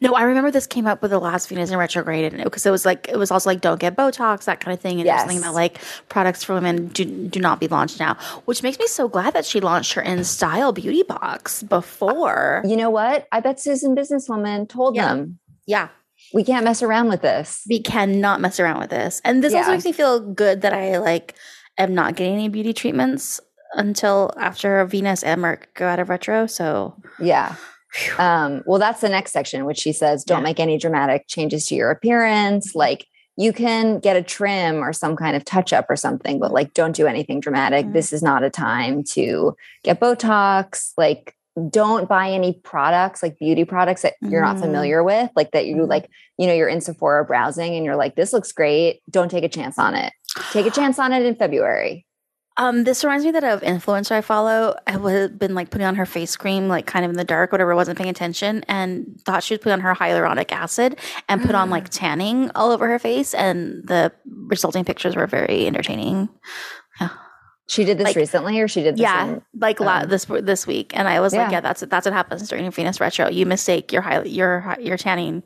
No, 0.00 0.14
I 0.14 0.22
remember 0.22 0.50
this 0.50 0.66
came 0.66 0.86
up 0.86 1.02
with 1.02 1.10
the 1.10 1.18
last 1.18 1.48
Venus 1.48 1.70
in 1.70 1.78
retrograde, 1.78 2.32
and 2.32 2.42
because 2.44 2.64
it 2.66 2.70
was 2.70 2.84
like 2.84 3.08
it 3.08 3.16
was 3.16 3.30
also 3.30 3.50
like 3.50 3.60
don't 3.60 3.80
get 3.80 3.96
Botox, 3.96 4.44
that 4.44 4.60
kind 4.60 4.74
of 4.74 4.80
thing, 4.80 5.00
and 5.00 5.08
it 5.08 5.12
was 5.12 5.20
something 5.20 5.36
Yes. 5.38 5.44
that 5.46 5.54
like 5.54 5.78
products 6.08 6.44
for 6.44 6.54
women 6.54 6.88
do 6.88 7.04
do 7.04 7.40
not 7.40 7.60
be 7.60 7.68
launched 7.68 7.98
now, 8.00 8.14
which 8.44 8.62
makes 8.62 8.78
me 8.78 8.86
so 8.86 9.08
glad 9.08 9.34
that 9.34 9.44
she 9.44 9.60
launched 9.60 9.94
her 9.94 10.02
InStyle 10.02 10.74
beauty 10.74 11.02
box 11.02 11.62
before. 11.62 12.62
You 12.66 12.76
know 12.76 12.90
what? 12.90 13.26
I 13.32 13.40
bet 13.40 13.58
Susan 13.60 13.94
Businesswoman 13.96 14.68
told 14.68 14.94
Yeah. 14.94 15.08
them 15.08 15.38
Yeah, 15.66 15.88
we 16.32 16.44
can't 16.44 16.64
mess 16.64 16.82
around 16.82 17.08
with 17.08 17.22
this. 17.22 17.62
we 17.68 17.80
cannot 17.80 18.40
mess 18.40 18.60
around 18.60 18.80
with 18.80 18.90
this. 18.90 19.20
And 19.24 19.42
this 19.42 19.52
also 19.54 19.70
makes 19.72 19.84
me 19.84 19.92
feel 19.92 20.20
good 20.20 20.62
that 20.62 20.72
I 20.72 20.98
like 20.98 21.34
am 21.78 21.94
not 21.94 22.14
getting 22.16 22.34
any 22.34 22.48
beauty 22.48 22.72
treatments 22.72 23.40
until 23.74 24.32
after 24.38 24.84
Venus 24.84 25.22
and 25.22 25.40
Merc 25.42 25.74
go 25.74 25.86
out 25.88 25.98
of 25.98 26.08
retro. 26.08 26.46
So 26.46 26.94
Yeah. 27.18 27.54
Um, 28.18 28.62
well, 28.66 28.78
that's 28.78 29.00
the 29.00 29.08
next 29.08 29.32
section, 29.32 29.64
which 29.64 29.78
she 29.78 29.92
says, 29.92 30.24
don't 30.24 30.38
Yeah. 30.38 30.44
make 30.44 30.60
any 30.60 30.78
dramatic 30.78 31.26
changes 31.28 31.66
to 31.66 31.74
your 31.74 31.90
appearance. 31.90 32.74
Like 32.74 33.06
you 33.36 33.52
can 33.52 33.98
get 33.98 34.16
a 34.16 34.22
trim 34.22 34.82
or 34.82 34.92
some 34.92 35.14
kind 35.16 35.36
of 35.36 35.44
touch 35.44 35.72
up 35.72 35.86
or 35.90 35.96
something, 35.96 36.38
but 36.38 36.52
like 36.52 36.72
don't 36.72 36.96
do 36.96 37.06
anything 37.06 37.40
dramatic. 37.40 37.86
Mhm. 37.86 37.92
This 37.92 38.12
is 38.12 38.22
not 38.22 38.42
a 38.42 38.50
time 38.50 39.02
to 39.12 39.54
get 39.84 40.00
Botox. 40.00 40.92
Like 40.96 41.34
don't 41.70 42.08
buy 42.08 42.30
any 42.30 42.52
products, 42.64 43.22
like 43.22 43.38
beauty 43.38 43.64
products 43.64 44.02
that 44.02 44.14
you're 44.20 44.42
not 44.42 44.56
Mhm. 44.56 44.60
familiar 44.60 45.02
with, 45.02 45.30
like 45.36 45.50
that 45.52 45.66
you 45.66 45.76
Mhm. 45.76 45.88
like, 45.88 46.08
you 46.38 46.46
know, 46.46 46.52
you're 46.54 46.68
in 46.68 46.80
Sephora 46.80 47.24
browsing 47.24 47.74
and 47.74 47.84
you're 47.84 47.96
like, 47.96 48.14
this 48.14 48.32
looks 48.32 48.52
great. 48.52 49.00
Don't 49.10 49.30
take 49.30 49.44
a 49.44 49.48
chance 49.48 49.78
on 49.78 49.94
it. 49.94 50.12
Take 50.52 50.66
a 50.66 50.70
chance 50.70 50.98
on 50.98 51.12
it 51.12 51.24
in 51.24 51.34
February. 51.34 52.05
Um, 52.58 52.84
this 52.84 53.04
reminds 53.04 53.24
me 53.26 53.32
that 53.32 53.44
of 53.44 53.60
influencer 53.60 54.12
I 54.12 54.20
follow 54.22 54.74
I 54.86 54.96
would 54.96 55.12
have 55.14 55.38
been 55.38 55.54
like 55.54 55.68
putting 55.70 55.86
on 55.86 55.94
her 55.96 56.06
face 56.06 56.36
cream, 56.36 56.68
like 56.68 56.86
kind 56.86 57.04
of 57.04 57.10
in 57.10 57.16
the 57.16 57.24
dark, 57.24 57.52
whatever, 57.52 57.74
wasn't 57.74 57.98
paying 57.98 58.08
attention, 58.10 58.64
and 58.66 59.20
thought 59.26 59.42
she 59.42 59.52
was 59.54 59.58
putting 59.58 59.74
on 59.74 59.80
her 59.80 59.94
hyaluronic 59.94 60.50
acid 60.52 60.98
and 61.28 61.42
put 61.42 61.54
on 61.54 61.68
like 61.68 61.88
tanning 61.90 62.50
all 62.54 62.70
over 62.72 62.88
her 62.88 62.98
face, 62.98 63.34
and 63.34 63.86
the 63.86 64.10
resulting 64.46 64.84
pictures 64.84 65.14
were 65.16 65.26
very 65.26 65.66
entertaining. 65.66 66.28
She 67.68 67.84
did 67.84 67.98
this 67.98 68.04
Like- 68.04 68.16
recently 68.16 68.60
or 68.60 68.68
she 68.68 68.84
did 68.84 68.94
this 68.94 69.00
Yeah, 69.00 69.26
in- 69.26 69.42
like 69.58 69.80
la- 69.80 70.02
um, 70.02 70.08
this 70.08 70.24
this 70.24 70.68
week, 70.68 70.92
and 70.96 71.08
I 71.08 71.18
was 71.18 71.32
like, 71.32 71.46
Yeah. 71.50 71.56
yeah, 71.56 71.60
that's 71.60 71.80
that's 71.80 72.06
what 72.06 72.12
happens 72.14 72.48
during 72.48 72.70
Venus 72.70 73.00
retro. 73.00 73.28
You 73.28 73.44
mistake 73.44 73.92
your 73.92 74.02
high 74.02 74.22
your 74.22 74.76
your 74.78 74.96
tanning 74.96 75.42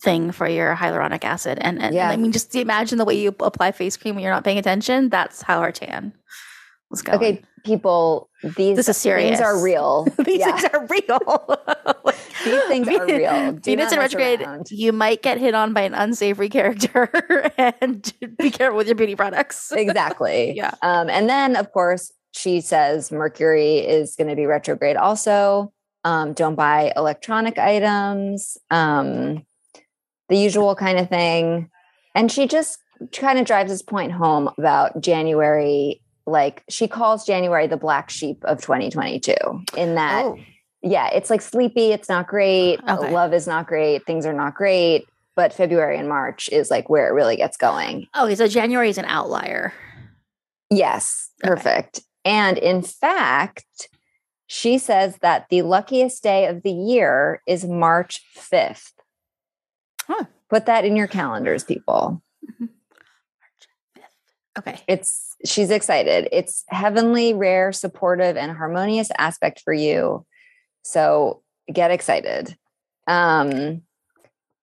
thing 0.00 0.32
for 0.32 0.48
your 0.48 0.74
hyaluronic 0.74 1.24
acid, 1.24 1.58
and 1.60 1.80
and 1.82 1.94
Yeah. 1.94 2.10
I 2.10 2.16
mean, 2.16 2.32
just 2.32 2.54
imagine 2.54 2.98
the 2.98 3.04
way 3.04 3.14
you 3.18 3.34
apply 3.40 3.72
face 3.72 3.96
cream 3.96 4.14
when 4.14 4.22
you're 4.24 4.32
not 4.32 4.44
paying 4.44 4.58
attention. 4.58 5.08
That's 5.08 5.42
how 5.42 5.60
our 5.60 5.72
tan 5.72 6.12
was 6.90 7.02
going. 7.02 7.16
Okay, 7.16 7.42
people, 7.64 8.28
these 8.56 8.76
This 8.76 8.88
is 8.88 8.96
serious. 8.96 9.38
things 9.38 9.40
are 9.40 9.60
real. 9.62 10.04
These 10.24 10.38
yeah. 10.40 10.56
things 10.56 10.64
are 10.72 10.86
real. 10.86 11.58
These 12.44 12.62
things 12.64 12.88
are 12.88 13.06
real. 13.06 13.52
Do 13.52 13.60
Venus 13.72 13.92
in 13.92 13.98
retrograde, 13.98 14.40
around. 14.42 14.70
you 14.70 14.92
might 14.92 15.20
get 15.22 15.38
hit 15.38 15.54
on 15.54 15.72
by 15.72 15.80
an 15.80 15.94
unsavory 15.94 16.48
character, 16.48 17.50
and 17.58 18.12
be 18.38 18.50
careful 18.50 18.76
with 18.76 18.86
your 18.86 18.94
beauty 18.94 19.16
products. 19.16 19.72
exactly. 19.72 20.52
Yeah. 20.54 20.74
Um, 20.82 21.08
and 21.10 21.28
then, 21.28 21.56
of 21.56 21.72
course, 21.72 22.12
she 22.32 22.60
says 22.60 23.10
Mercury 23.10 23.78
is 23.78 24.14
going 24.14 24.28
to 24.28 24.36
be 24.36 24.46
retrograde 24.46 24.96
also. 24.96 25.72
Um, 26.04 26.34
don't 26.34 26.54
buy 26.54 26.92
electronic 26.94 27.58
items, 27.58 28.56
um, 28.70 29.44
the 30.28 30.36
usual 30.36 30.74
kind 30.74 30.98
of 30.98 31.08
thing. 31.08 31.70
And 32.14 32.30
she 32.32 32.46
just 32.48 32.78
kind 33.12 33.38
of 33.38 33.46
drives 33.46 33.70
this 33.70 33.82
point 33.82 34.12
home 34.12 34.48
about 34.58 35.00
January. 35.00 36.00
Like 36.26 36.64
she 36.68 36.88
calls 36.88 37.24
January 37.26 37.66
the 37.66 37.76
black 37.76 38.10
sheep 38.10 38.42
of 38.44 38.60
2022, 38.60 39.34
in 39.76 39.94
that 39.94 40.24
Oh, 40.24 40.38
yeah, 40.82 41.08
it's 41.08 41.30
like 41.30 41.40
sleepy. 41.42 41.92
It's 41.92 42.08
not 42.08 42.26
great. 42.26 42.80
Okay. 42.88 43.12
Love 43.12 43.32
is 43.32 43.46
not 43.46 43.66
great. 43.66 44.04
Things 44.06 44.26
are 44.26 44.32
not 44.32 44.54
great. 44.54 45.06
But 45.36 45.52
February 45.52 45.98
and 45.98 46.08
March 46.08 46.48
is 46.50 46.70
like 46.70 46.88
where 46.88 47.08
it 47.08 47.12
really 47.12 47.36
gets 47.36 47.56
going. 47.56 48.06
okay. 48.18 48.34
So 48.34 48.48
January 48.48 48.88
is 48.88 48.98
an 48.98 49.04
outlier. 49.04 49.72
Yes, 50.70 51.30
Okay. 51.44 51.50
perfect. 51.54 52.00
And 52.24 52.58
in 52.58 52.82
fact, 52.82 53.88
she 54.48 54.78
says 54.78 55.18
that 55.22 55.46
the 55.50 55.62
luckiest 55.62 56.22
day 56.22 56.46
of 56.46 56.62
the 56.62 56.72
year 56.72 57.40
is 57.46 57.64
March 57.64 58.22
5th. 58.36 58.92
Huh. 60.06 60.24
Put 60.48 60.66
that 60.66 60.84
in 60.84 60.96
your 60.96 61.08
calendars, 61.08 61.64
people. 61.64 62.22
Okay. 64.58 64.80
It's 64.88 65.36
she's 65.44 65.70
excited. 65.70 66.28
It's 66.32 66.64
heavenly, 66.68 67.34
rare, 67.34 67.72
supportive, 67.72 68.36
and 68.36 68.56
harmonious 68.56 69.10
aspect 69.18 69.60
for 69.60 69.72
you. 69.72 70.24
So 70.82 71.42
get 71.70 71.90
excited. 71.90 72.56
Um, 73.06 73.82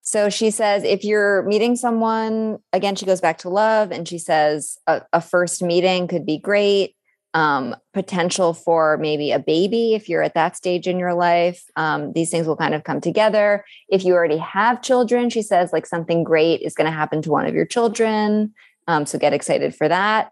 so 0.01 0.29
she 0.29 0.51
says, 0.51 0.83
if 0.83 1.03
you're 1.03 1.43
meeting 1.43 1.75
someone, 1.75 2.59
again, 2.73 2.95
she 2.95 3.05
goes 3.05 3.21
back 3.21 3.37
to 3.39 3.49
love 3.49 3.91
and 3.91 4.07
she 4.07 4.17
says 4.17 4.77
a, 4.87 5.03
a 5.13 5.21
first 5.21 5.61
meeting 5.61 6.07
could 6.07 6.25
be 6.25 6.39
great. 6.39 6.95
Um, 7.35 7.75
potential 7.95 8.53
for 8.53 8.97
maybe 8.97 9.31
a 9.31 9.39
baby 9.39 9.95
if 9.95 10.07
you're 10.07 10.21
at 10.21 10.35
that 10.35 10.55
stage 10.55 10.85
in 10.87 10.99
your 10.99 11.15
life. 11.15 11.63
Um, 11.75 12.13
these 12.13 12.29
things 12.29 12.45
will 12.45 12.55
kind 12.55 12.75
of 12.75 12.83
come 12.83 13.01
together. 13.01 13.65
If 13.89 14.05
you 14.05 14.13
already 14.13 14.37
have 14.37 14.83
children, 14.83 15.31
she 15.31 15.41
says, 15.41 15.73
like 15.73 15.87
something 15.87 16.23
great 16.23 16.61
is 16.61 16.75
going 16.75 16.85
to 16.85 16.95
happen 16.95 17.23
to 17.23 17.31
one 17.31 17.47
of 17.47 17.55
your 17.55 17.65
children. 17.65 18.53
Um, 18.87 19.07
so 19.07 19.17
get 19.17 19.33
excited 19.33 19.73
for 19.75 19.87
that. 19.87 20.31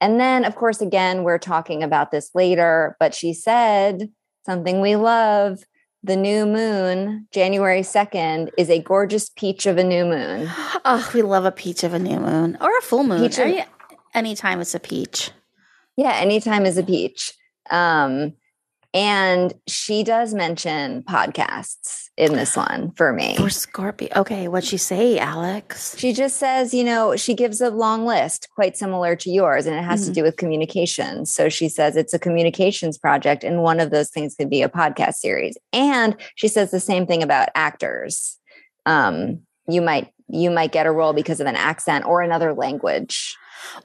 And 0.00 0.20
then, 0.20 0.44
of 0.44 0.54
course, 0.54 0.80
again, 0.80 1.24
we're 1.24 1.38
talking 1.38 1.82
about 1.82 2.12
this 2.12 2.30
later, 2.34 2.96
but 3.00 3.12
she 3.14 3.34
said 3.34 4.08
something 4.46 4.80
we 4.80 4.94
love. 4.96 5.58
The 6.02 6.16
new 6.16 6.46
moon, 6.46 7.26
January 7.32 7.82
2nd, 7.82 8.50
is 8.56 8.70
a 8.70 8.80
gorgeous 8.80 9.28
peach 9.30 9.66
of 9.66 9.76
a 9.78 9.84
new 9.84 10.06
moon. 10.06 10.48
Oh, 10.84 11.10
we 11.12 11.20
love 11.22 11.44
a 11.44 11.52
peach 11.52 11.82
of 11.84 11.92
a 11.92 11.98
new 11.98 12.18
moon 12.20 12.56
or 12.60 12.70
a 12.78 12.82
full 12.82 13.04
moon. 13.04 13.20
Peach 13.20 13.38
of- 13.38 13.46
Any, 13.48 13.64
anytime 14.14 14.60
it's 14.60 14.74
a 14.74 14.80
peach. 14.80 15.30
Yeah, 16.00 16.12
anytime 16.14 16.64
is 16.64 16.78
a 16.78 16.82
peach. 16.82 17.34
Um, 17.70 18.32
and 18.94 19.52
she 19.68 20.02
does 20.02 20.32
mention 20.32 21.02
podcasts 21.02 22.06
in 22.16 22.32
this 22.32 22.56
one 22.56 22.92
for 22.92 23.12
me. 23.12 23.36
For 23.36 23.50
Scorpio. 23.50 24.08
Okay, 24.16 24.48
what'd 24.48 24.66
she 24.66 24.78
say, 24.78 25.18
Alex? 25.18 25.94
She 25.98 26.14
just 26.14 26.38
says, 26.38 26.72
you 26.72 26.84
know, 26.84 27.16
she 27.16 27.34
gives 27.34 27.60
a 27.60 27.68
long 27.68 28.06
list, 28.06 28.48
quite 28.54 28.78
similar 28.78 29.14
to 29.14 29.30
yours, 29.30 29.66
and 29.66 29.76
it 29.76 29.82
has 29.82 30.06
to 30.06 30.10
Mhm. 30.10 30.14
do 30.14 30.22
with 30.22 30.38
communication. 30.38 31.26
So 31.26 31.50
she 31.50 31.68
says 31.68 31.96
it's 31.96 32.14
a 32.14 32.18
communications 32.18 32.96
project, 32.96 33.44
and 33.44 33.62
one 33.62 33.78
of 33.78 33.90
those 33.90 34.08
things 34.08 34.34
could 34.34 34.48
be 34.48 34.62
a 34.62 34.70
podcast 34.70 35.16
series. 35.16 35.58
And 35.74 36.16
she 36.34 36.48
says 36.48 36.70
the 36.70 36.80
same 36.80 37.06
thing 37.06 37.22
about 37.22 37.50
actors. 37.54 38.38
Um, 38.86 39.40
you 39.68 39.82
might 39.82 40.08
you 40.32 40.48
might 40.48 40.70
get 40.70 40.86
a 40.86 40.92
role 40.92 41.12
because 41.12 41.40
of 41.40 41.48
an 41.48 41.56
accent 41.56 42.06
or 42.06 42.22
another 42.22 42.54
language. 42.54 43.36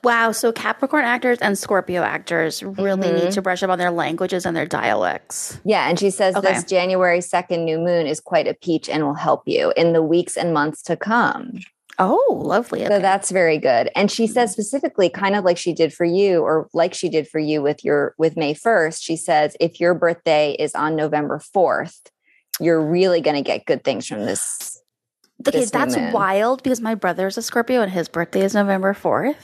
Wow, 0.03 0.31
so 0.31 0.51
Capricorn 0.51 1.05
actors 1.05 1.37
and 1.41 1.57
Scorpio 1.57 2.01
actors 2.01 2.61
really 2.63 3.09
Mhm. 3.09 3.15
need 3.25 3.31
to 3.33 3.41
brush 3.41 3.63
up 3.63 3.69
on 3.69 3.77
their 3.79 3.91
languages 3.91 4.45
and 4.45 4.55
their 4.55 4.65
dialects. 4.65 5.57
Yeah, 5.65 5.87
and 5.89 5.99
she 5.99 6.09
says 6.09 6.35
Okay. 6.35 6.53
this 6.53 6.63
January 6.63 7.21
2nd 7.21 7.65
new 7.65 7.77
moon 7.79 8.07
is 8.07 8.19
quite 8.19 8.47
a 8.47 8.53
peach 8.53 8.89
and 8.89 9.03
will 9.05 9.13
help 9.15 9.43
you 9.45 9.73
in 9.75 9.93
the 9.93 10.01
weeks 10.03 10.37
and 10.37 10.53
months 10.53 10.81
to 10.83 10.95
come. 10.95 11.59
Oh, 11.97 12.41
lovely. 12.43 12.85
So 12.87 12.99
that's 12.99 13.31
very 13.31 13.57
good. 13.57 13.89
And 13.95 14.11
she 14.11 14.27
says 14.27 14.51
specifically 14.51 15.09
kind 15.09 15.33
of 15.33 15.45
like 15.45 15.57
she 15.57 15.71
did 15.73 15.93
for 15.93 16.03
you 16.03 16.41
or 16.41 16.67
like 16.73 16.93
she 16.93 17.07
did 17.07 17.25
for 17.25 17.39
you 17.39 17.61
with 17.61 17.85
your 17.85 18.13
with 18.17 18.35
May 18.35 18.53
1st, 18.53 19.01
she 19.01 19.15
says 19.15 19.55
if 19.61 19.79
your 19.79 19.93
birthday 19.93 20.51
is 20.59 20.75
on 20.75 20.97
November 20.97 21.39
4th, 21.39 21.97
you're 22.59 22.81
really 22.81 23.21
going 23.21 23.37
to 23.37 23.41
get 23.41 23.65
good 23.65 23.83
things 23.85 24.05
from 24.07 24.25
this. 24.25 24.81
okay, 25.47 25.59
this 25.59 25.73
new 25.73 25.79
that's 25.79 26.13
wild 26.13 26.63
because 26.63 26.81
my 26.81 26.95
brother's 26.95 27.37
a 27.37 27.41
Scorpio 27.41 27.81
and 27.81 27.91
his 27.91 28.09
birthday 28.09 28.41
is 28.41 28.53
November 28.53 28.93
4th. 28.93 29.35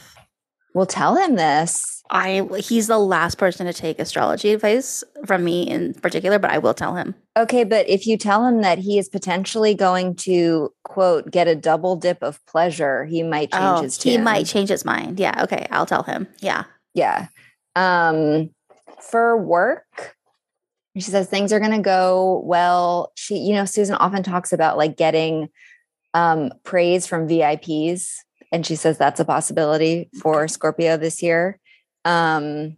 We'll 0.74 0.86
tell 0.86 1.16
him 1.16 1.36
this. 1.36 2.04
I 2.10 2.48
he's 2.60 2.88
the 2.88 2.98
last 2.98 3.38
person 3.38 3.66
to 3.66 3.74
take 3.74 3.98
astrology 4.00 4.52
advice 4.52 5.04
from 5.26 5.44
me 5.44 5.64
in 5.64 5.94
particular, 5.94 6.40
but 6.40 6.52
I 6.52 6.58
will 6.58 6.74
tell 6.74 6.96
him. 6.96 7.16
Okay, 7.38 7.64
but 7.64 7.88
if 7.88 8.06
you 8.06 8.18
tell 8.18 8.46
him 8.46 8.62
that 8.62 8.80
he 8.80 8.98
is 8.98 9.08
potentially 9.08 9.74
going 9.74 10.16
to 10.16 10.74
quote 10.84 11.32
get 11.32 11.48
a 11.48 11.56
double 11.56 11.96
dip 11.96 12.22
of 12.22 12.46
pleasure, 12.46 13.06
he 13.06 13.24
might 13.24 13.52
change 13.52 13.64
oh, 13.64 13.82
his 13.82 14.02
he 14.02 14.18
might 14.18 14.46
change 14.46 14.70
his 14.70 14.84
mind. 14.84 15.20
Yeah, 15.20 15.44
okay, 15.44 15.68
I'll 15.72 15.86
tell 15.86 16.04
him. 16.04 16.28
Yeah. 16.40 16.66
Yeah. 16.94 17.28
Um 17.76 18.50
for 19.02 19.38
work, 19.38 20.16
she 20.96 21.02
says 21.02 21.28
things 21.28 21.54
are 21.54 21.60
going 21.60 21.72
to 21.72 21.80
go 21.80 22.42
well. 22.46 23.12
She, 23.16 23.38
you 23.38 23.54
know, 23.54 23.66
Susan 23.66 23.96
often 23.96 24.24
talks 24.24 24.52
about 24.52 24.78
like 24.78 24.98
getting 24.98 25.50
um, 26.14 26.52
praise 26.64 27.08
from 27.08 27.28
VIPs. 27.28 28.16
And 28.52 28.66
she 28.66 28.76
says 28.76 28.97
that's 28.97 29.20
a 29.20 29.26
possibility 29.26 30.10
for 30.22 30.47
Scorpio 30.47 30.97
this 30.97 31.24
year. 31.24 31.60
Um, 32.06 32.78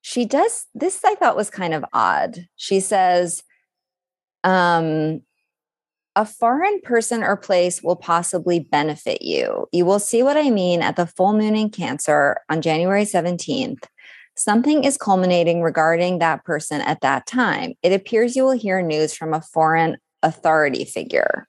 she 0.00 0.24
does 0.24 0.66
this, 0.74 1.00
I 1.04 1.14
thought 1.14 1.36
was 1.36 1.50
kind 1.50 1.74
of 1.74 1.84
odd. 1.92 2.46
She 2.56 2.80
says, 2.80 3.42
um, 4.44 5.22
a 6.16 6.24
foreign 6.24 6.80
person 6.82 7.22
or 7.22 7.36
place 7.36 7.82
will 7.82 7.96
possibly 7.96 8.60
benefit 8.60 9.22
you. 9.22 9.66
You 9.72 9.84
will 9.84 9.98
see 9.98 10.22
what 10.22 10.36
I 10.36 10.50
mean 10.50 10.80
at 10.82 10.96
the 10.96 11.06
full 11.06 11.32
moon 11.32 11.56
in 11.56 11.70
Cancer 11.70 12.38
on 12.48 12.62
January 12.62 13.04
17th. 13.04 13.84
Something 14.36 14.84
is 14.84 14.96
culminating 14.96 15.62
regarding 15.62 16.18
that 16.18 16.44
person 16.44 16.80
at 16.80 17.00
that 17.00 17.26
time. 17.26 17.74
It 17.82 17.92
appears 17.92 18.36
you 18.36 18.44
will 18.44 18.52
hear 18.52 18.82
news 18.82 19.14
from 19.14 19.32
a 19.32 19.40
foreign 19.40 19.96
authority 20.22 20.84
figure. 20.84 21.48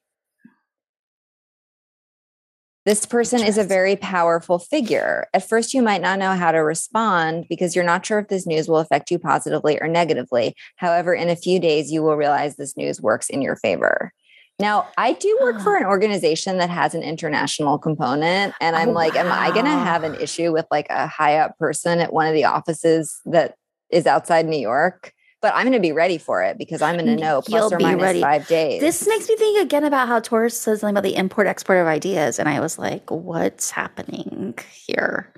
This 2.86 3.04
person 3.04 3.42
is 3.42 3.58
a 3.58 3.64
very 3.64 3.96
powerful 3.96 4.60
figure. 4.60 5.26
At 5.34 5.50
first, 5.50 5.74
you 5.74 5.82
might 5.82 6.02
not 6.02 6.20
know 6.20 6.36
how 6.36 6.52
to 6.52 6.60
respond 6.60 7.48
because 7.50 7.76
you're 7.76 7.84
not 7.84 8.06
sure 8.06 8.20
if 8.20 8.28
this 8.28 8.46
news 8.46 8.68
will 8.68 8.78
affect 8.78 9.10
you 9.10 9.18
positively 9.18 9.80
or 9.82 9.88
negatively. 9.88 10.56
However, 10.76 11.16
in 11.16 11.28
a 11.28 11.36
few 11.36 11.60
days, 11.60 11.92
you 11.92 12.04
will 12.04 12.16
realize 12.16 12.56
this 12.56 12.78
news 12.78 13.02
works 13.02 13.28
in 13.28 13.42
your 13.42 13.56
favor. 13.56 14.14
Now, 14.60 14.88
I 15.00 15.14
do 15.14 15.36
work 15.42 15.56
ah. 15.60 15.64
for 15.64 15.76
an 15.76 15.86
organization 15.86 16.60
that 16.60 16.70
has 16.70 16.94
an 16.94 17.02
international 17.02 17.80
component. 17.80 18.54
And 18.62 18.76
I'm 18.76 18.90
oh, 18.90 18.94
like, 18.94 19.16
wow. 19.16 19.22
am 19.22 19.32
I 19.32 19.52
going 19.52 19.66
to 19.66 19.72
have 19.72 20.04
an 20.04 20.16
issue 20.22 20.54
with 20.54 20.68
like 20.70 20.86
a 20.92 21.08
high 21.08 21.38
up 21.40 21.58
person 21.58 22.00
at 22.00 22.14
one 22.14 22.28
of 22.28 22.36
the 22.36 22.46
offices 22.46 23.20
that 23.26 23.56
is 23.90 24.06
outside 24.06 24.46
New 24.46 24.60
York? 24.60 25.12
But 25.46 25.54
I'm 25.54 25.62
going 25.62 25.74
to 25.74 25.80
be 25.80 25.92
ready 25.92 26.18
for 26.18 26.42
it 26.42 26.58
because 26.58 26.82
I'm 26.82 26.96
going 26.96 27.06
to 27.06 27.16
know 27.16 27.44
plus 27.44 27.72
or 27.72 27.78
minus 27.78 28.02
ready. 28.02 28.20
five 28.20 28.48
days. 28.48 28.82
This 28.82 29.08
makes 29.08 29.30
me 29.30 29.36
think 29.36 29.62
again 29.62 29.84
about 29.84 30.08
how 30.08 30.20
Taurus 30.20 30.60
says 30.60 30.80
something 30.80 30.96
about 30.96 31.04
the 31.04 31.16
import 31.16 31.46
export 31.46 31.78
of 31.78 31.86
ideas. 31.86 32.40
And 32.40 32.50
I 32.50 32.60
was 32.60 32.80
like, 32.80 33.12
what's 33.12 33.70
happening 33.70 34.58
here? 34.88 35.32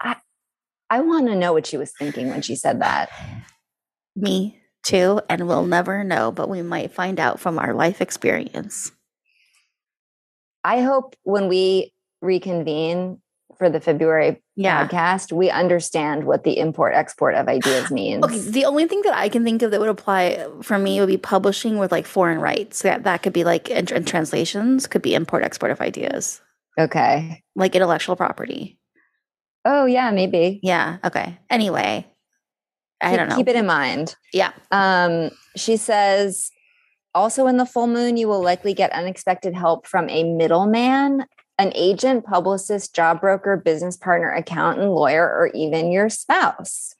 I, 0.00 0.16
I 0.88 1.00
want 1.02 1.26
to 1.26 1.34
know 1.36 1.52
what 1.52 1.66
she 1.66 1.76
was 1.76 1.92
thinking 1.92 2.30
when 2.30 2.40
she 2.40 2.56
said 2.56 2.80
that. 2.80 3.10
Me 4.16 4.58
too, 4.82 5.20
and 5.28 5.46
we'll 5.46 5.66
never 5.66 6.02
know, 6.04 6.32
but 6.32 6.48
we 6.48 6.62
might 6.62 6.90
find 6.90 7.20
out 7.20 7.38
from 7.38 7.58
our 7.58 7.74
life 7.74 8.00
experience. 8.00 8.92
I 10.64 10.80
hope 10.80 11.16
when 11.22 11.48
we 11.48 11.92
reconvene 12.22 13.20
for 13.58 13.68
the 13.68 13.80
February 13.80 14.40
yeah. 14.56 14.86
podcast, 14.86 15.32
we 15.32 15.50
understand 15.50 16.24
what 16.24 16.44
the 16.44 16.58
import 16.58 16.94
export 16.94 17.34
of 17.34 17.48
ideas 17.48 17.90
means. 17.90 18.24
Okay, 18.24 18.38
the 18.38 18.64
only 18.64 18.86
thing 18.86 19.02
that 19.02 19.14
I 19.14 19.28
can 19.28 19.44
think 19.44 19.62
of 19.62 19.70
that 19.70 19.80
would 19.80 19.88
apply 19.88 20.46
for 20.62 20.78
me 20.78 21.00
would 21.00 21.08
be 21.08 21.18
publishing 21.18 21.78
with 21.78 21.92
like 21.92 22.06
foreign 22.06 22.40
rights. 22.40 22.82
That 22.82 23.04
that 23.04 23.22
could 23.22 23.32
be 23.32 23.44
like 23.44 23.70
and, 23.70 23.90
and 23.90 24.06
translations 24.06 24.86
could 24.86 25.02
be 25.02 25.14
import 25.14 25.42
export 25.42 25.72
of 25.72 25.80
ideas. 25.80 26.40
Okay, 26.78 27.42
like 27.56 27.74
intellectual 27.74 28.16
property. 28.16 28.78
Oh 29.64 29.84
yeah, 29.84 30.10
maybe. 30.10 30.60
Yeah. 30.62 30.98
Okay. 31.04 31.38
Anyway, 31.50 32.06
I 33.02 33.10
keep, 33.10 33.18
don't 33.18 33.28
know. 33.28 33.36
Keep 33.36 33.48
it 33.48 33.56
in 33.56 33.66
mind. 33.66 34.16
Yeah. 34.32 34.52
Um, 34.70 35.30
she 35.56 35.76
says 35.76 36.50
also 37.14 37.46
in 37.46 37.56
the 37.56 37.66
full 37.66 37.86
moon, 37.86 38.16
you 38.16 38.28
will 38.28 38.42
likely 38.42 38.74
get 38.74 38.92
unexpected 38.92 39.54
help 39.54 39.86
from 39.86 40.08
a 40.08 40.24
middleman, 40.24 41.24
an 41.58 41.72
agent, 41.74 42.24
publicist, 42.24 42.94
job 42.94 43.20
broker, 43.20 43.56
business 43.56 43.96
partner, 43.96 44.32
accountant, 44.32 44.90
lawyer, 44.90 45.24
or 45.24 45.50
even 45.54 45.90
your 45.90 46.08
spouse. 46.08 46.94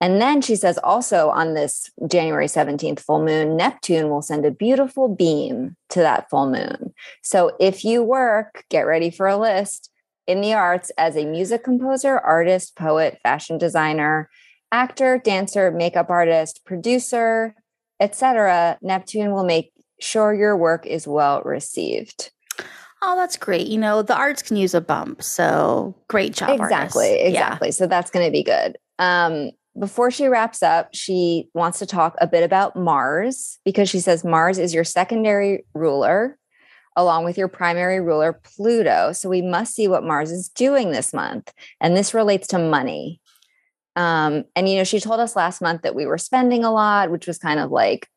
And 0.00 0.20
then 0.20 0.40
she 0.42 0.54
says 0.54 0.78
also 0.78 1.30
on 1.30 1.54
this 1.54 1.90
January 2.06 2.46
17th 2.46 3.00
full 3.00 3.24
moon, 3.24 3.56
Neptune 3.56 4.10
will 4.10 4.22
send 4.22 4.44
a 4.44 4.50
beautiful 4.50 5.08
beam 5.08 5.76
to 5.90 6.00
that 6.00 6.30
full 6.30 6.48
moon. 6.48 6.94
So 7.22 7.56
if 7.58 7.84
you 7.84 8.02
work, 8.02 8.64
get 8.68 8.82
ready 8.82 9.10
for 9.10 9.26
a 9.26 9.36
list 9.36 9.90
in 10.26 10.40
the 10.40 10.54
arts 10.54 10.90
as 10.98 11.16
a 11.16 11.24
music 11.24 11.64
composer, 11.64 12.18
artist, 12.18 12.76
poet, 12.76 13.18
fashion 13.22 13.58
designer, 13.58 14.30
actor, 14.70 15.18
dancer, 15.18 15.70
makeup 15.70 16.10
artist, 16.10 16.64
producer, 16.64 17.54
etc., 17.98 18.78
Neptune 18.82 19.32
will 19.32 19.44
make 19.44 19.72
sure 20.00 20.32
your 20.32 20.56
work 20.56 20.86
is 20.86 21.08
well 21.08 21.42
received. 21.42 22.30
Oh, 23.00 23.16
that's 23.16 23.36
great. 23.36 23.68
You 23.68 23.78
know, 23.78 24.02
the 24.02 24.16
arts 24.16 24.42
can 24.42 24.56
use 24.56 24.74
a 24.74 24.80
bump. 24.80 25.22
So 25.22 25.94
great 26.08 26.34
job. 26.34 26.50
Exactly. 26.50 27.10
Artists. 27.10 27.28
Exactly. 27.28 27.68
Yeah. 27.68 27.72
So 27.72 27.86
that's 27.86 28.10
going 28.10 28.26
to 28.26 28.32
be 28.32 28.42
good. 28.42 28.76
Um, 28.98 29.52
before 29.78 30.10
she 30.10 30.26
wraps 30.26 30.62
up, 30.62 30.88
she 30.92 31.48
wants 31.54 31.78
to 31.78 31.86
talk 31.86 32.16
a 32.20 32.26
bit 32.26 32.42
about 32.42 32.74
Mars 32.74 33.58
because 33.64 33.88
she 33.88 34.00
says 34.00 34.24
Mars 34.24 34.58
is 34.58 34.74
your 34.74 34.84
secondary 34.84 35.64
ruler 35.74 36.36
along 36.96 37.24
with 37.24 37.38
your 37.38 37.46
primary 37.46 38.00
ruler, 38.00 38.40
Pluto. 38.42 39.12
So 39.12 39.28
we 39.28 39.40
must 39.40 39.76
see 39.76 39.86
what 39.86 40.02
Mars 40.02 40.32
is 40.32 40.48
doing 40.48 40.90
this 40.90 41.14
month. 41.14 41.52
And 41.80 41.96
this 41.96 42.12
relates 42.12 42.48
to 42.48 42.58
money. 42.58 43.20
Um, 43.94 44.44
and, 44.56 44.68
you 44.68 44.76
know, 44.76 44.84
she 44.84 44.98
told 44.98 45.20
us 45.20 45.36
last 45.36 45.62
month 45.62 45.82
that 45.82 45.94
we 45.94 46.06
were 46.06 46.18
spending 46.18 46.64
a 46.64 46.72
lot, 46.72 47.12
which 47.12 47.28
was 47.28 47.38
kind 47.38 47.60
of 47.60 47.70
like 47.70 48.08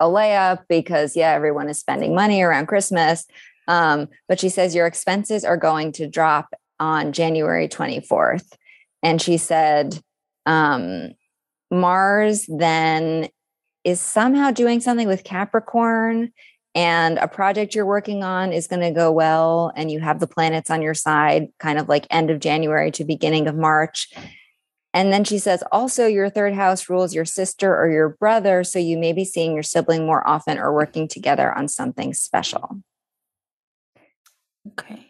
a 0.00 0.04
layup 0.04 0.64
because, 0.68 1.16
yeah, 1.16 1.30
everyone 1.32 1.70
is 1.70 1.78
spending 1.78 2.14
money 2.14 2.42
around 2.42 2.66
Christmas. 2.66 3.26
Um, 3.68 4.08
but 4.28 4.40
she 4.40 4.48
says 4.48 4.74
your 4.74 4.86
expenses 4.86 5.44
are 5.44 5.56
going 5.56 5.92
to 5.92 6.06
drop 6.06 6.54
on 6.78 7.12
January 7.12 7.68
24th. 7.68 8.52
And 9.02 9.20
she 9.20 9.36
said, 9.36 10.00
um, 10.46 11.12
Mars 11.70 12.46
then 12.48 13.28
is 13.84 14.00
somehow 14.00 14.50
doing 14.50 14.80
something 14.80 15.08
with 15.08 15.24
Capricorn 15.24 16.32
and 16.74 17.18
a 17.18 17.28
project 17.28 17.74
you're 17.74 17.86
working 17.86 18.22
on 18.22 18.52
is 18.52 18.66
going 18.66 18.82
to 18.82 18.90
go 18.90 19.10
well 19.10 19.72
and 19.74 19.90
you 19.90 20.00
have 20.00 20.20
the 20.20 20.26
planets 20.26 20.70
on 20.70 20.82
your 20.82 20.94
side 20.94 21.48
kind 21.58 21.78
of 21.78 21.88
like 21.88 22.06
end 22.10 22.30
of 22.30 22.40
January 22.40 22.90
to 22.92 23.04
beginning 23.04 23.48
of 23.48 23.56
March 23.56 24.08
and 24.96 25.12
then 25.12 25.24
she 25.24 25.38
says, 25.38 25.62
also, 25.70 26.06
your 26.06 26.30
third 26.30 26.54
house 26.54 26.88
rules 26.88 27.14
your 27.14 27.26
sister 27.26 27.76
or 27.76 27.90
your 27.90 28.16
brother. 28.18 28.64
So 28.64 28.78
you 28.78 28.96
may 28.96 29.12
be 29.12 29.26
seeing 29.26 29.52
your 29.52 29.62
sibling 29.62 30.06
more 30.06 30.26
often 30.26 30.56
or 30.56 30.72
working 30.72 31.06
together 31.06 31.52
on 31.52 31.68
something 31.68 32.14
special. 32.14 32.80
Okay. 34.68 35.06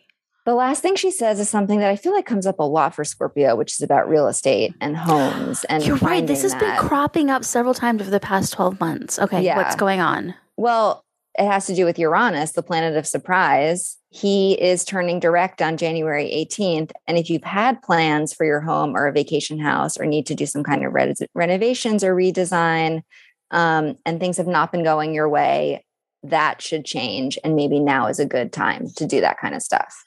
The 0.46 0.54
last 0.54 0.80
thing 0.80 0.94
she 0.94 1.10
says 1.10 1.40
is 1.40 1.50
something 1.50 1.80
that 1.80 1.90
I 1.90 1.96
feel 1.96 2.12
like 2.12 2.24
comes 2.24 2.46
up 2.46 2.60
a 2.60 2.62
lot 2.62 2.94
for 2.94 3.02
Scorpio, 3.04 3.56
which 3.56 3.72
is 3.72 3.82
about 3.82 4.08
real 4.08 4.28
estate 4.28 4.72
and 4.80 4.96
homes. 4.96 5.64
And 5.64 5.84
you're 5.84 5.96
right. 5.96 6.24
This 6.24 6.42
has 6.42 6.52
that. 6.52 6.60
been 6.60 6.76
cropping 6.76 7.30
up 7.30 7.44
several 7.44 7.74
times 7.74 8.00
over 8.00 8.10
the 8.10 8.20
past 8.20 8.52
12 8.52 8.78
months. 8.78 9.18
Okay. 9.18 9.42
Yeah. 9.42 9.56
What's 9.56 9.74
going 9.74 10.00
on? 10.00 10.34
Well, 10.56 11.04
it 11.36 11.46
has 11.46 11.66
to 11.66 11.74
do 11.74 11.84
with 11.84 11.98
Uranus, 11.98 12.52
the 12.52 12.62
planet 12.62 12.96
of 12.96 13.08
surprise. 13.08 13.96
He 14.10 14.52
is 14.52 14.84
turning 14.84 15.18
direct 15.18 15.60
on 15.60 15.76
January 15.76 16.30
18th. 16.30 16.92
And 17.08 17.18
if 17.18 17.28
you've 17.28 17.44
had 17.44 17.82
plans 17.82 18.32
for 18.32 18.46
your 18.46 18.60
home 18.60 18.96
or 18.96 19.08
a 19.08 19.12
vacation 19.12 19.58
house 19.58 19.98
or 19.98 20.06
need 20.06 20.26
to 20.26 20.34
do 20.36 20.46
some 20.46 20.62
kind 20.62 20.84
of 20.84 20.94
re- 20.94 21.14
renovations 21.34 22.04
or 22.04 22.14
redesign, 22.14 23.02
um, 23.50 23.96
and 24.06 24.18
things 24.18 24.38
have 24.38 24.46
not 24.46 24.72
been 24.72 24.84
going 24.84 25.14
your 25.14 25.28
way, 25.28 25.84
that 26.30 26.62
should 26.62 26.84
change. 26.84 27.38
And 27.44 27.56
maybe 27.56 27.78
now 27.78 28.06
is 28.06 28.18
a 28.18 28.26
good 28.26 28.52
time 28.52 28.88
to 28.96 29.06
do 29.06 29.20
that 29.20 29.38
kind 29.38 29.54
of 29.54 29.62
stuff. 29.62 30.04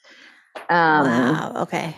Um, 0.68 1.06
wow. 1.06 1.52
Okay. 1.62 1.96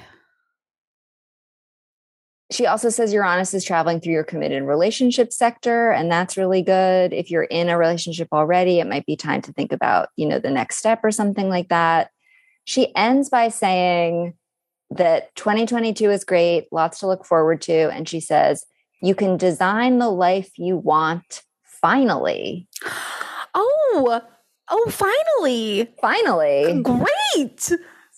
She 2.50 2.66
also 2.66 2.90
says 2.90 3.14
Uranus 3.14 3.54
is 3.54 3.64
traveling 3.64 4.00
through 4.00 4.12
your 4.12 4.24
committed 4.24 4.62
relationship 4.64 5.32
sector, 5.32 5.90
and 5.90 6.12
that's 6.12 6.36
really 6.36 6.60
good. 6.60 7.14
If 7.14 7.30
you're 7.30 7.44
in 7.44 7.70
a 7.70 7.78
relationship 7.78 8.28
already, 8.30 8.78
it 8.78 8.86
might 8.86 9.06
be 9.06 9.16
time 9.16 9.40
to 9.42 9.52
think 9.52 9.72
about, 9.72 10.10
you 10.16 10.26
know, 10.26 10.38
the 10.38 10.50
next 10.50 10.76
step 10.76 11.00
or 11.02 11.10
something 11.10 11.48
like 11.48 11.68
that. 11.68 12.10
She 12.64 12.94
ends 12.94 13.30
by 13.30 13.48
saying 13.48 14.34
that 14.90 15.34
2022 15.34 16.10
is 16.10 16.24
great, 16.24 16.66
lots 16.70 16.98
to 17.00 17.06
look 17.06 17.24
forward 17.24 17.62
to. 17.62 17.90
And 17.90 18.06
she 18.06 18.20
says, 18.20 18.66
you 19.00 19.14
can 19.14 19.38
design 19.38 19.98
the 19.98 20.10
life 20.10 20.50
you 20.58 20.76
want 20.76 21.42
finally. 21.64 22.68
Oh, 23.54 24.20
oh, 24.70 24.90
finally. 24.90 25.88
Finally. 26.00 26.82
Great. 26.82 27.72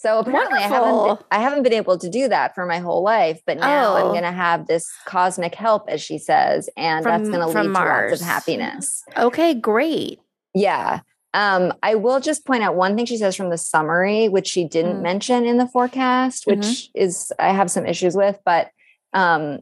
So 0.05 0.19
apparently 0.19 0.59
I 0.59 0.69
haven't 0.69 1.23
I 1.31 1.41
haven't 1.41 1.63
been 1.63 1.73
able 1.73 1.97
to 1.97 2.11
do 2.11 2.29
that 2.29 2.55
for 2.55 2.67
my 2.67 2.79
whole 2.79 3.03
life, 3.03 3.41
but 3.47 3.57
now 3.57 3.95
oh. 3.95 3.97
I'm 3.97 4.07
going 4.09 4.25
to 4.25 4.33
have 4.33 4.67
this 4.67 4.87
cosmic 5.07 5.55
help 5.55 5.89
as 5.89 6.03
she 6.03 6.19
says 6.19 6.69
and 6.77 7.03
from, 7.03 7.11
that's 7.11 7.31
going 7.31 7.41
to 7.41 7.47
lead 7.47 7.71
Mars. 7.71 8.09
to 8.09 8.11
lots 8.11 8.21
of 8.21 8.27
happiness. 8.27 9.03
Okay, 9.17 9.55
great. 9.55 10.21
Yeah. 10.53 11.01
Um, 11.33 11.73
I 11.83 11.95
will 11.95 12.21
just 12.21 12.45
point 12.45 12.63
out 12.63 12.77
one 12.77 12.97
thing 12.97 13.07
she 13.07 13.17
says 13.17 13.35
from 13.35 13.49
the 13.49 13.57
summary, 13.57 14.29
which 14.29 14.47
she 14.47 14.69
didn't 14.69 14.99
mm. 14.99 15.03
mention 15.03 15.47
in 15.47 15.57
the 15.57 15.67
forecast, 15.67 16.47
which 16.47 16.59
mm-hmm. 16.59 17.03
is 17.03 17.33
I 17.39 17.53
have 17.53 17.71
some 17.71 17.87
issues 17.87 18.15
with, 18.15 18.39
but 18.45 18.71
um, 19.15 19.61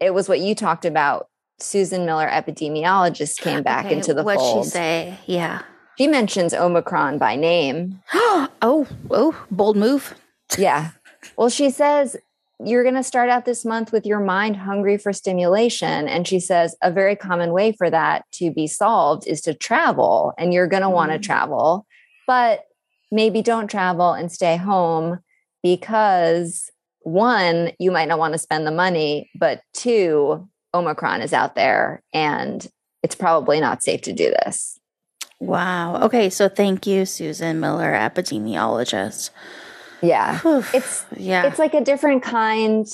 it 0.00 0.12
was 0.12 0.28
what 0.28 0.40
you 0.40 0.54
talked 0.54 0.84
about. 0.84 1.28
Susan 1.58 2.04
Miller, 2.04 2.28
epidemiologist, 2.28 3.40
came 3.40 3.62
back 3.62 3.86
okay, 3.86 3.96
into 3.96 4.12
the 4.12 4.22
what'd 4.22 4.40
fold. 4.40 4.56
What'd 4.58 4.72
she 4.72 4.76
say? 4.76 5.18
Yeah. 5.26 5.62
She 5.98 6.06
mentions 6.06 6.52
Omicron 6.52 7.18
by 7.18 7.36
name. 7.36 8.02
oh, 8.14 8.86
oh, 9.10 9.46
bold 9.50 9.76
move. 9.76 10.14
yeah. 10.58 10.90
Well, 11.36 11.48
she 11.48 11.70
says 11.70 12.16
you're 12.64 12.82
going 12.82 12.94
to 12.94 13.02
start 13.02 13.28
out 13.28 13.44
this 13.44 13.64
month 13.64 13.92
with 13.92 14.06
your 14.06 14.20
mind 14.20 14.56
hungry 14.56 14.96
for 14.96 15.12
stimulation. 15.12 16.08
And 16.08 16.26
she 16.26 16.40
says 16.40 16.74
a 16.82 16.90
very 16.90 17.14
common 17.14 17.52
way 17.52 17.72
for 17.72 17.90
that 17.90 18.24
to 18.32 18.50
be 18.50 18.66
solved 18.66 19.26
is 19.26 19.40
to 19.42 19.54
travel, 19.54 20.32
and 20.38 20.54
you're 20.54 20.66
going 20.66 20.82
to 20.82 20.88
mm. 20.88 20.94
want 20.94 21.12
to 21.12 21.18
travel. 21.18 21.86
But 22.26 22.64
maybe 23.12 23.42
don't 23.42 23.68
travel 23.68 24.12
and 24.12 24.32
stay 24.32 24.56
home 24.56 25.20
because 25.62 26.70
one, 27.00 27.72
you 27.78 27.90
might 27.90 28.08
not 28.08 28.18
want 28.18 28.32
to 28.32 28.38
spend 28.38 28.66
the 28.66 28.72
money, 28.72 29.30
but 29.38 29.62
two, 29.72 30.48
Omicron 30.76 31.22
is 31.22 31.32
out 31.32 31.54
there 31.54 32.02
and 32.12 32.66
it's 33.02 33.14
probably 33.14 33.60
not 33.60 33.82
safe 33.82 34.02
to 34.02 34.12
do 34.12 34.30
this. 34.30 34.78
Wow. 35.40 36.02
Okay. 36.02 36.30
So 36.30 36.48
thank 36.48 36.86
you, 36.86 37.04
Susan 37.04 37.60
Miller, 37.60 37.92
epidemiologist. 37.92 39.30
Yeah. 40.02 40.40
it's 40.74 41.04
yeah. 41.16 41.46
It's 41.46 41.58
like 41.58 41.74
a 41.74 41.80
different 41.80 42.22
kind 42.22 42.86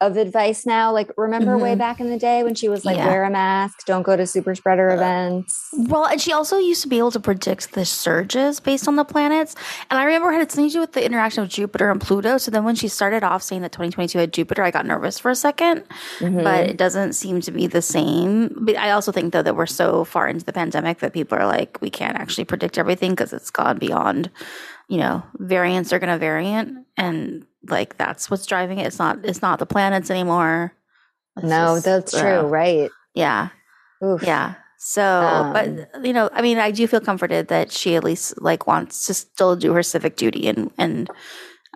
of 0.00 0.16
advice 0.18 0.66
now. 0.66 0.92
Like, 0.92 1.10
remember 1.16 1.52
mm-hmm. 1.52 1.62
way 1.62 1.74
back 1.74 2.00
in 2.00 2.10
the 2.10 2.18
day 2.18 2.42
when 2.42 2.54
she 2.54 2.68
was 2.68 2.84
like, 2.84 2.98
yeah. 2.98 3.06
wear 3.06 3.24
a 3.24 3.30
mask, 3.30 3.86
don't 3.86 4.02
go 4.02 4.14
to 4.14 4.26
super 4.26 4.54
spreader 4.54 4.90
events? 4.90 5.68
Well, 5.72 6.04
and 6.04 6.20
she 6.20 6.32
also 6.32 6.58
used 6.58 6.82
to 6.82 6.88
be 6.88 6.98
able 6.98 7.12
to 7.12 7.20
predict 7.20 7.72
the 7.72 7.86
surges 7.86 8.60
based 8.60 8.88
on 8.88 8.96
the 8.96 9.04
planets. 9.04 9.54
And 9.90 9.98
I 9.98 10.04
remember 10.04 10.30
it 10.30 10.34
had 10.34 10.52
something 10.52 10.68
to 10.68 10.72
do 10.74 10.80
with 10.80 10.92
the 10.92 11.04
interaction 11.04 11.42
of 11.42 11.48
Jupiter 11.48 11.90
and 11.90 12.00
Pluto. 12.00 12.36
So 12.36 12.50
then 12.50 12.64
when 12.64 12.74
she 12.74 12.88
started 12.88 13.24
off 13.24 13.42
saying 13.42 13.62
that 13.62 13.72
2022 13.72 14.18
had 14.18 14.32
Jupiter, 14.32 14.62
I 14.62 14.70
got 14.70 14.84
nervous 14.84 15.18
for 15.18 15.30
a 15.30 15.34
2nd 15.34 15.84
mm-hmm. 16.18 16.42
but 16.42 16.68
it 16.68 16.76
doesn't 16.76 17.14
seem 17.14 17.40
to 17.40 17.50
be 17.50 17.66
the 17.66 17.82
same. 17.82 18.54
But 18.54 18.76
I 18.76 18.90
also 18.90 19.12
think, 19.12 19.32
though, 19.32 19.42
that 19.42 19.56
we're 19.56 19.66
so 19.66 20.04
far 20.04 20.28
into 20.28 20.44
the 20.44 20.52
pandemic 20.52 20.98
that 20.98 21.14
people 21.14 21.38
are 21.38 21.46
like, 21.46 21.80
we 21.80 21.88
can't 21.88 22.16
actually 22.16 22.44
predict 22.44 22.76
everything 22.76 23.12
because 23.12 23.32
it's 23.32 23.50
gone 23.50 23.78
beyond 23.78 24.30
you 24.88 24.98
know, 24.98 25.22
variants 25.34 25.92
are 25.92 25.98
going 25.98 26.12
to 26.12 26.18
variant 26.18 26.86
and 26.96 27.46
like 27.68 27.96
that's 27.98 28.30
what's 28.30 28.46
driving 28.46 28.78
it. 28.78 28.86
It's 28.86 28.98
not 28.98 29.24
it's 29.24 29.42
not 29.42 29.58
the 29.58 29.66
planets 29.66 30.10
anymore. 30.10 30.72
It's 31.36 31.46
no, 31.46 31.76
just, 31.76 31.84
that's 31.84 32.14
uh, 32.14 32.20
true, 32.20 32.48
right? 32.48 32.90
Yeah. 33.14 33.48
Oof. 34.04 34.22
Yeah. 34.22 34.54
So, 34.78 35.02
um, 35.02 35.52
but 35.52 36.04
you 36.04 36.12
know, 36.12 36.30
I 36.32 36.42
mean, 36.42 36.58
I 36.58 36.70
do 36.70 36.86
feel 36.86 37.00
comforted 37.00 37.48
that 37.48 37.72
she 37.72 37.96
at 37.96 38.04
least 38.04 38.40
like 38.40 38.66
wants 38.66 39.06
to 39.06 39.14
still 39.14 39.56
do 39.56 39.72
her 39.72 39.82
civic 39.82 40.16
duty 40.16 40.48
and 40.48 40.70
and 40.78 41.10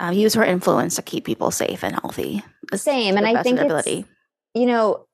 uh, 0.01 0.11
use 0.11 0.35
her 0.35 0.45
influence 0.45 0.97
to 0.97 1.03
keep 1.03 1.25
people 1.25 1.51
safe 1.51 1.83
and 1.83 1.99
healthy. 2.01 2.43
Same, 2.75 3.17
and 3.17 3.27
I 3.27 3.43
think 3.43 3.59
it's 3.61 4.09
you 4.55 4.67
know, 4.67 5.07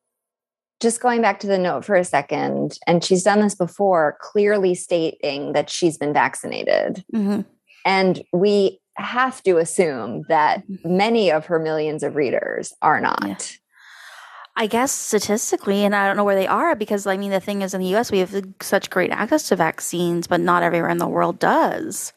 just 0.79 1.01
going 1.01 1.21
back 1.21 1.39
to 1.39 1.47
the 1.47 1.57
note 1.57 1.85
for 1.85 1.95
a 1.95 2.03
second, 2.03 2.77
and 2.85 3.03
she's 3.03 3.23
done 3.23 3.39
this 3.39 3.55
before, 3.55 4.17
clearly 4.21 4.75
stating 4.75 5.53
that 5.53 5.69
she's 5.69 5.97
been 5.97 6.13
vaccinated. 6.13 7.03
Mm-hmm. 7.13 7.41
And 7.87 8.21
we 8.33 8.81
have 8.95 9.41
to 9.43 9.57
assume 9.57 10.25
that 10.27 10.67
mm-hmm. 10.67 10.97
many 10.97 11.31
of 11.31 11.45
her 11.45 11.57
millions 11.57 12.03
of 12.03 12.17
readers 12.17 12.73
are 12.81 12.99
not. 12.99 13.25
Yeah. 13.25 13.37
I 14.59 14.67
guess 14.67 14.91
statistically, 14.91 15.85
and 15.85 15.95
I 15.95 16.05
don't 16.05 16.17
know 16.17 16.23
where 16.25 16.35
they 16.35 16.47
are 16.47 16.75
because 16.75 17.07
I 17.07 17.15
mean, 17.15 17.31
the 17.31 17.39
thing 17.39 17.61
is, 17.61 17.73
in 17.73 17.79
the 17.79 17.95
US, 17.95 18.11
we 18.11 18.19
have 18.19 18.35
such 18.59 18.89
great 18.89 19.11
access 19.11 19.47
to 19.49 19.55
vaccines, 19.55 20.27
but 20.27 20.41
not 20.41 20.63
everywhere 20.63 20.89
in 20.89 20.97
the 20.97 21.07
world 21.07 21.39
does. 21.39 22.11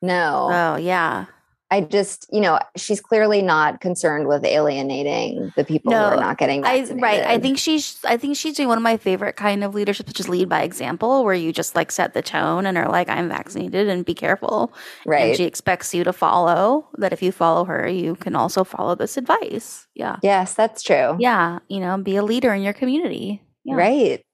No. 0.00 0.48
Oh, 0.50 0.76
yeah. 0.76 1.26
I 1.72 1.82
just, 1.82 2.26
you 2.32 2.40
know, 2.40 2.58
she's 2.76 3.00
clearly 3.00 3.42
not 3.42 3.80
concerned 3.80 4.26
with 4.26 4.44
alienating 4.44 5.52
the 5.56 5.64
people 5.64 5.92
no, 5.92 5.98
who 5.98 6.16
are 6.16 6.20
not 6.20 6.36
getting 6.36 6.62
vaccinated. 6.62 6.98
I, 6.98 7.00
right. 7.00 7.22
I 7.22 7.38
think 7.38 7.58
she's, 7.58 8.00
I 8.04 8.16
think 8.16 8.36
she's 8.36 8.56
doing 8.56 8.68
one 8.68 8.76
of 8.76 8.82
my 8.82 8.96
favorite 8.96 9.36
kind 9.36 9.62
of 9.62 9.72
leadership, 9.72 10.08
which 10.08 10.18
is 10.18 10.28
lead 10.28 10.48
by 10.48 10.62
example, 10.62 11.24
where 11.24 11.34
you 11.34 11.52
just 11.52 11.76
like 11.76 11.92
set 11.92 12.12
the 12.12 12.22
tone 12.22 12.66
and 12.66 12.76
are 12.76 12.88
like, 12.88 13.08
I'm 13.08 13.28
vaccinated 13.28 13.88
and 13.88 14.04
be 14.04 14.14
careful. 14.14 14.72
Right. 15.06 15.28
And 15.28 15.36
she 15.36 15.44
expects 15.44 15.94
you 15.94 16.02
to 16.02 16.12
follow 16.12 16.88
that. 16.98 17.12
If 17.12 17.22
you 17.22 17.30
follow 17.30 17.64
her, 17.64 17.88
you 17.88 18.16
can 18.16 18.34
also 18.34 18.64
follow 18.64 18.96
this 18.96 19.16
advice. 19.16 19.86
Yeah. 19.94 20.16
Yes, 20.22 20.54
that's 20.54 20.82
true. 20.82 21.16
Yeah. 21.20 21.60
You 21.68 21.78
know, 21.78 21.96
be 21.98 22.16
a 22.16 22.22
leader 22.24 22.52
in 22.52 22.62
your 22.62 22.72
community. 22.72 23.42
Yeah. 23.64 23.76
Right. 23.76 24.24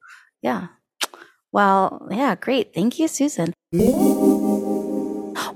Yeah. 0.40 0.68
Well, 1.52 2.08
yeah, 2.10 2.34
great. 2.34 2.72
Thank 2.74 2.98
you, 2.98 3.08
Susan. 3.08 3.52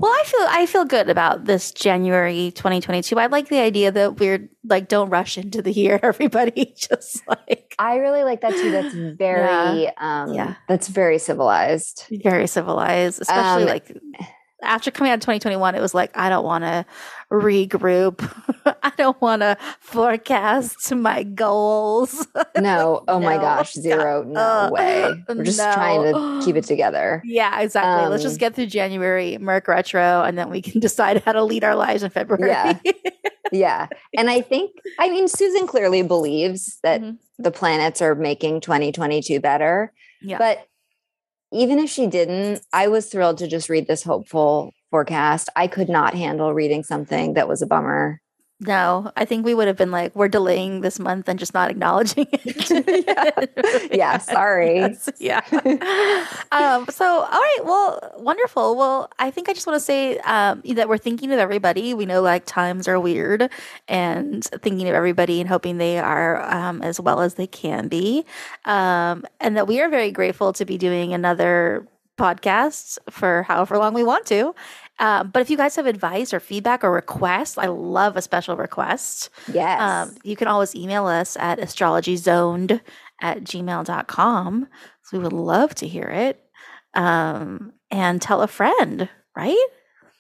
Well, 0.01 0.11
I 0.11 0.23
feel 0.25 0.47
I 0.49 0.67
feel 0.67 0.85
good 0.87 1.11
about 1.11 1.45
this 1.45 1.73
January 1.73 2.53
2022. 2.53 3.19
I 3.19 3.27
like 3.27 3.49
the 3.49 3.59
idea 3.59 3.93
that 3.93 4.19
we're 4.19 4.49
like 4.65 4.89
don't 4.89 5.11
rush 5.11 5.37
into 5.37 5.61
the 5.61 5.73
year, 5.73 6.01
everybody. 6.03 6.75
Just 6.77 7.27
like 7.29 7.75
I 7.79 7.97
really 7.97 8.25
like 8.25 8.41
that 8.41 8.55
too. 8.55 8.71
That's 8.71 8.95
very 8.95 9.83
yeah. 9.83 9.91
um 9.99 10.33
yeah. 10.33 10.55
that's 10.69 10.89
very 10.89 11.19
civilized. 11.19 12.07
Very 12.23 12.47
civilized, 12.47 13.21
especially 13.21 13.65
um, 13.65 13.69
like 13.69 13.95
after 14.63 14.91
coming 14.91 15.11
out 15.11 15.17
of 15.17 15.21
2021, 15.21 15.75
it 15.75 15.81
was 15.81 15.95
like, 15.95 16.17
I 16.17 16.29
don't 16.29 16.45
want 16.45 16.65
to 16.65 16.85
regroup. 17.31 18.21
I 18.83 18.93
don't 18.97 19.21
want 19.21 19.43
to 19.43 19.57
forecast 19.81 20.95
my 20.95 21.23
goals. 21.23 22.27
No. 22.59 23.05
Oh 23.11 23.19
no. 23.19 23.27
my 23.27 23.37
gosh. 23.37 23.73
Zero. 23.73 24.25
No 24.31 24.41
uh, 24.41 24.71
way. 24.71 25.25
We're 25.29 25.45
just 25.45 25.59
no. 25.59 25.73
trying 25.73 26.03
to 26.13 26.45
keep 26.45 26.57
it 26.57 26.65
together. 26.65 27.23
Yeah, 27.25 27.61
exactly. 27.61 28.05
Um, 28.05 28.11
Let's 28.11 28.23
just 28.23 28.37
um, 28.37 28.39
get 28.39 28.55
through 28.55 28.67
January, 28.67 29.39
Merc 29.39 29.67
Retro, 29.67 30.23
and 30.23 30.39
then 30.39 30.51
we 30.51 30.63
can 30.63 30.81
decide 30.81 31.23
how 31.25 31.33
to 31.33 31.43
lead 31.43 31.65
our 31.65 31.75
lives 31.75 32.03
in 32.03 32.11
February. 32.11 32.51
Yeah. 32.51 32.79
yeah. 33.53 33.87
And 34.17 34.31
I 34.31 34.41
think, 34.41 34.73
I 34.99 35.11
mean, 35.11 35.29
Susan 35.29 35.67
clearly 35.67 36.03
believes 36.03 36.79
that 36.83 37.01
mm-hmm. 37.01 37.17
the 37.43 37.51
planets 37.51 38.01
are 38.03 38.15
making 38.15 38.61
2022 38.61 39.41
better. 39.41 39.93
Yeah. 40.23 40.39
But 40.39 40.67
even 41.53 41.79
if 41.79 41.91
she 41.91 42.07
didn't, 42.07 42.63
I 42.73 42.89
was 42.89 43.07
thrilled 43.09 43.39
to 43.39 43.49
just 43.49 43.69
read 43.69 43.87
this 43.87 44.03
hopeful 44.03 44.73
forecast. 44.91 45.49
I 45.57 45.67
could 45.67 45.89
not 45.89 46.15
handle 46.15 46.53
reading 46.53 46.83
something 46.83 47.35
that 47.35 47.49
was 47.49 47.63
a 47.63 47.67
bummer. 47.67 48.21
No, 48.63 49.11
I 49.17 49.25
think 49.25 49.47
we 49.47 49.55
would 49.55 49.69
have 49.69 49.79
been 49.79 49.91
like, 49.91 50.15
we're 50.15 50.29
delaying 50.29 50.83
this 50.83 50.99
month 50.99 51.29
and 51.29 51.39
just 51.39 51.55
not 51.55 51.71
acknowledging 51.71 52.27
it. 52.33 53.07
yeah. 53.07 53.87
yeah. 53.91 54.19
sorry. 54.19 54.81
Yes, 54.81 55.09
yeah. 55.19 55.41
um, 56.53 56.87
so, 56.91 57.07
all 57.07 57.31
right. 57.31 57.59
Well, 57.65 58.15
wonderful. 58.19 58.77
Well, 58.77 59.11
I 59.19 59.31
think 59.31 59.49
I 59.49 59.55
just 59.55 59.67
want 59.67 59.79
to 59.79 59.85
say 59.85 60.19
um, 60.19 60.61
that 60.75 60.91
we're 60.91 60.99
thinking 60.99 61.33
of 61.33 61.39
everybody. 61.39 61.95
We 61.95 62.05
know 62.05 62.21
like 62.21 62.45
times 62.45 62.87
are 62.87 63.01
weird 63.01 63.51
and 63.89 64.45
thinking 64.45 64.91
of 64.91 64.95
everybody 64.95 65.41
and 65.41 65.49
hoping 65.49 65.79
they 65.79 65.99
are 65.99 66.43
um, 66.43 66.83
as 66.83 67.01
well 67.01 67.23
as 67.23 67.35
they 67.35 67.47
can 67.47 67.89
be. 67.89 68.27
Um, 68.67 69.25
and 69.41 69.57
that 69.57 69.69
we 69.69 69.81
are 69.81 69.89
very 69.89 70.11
grateful 70.11 70.53
to 70.53 70.67
be 70.67 70.77
doing 70.77 71.15
another 71.15 71.87
podcast 72.21 72.99
for 73.09 73.45
however 73.45 73.79
long 73.79 73.95
we 73.95 74.05
want 74.05 74.27
to. 74.27 74.55
Uh, 74.99 75.25
but 75.25 75.41
if 75.41 75.49
you 75.49 75.57
guys 75.57 75.77
have 75.77 75.87
advice 75.87 76.35
or 76.35 76.41
feedback 76.41 76.85
or 76.85 76.93
requests, 76.93 77.57
I 77.57 77.67
love 77.67 78.17
a 78.17 78.23
special 78.23 78.57
request. 78.57 79.31
Yes. 79.51 79.81
Um, 79.81 80.15
you 80.23 80.37
can 80.37 80.47
always 80.47 80.75
email 80.75 81.07
us 81.07 81.39
at 81.39 81.59
astrologyzoned 81.59 82.81
at 83.23 83.43
gmail.com. 83.45 84.69
So 85.05 85.17
we 85.17 85.23
would 85.23 85.33
love 85.33 85.75
to 85.77 85.89
hear 85.89 86.05
it. 86.05 86.45
Um, 86.93 87.73
and 87.91 88.21
tell 88.21 88.43
a 88.43 88.47
friend, 88.47 89.09
right? 89.35 89.67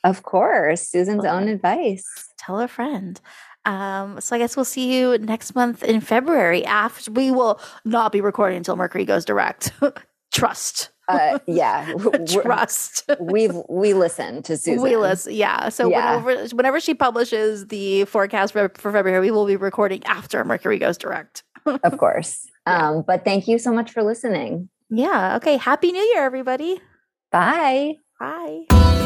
Of 0.03 0.22
course. 0.22 0.88
Susan's 0.88 1.26
own 1.26 1.48
advice. 1.48 2.07
Tell 2.38 2.59
a 2.61 2.68
friend. 2.68 3.20
Um, 3.66 4.20
so 4.20 4.34
I 4.34 4.38
guess 4.38 4.57
we'll 4.57 4.64
see 4.64 4.96
you 4.96 5.18
next 5.18 5.55
month 5.55 5.82
in 5.82 6.01
February. 6.01 6.64
After 6.64 7.11
we 7.12 7.30
will 7.30 7.61
not 7.84 8.12
be 8.12 8.22
recording 8.22 8.57
until 8.57 8.76
Mercury 8.76 9.05
goes 9.05 9.26
direct. 9.26 9.72
Trust. 10.32 10.90
Uh, 11.11 11.38
yeah, 11.46 11.92
trust. 12.26 13.08
We've 13.18 13.54
we 13.68 13.94
listen 13.94 14.42
to 14.44 14.56
Susan. 14.56 14.82
We 14.82 14.96
listen, 14.96 15.34
yeah. 15.34 15.68
So 15.68 15.88
yeah. 15.88 16.16
whenever 16.16 16.56
whenever 16.56 16.80
she 16.80 16.94
publishes 16.94 17.66
the 17.66 18.04
forecast 18.04 18.52
for, 18.52 18.70
for 18.76 18.92
February, 18.92 19.20
we 19.20 19.30
will 19.30 19.46
be 19.46 19.56
recording 19.56 20.04
after 20.04 20.44
Mercury 20.44 20.78
goes 20.78 20.98
direct. 20.98 21.44
of 21.66 21.98
course. 21.98 22.46
Yeah. 22.66 22.90
Um, 22.90 23.04
but 23.06 23.24
thank 23.24 23.48
you 23.48 23.58
so 23.58 23.72
much 23.72 23.90
for 23.90 24.02
listening. 24.02 24.68
Yeah. 24.90 25.36
Okay. 25.36 25.56
Happy 25.56 25.92
New 25.92 26.02
Year, 26.02 26.24
everybody. 26.24 26.80
Bye. 27.30 27.94
Bye. 28.18 28.96